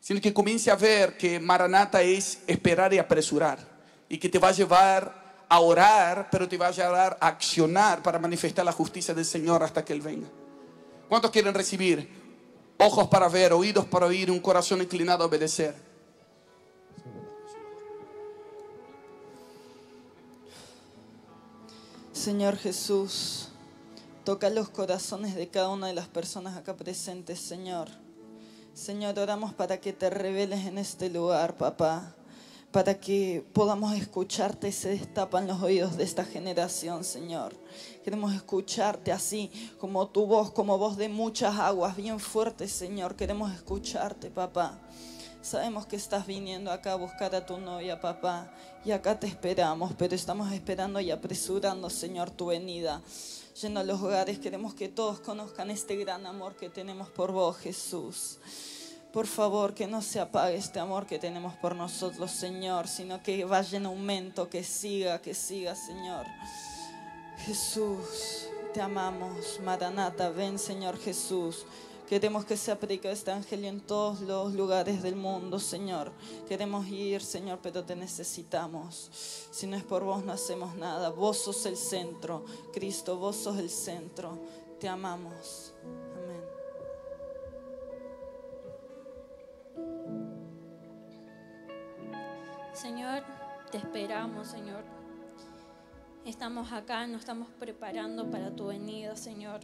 Sino 0.00 0.22
que 0.22 0.32
comience 0.32 0.70
a 0.70 0.74
ver 0.74 1.18
que 1.18 1.38
Maranata 1.38 2.00
es 2.00 2.38
esperar 2.46 2.94
y 2.94 2.98
apresurar. 2.98 3.58
Y 4.08 4.16
que 4.16 4.30
te 4.30 4.38
va 4.38 4.48
a 4.48 4.52
llevar 4.52 5.44
a 5.50 5.60
orar, 5.60 6.30
pero 6.32 6.48
te 6.48 6.56
va 6.56 6.68
a 6.68 6.70
llevar 6.70 7.18
a 7.20 7.26
accionar 7.26 8.02
para 8.02 8.18
manifestar 8.18 8.64
la 8.64 8.72
justicia 8.72 9.12
del 9.12 9.26
Señor 9.26 9.62
hasta 9.62 9.84
que 9.84 9.92
Él 9.92 10.00
venga. 10.00 10.28
¿Cuántos 11.06 11.30
quieren 11.30 11.52
recibir? 11.52 12.08
Ojos 12.78 13.08
para 13.08 13.28
ver, 13.28 13.52
oídos 13.52 13.84
para 13.84 14.06
oír, 14.06 14.30
un 14.30 14.40
corazón 14.40 14.80
inclinado 14.80 15.24
a 15.24 15.26
obedecer. 15.26 15.91
Señor 22.22 22.56
Jesús, 22.56 23.48
toca 24.24 24.48
los 24.48 24.68
corazones 24.68 25.34
de 25.34 25.48
cada 25.48 25.70
una 25.70 25.88
de 25.88 25.92
las 25.92 26.06
personas 26.06 26.56
acá 26.56 26.76
presentes, 26.76 27.40
Señor. 27.40 27.88
Señor, 28.74 29.18
oramos 29.18 29.52
para 29.54 29.80
que 29.80 29.92
te 29.92 30.08
reveles 30.08 30.64
en 30.66 30.78
este 30.78 31.10
lugar, 31.10 31.56
papá, 31.56 32.14
para 32.70 33.00
que 33.00 33.44
podamos 33.52 33.96
escucharte 33.96 34.68
y 34.68 34.72
se 34.72 34.90
destapan 34.90 35.48
los 35.48 35.62
oídos 35.62 35.96
de 35.96 36.04
esta 36.04 36.24
generación, 36.24 37.02
Señor. 37.02 37.56
Queremos 38.04 38.32
escucharte 38.32 39.10
así, 39.10 39.50
como 39.80 40.06
tu 40.06 40.24
voz, 40.24 40.52
como 40.52 40.78
voz 40.78 40.96
de 40.96 41.08
muchas 41.08 41.58
aguas, 41.58 41.96
bien 41.96 42.20
fuerte, 42.20 42.68
Señor. 42.68 43.16
Queremos 43.16 43.52
escucharte, 43.52 44.30
papá. 44.30 44.78
Sabemos 45.42 45.86
que 45.86 45.96
estás 45.96 46.24
viniendo 46.24 46.70
acá 46.70 46.92
a 46.92 46.96
buscar 46.96 47.34
a 47.34 47.44
tu 47.44 47.58
novia, 47.58 48.00
papá, 48.00 48.54
y 48.84 48.90
acá 48.90 49.18
te 49.18 49.26
esperamos, 49.26 49.92
pero 49.96 50.14
estamos 50.14 50.52
esperando 50.52 51.00
y 51.00 51.10
apresurando, 51.10 51.88
Señor, 51.88 52.30
tu 52.30 52.46
venida. 52.46 53.00
Lleno 53.60 53.84
los 53.84 54.00
hogares, 54.00 54.38
queremos 54.38 54.74
que 54.74 54.88
todos 54.88 55.20
conozcan 55.20 55.70
este 55.70 55.96
gran 55.96 56.26
amor 56.26 56.56
que 56.56 56.68
tenemos 56.68 57.08
por 57.10 57.32
vos, 57.32 57.58
Jesús. 57.58 58.38
Por 59.12 59.26
favor, 59.26 59.74
que 59.74 59.86
no 59.86 60.00
se 60.00 60.20
apague 60.20 60.56
este 60.56 60.80
amor 60.80 61.06
que 61.06 61.18
tenemos 61.18 61.54
por 61.54 61.76
nosotros, 61.76 62.30
Señor, 62.30 62.88
sino 62.88 63.22
que 63.22 63.44
vaya 63.44 63.76
en 63.76 63.86
aumento, 63.86 64.48
que 64.48 64.64
siga, 64.64 65.20
que 65.20 65.34
siga, 65.34 65.76
Señor. 65.76 66.24
Jesús, 67.44 68.48
te 68.72 68.80
amamos. 68.80 69.60
Maranata, 69.62 70.30
ven, 70.30 70.58
Señor 70.58 70.98
Jesús. 70.98 71.66
Queremos 72.08 72.44
que 72.44 72.56
se 72.56 72.70
aplique 72.70 73.10
este 73.10 73.30
evangelio 73.30 73.68
en 73.68 73.80
todos 73.80 74.20
los 74.20 74.52
lugares 74.54 75.02
del 75.02 75.16
mundo, 75.16 75.58
Señor. 75.58 76.12
Queremos 76.46 76.86
ir, 76.88 77.22
Señor, 77.22 77.60
pero 77.62 77.84
te 77.84 77.96
necesitamos. 77.96 79.10
Si 79.50 79.66
no 79.66 79.76
es 79.76 79.82
por 79.82 80.04
vos, 80.04 80.22
no 80.24 80.32
hacemos 80.32 80.74
nada. 80.74 81.08
Vos 81.10 81.38
sos 81.38 81.64
el 81.66 81.76
centro. 81.76 82.44
Cristo, 82.72 83.16
vos 83.16 83.36
sos 83.36 83.58
el 83.58 83.70
centro. 83.70 84.38
Te 84.78 84.88
amamos. 84.88 85.72
Amén. 86.16 86.42
Señor, 92.74 93.22
te 93.70 93.78
esperamos, 93.78 94.48
Señor. 94.48 94.82
Estamos 96.24 96.72
acá, 96.72 97.06
nos 97.06 97.20
estamos 97.20 97.48
preparando 97.58 98.30
para 98.30 98.54
tu 98.54 98.66
venida, 98.66 99.16
Señor. 99.16 99.60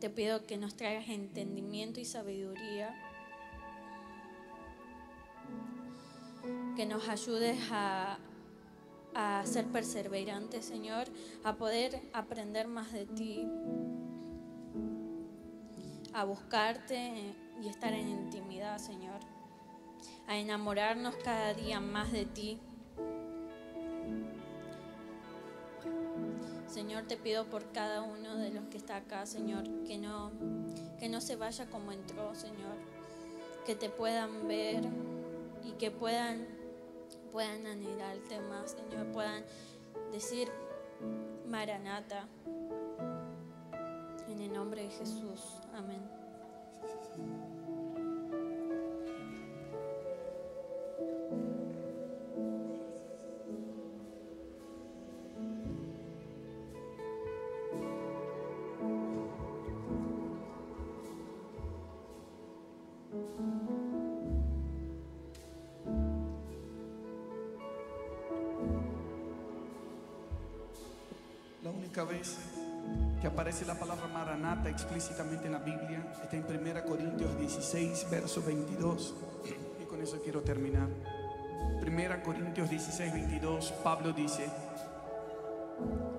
Te 0.00 0.08
pido 0.08 0.46
que 0.46 0.56
nos 0.56 0.76
traigas 0.76 1.10
entendimiento 1.10 2.00
y 2.00 2.06
sabiduría. 2.06 2.94
Que 6.74 6.86
nos 6.86 7.06
ayudes 7.06 7.58
a, 7.70 8.18
a 9.14 9.42
ser 9.44 9.66
perseverantes, 9.66 10.64
Señor, 10.64 11.06
a 11.44 11.56
poder 11.56 12.00
aprender 12.14 12.66
más 12.66 12.92
de 12.92 13.04
ti, 13.04 13.46
a 16.14 16.24
buscarte 16.24 17.34
y 17.62 17.68
estar 17.68 17.92
en 17.92 18.08
intimidad, 18.08 18.78
Señor, 18.78 19.20
a 20.26 20.38
enamorarnos 20.38 21.14
cada 21.16 21.52
día 21.52 21.78
más 21.78 22.10
de 22.10 22.24
ti. 22.24 22.58
Señor, 26.68 27.04
te 27.04 27.16
pido 27.16 27.46
por 27.46 27.72
cada 27.72 28.02
uno 28.02 28.36
de 28.36 28.50
los 28.50 28.64
que 28.66 28.76
está 28.76 28.96
acá, 28.96 29.26
Señor, 29.26 29.64
que 29.84 29.98
no, 29.98 30.30
que 30.98 31.08
no 31.08 31.20
se 31.20 31.36
vaya 31.36 31.68
como 31.68 31.92
entró, 31.92 32.34
Señor, 32.34 32.76
que 33.66 33.74
te 33.74 33.90
puedan 33.90 34.46
ver 34.46 34.84
y 35.64 35.72
que 35.72 35.90
puedan, 35.90 36.46
puedan 37.32 37.66
anhelarte 37.66 38.40
más, 38.40 38.72
Señor, 38.72 39.06
puedan 39.12 39.44
decir 40.12 40.48
Maranata. 41.46 42.28
En 44.28 44.40
el 44.40 44.52
nombre 44.52 44.84
de 44.84 44.90
Jesús. 44.90 45.60
Amén. 45.74 46.00
Única 71.90 72.04
vez 72.04 72.36
que 73.20 73.26
aparece 73.26 73.66
la 73.66 73.74
palabra 73.74 74.06
maranata 74.06 74.68
explícitamente 74.68 75.46
en 75.46 75.52
la 75.54 75.58
Biblia 75.58 76.00
está 76.22 76.36
en 76.36 76.44
1 76.44 76.84
Corintios 76.84 77.36
16, 77.36 78.06
verso 78.08 78.40
22. 78.46 79.14
Y 79.82 79.84
con 79.86 80.00
eso 80.00 80.20
quiero 80.22 80.40
terminar. 80.42 80.86
1 81.82 82.22
Corintios 82.22 82.70
16, 82.70 83.12
22, 83.12 83.72
Pablo 83.82 84.12
dice, 84.12 84.46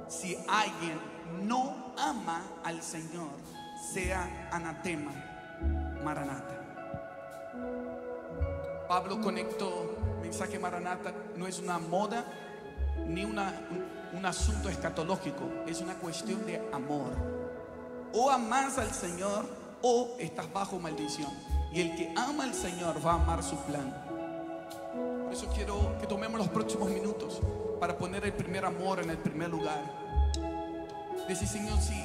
si 0.10 0.38
alguien 0.50 1.00
no 1.44 1.94
ama 1.98 2.44
al 2.66 2.82
Señor, 2.82 3.30
sea 3.94 4.50
anatema, 4.52 5.14
maranata. 6.04 6.58
Pablo 8.90 9.22
conectó 9.22 9.96
mensaje 10.22 10.60
maranata, 10.60 11.14
no 11.38 11.48
es 11.48 11.60
una 11.60 11.80
moda 11.80 12.26
ni 13.08 13.24
una, 13.24 13.54
un, 14.12 14.18
un 14.18 14.26
asunto 14.26 14.70
escatológico, 14.70 15.50
es 15.68 15.82
una 15.82 15.96
cuestión 15.96 16.46
de 16.46 16.62
amor. 16.72 17.12
O 18.14 18.30
amas 18.30 18.78
al 18.78 18.92
Señor 18.92 19.46
o 19.82 20.16
estás 20.20 20.52
bajo 20.52 20.80
maldición. 20.80 21.32
Y 21.72 21.82
el 21.82 21.96
que 21.96 22.14
ama 22.18 22.44
al 22.44 22.54
Señor 22.54 23.06
va 23.06 23.12
a 23.12 23.16
amar 23.16 23.44
su 23.44 23.56
plan. 23.64 23.94
Por 25.24 25.34
eso 25.34 25.48
quiero 25.56 25.98
que 26.00 26.08
tomemos 26.08 26.38
los 26.38 26.50
próximos 26.50 26.90
minutos 26.90 27.40
para 27.80 27.98
poner 27.98 28.26
el 28.26 28.34
primer 28.34 28.66
amor 28.66 29.00
en 29.02 29.10
el 29.10 29.18
primer 29.18 29.50
lugar. 29.50 29.82
Decir, 31.28 31.48
Señor, 31.48 31.80
si 31.80 32.04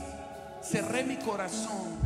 cerré 0.63 1.03
mi 1.03 1.17
corazón 1.17 1.99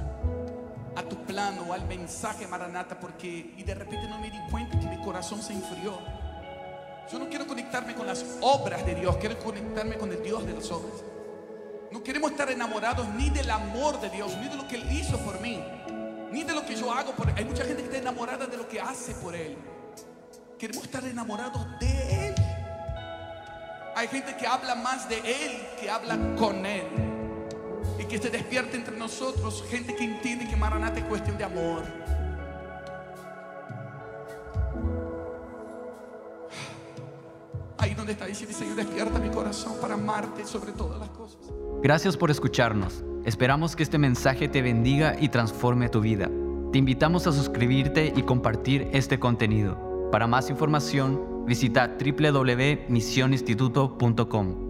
a 0.97 1.03
tu 1.03 1.17
plano 1.25 1.63
o 1.69 1.73
al 1.73 1.87
mensaje 1.87 2.47
Maranata 2.47 2.99
porque 2.99 3.55
y 3.57 3.63
de 3.63 3.75
repente 3.75 4.09
no 4.09 4.19
me 4.19 4.31
di 4.31 4.39
cuenta 4.51 4.79
que 4.79 4.87
mi 4.87 4.99
corazón 5.03 5.43
se 5.43 5.53
enfrió. 5.53 5.99
Yo 7.11 7.19
no 7.19 7.29
quiero 7.29 7.47
conectarme 7.47 7.95
con 7.95 8.07
las 8.07 8.25
obras 8.41 8.87
de 8.87 8.95
Dios, 8.95 9.17
quiero 9.17 9.37
conectarme 9.39 9.97
con 9.97 10.13
el 10.13 10.23
Dios 10.23 10.47
de 10.47 10.53
las 10.53 10.71
obras. 10.71 11.03
No 11.91 12.05
queremos 12.05 12.31
estar 12.31 12.49
enamorados 12.51 13.09
ni 13.09 13.31
del 13.31 13.51
amor 13.51 14.01
de 14.01 14.11
Dios, 14.11 14.37
ni 14.41 14.49
de 14.49 14.55
lo 14.55 14.69
que 14.69 14.77
Él 14.77 14.93
hizo 14.93 15.19
por 15.19 15.41
mí, 15.41 15.61
ni 16.31 16.45
de 16.45 16.55
lo 16.55 16.65
que 16.65 16.77
yo 16.77 16.93
hago 16.93 17.13
por 17.13 17.29
Él. 17.29 17.35
Hay 17.37 17.45
mucha 17.45 17.65
gente 17.65 17.83
que 17.83 17.89
está 17.89 17.99
enamorada 17.99 18.47
de 18.47 18.57
lo 18.57 18.69
que 18.69 18.81
hace 18.81 19.13
por 19.15 19.35
Él. 19.35 19.57
Queremos 20.57 20.85
estar 20.85 21.05
enamorados 21.05 21.67
de 21.81 22.29
Él. 22.29 22.35
Hay 23.97 24.07
gente 24.07 24.37
que 24.37 24.47
habla 24.47 24.77
más 24.77 25.09
de 25.09 25.19
Él 25.19 25.67
que 25.81 25.91
habla 25.91 26.17
con 26.37 26.65
Él. 26.65 26.85
Y 27.99 28.05
que 28.05 28.19
se 28.19 28.31
despierte 28.31 28.77
entre 28.77 28.97
nosotros 28.97 29.65
gente 29.69 29.97
que 29.97 30.05
entiende 30.05 30.49
que 30.49 30.55
Maranata 30.55 31.01
es 31.01 31.07
cuestión 31.07 31.37
de 31.37 31.45
amor. 31.45 31.83
Gracias 41.83 42.17
por 42.17 42.31
escucharnos. 42.31 43.05
Esperamos 43.25 43.77
que 43.77 43.83
este 43.83 43.99
mensaje 43.99 44.49
te 44.49 44.63
bendiga 44.63 45.17
y 45.19 45.29
transforme 45.29 45.89
tu 45.89 46.01
vida. 46.01 46.31
Te 46.73 46.79
invitamos 46.79 47.27
a 47.27 47.33
suscribirte 47.33 48.13
y 48.15 48.23
compartir 48.23 48.89
este 48.93 49.19
contenido. 49.19 50.09
Para 50.11 50.27
más 50.27 50.51
información, 50.51 51.47
visita 51.47 51.97
www.misioninstituto.com. 51.99 54.70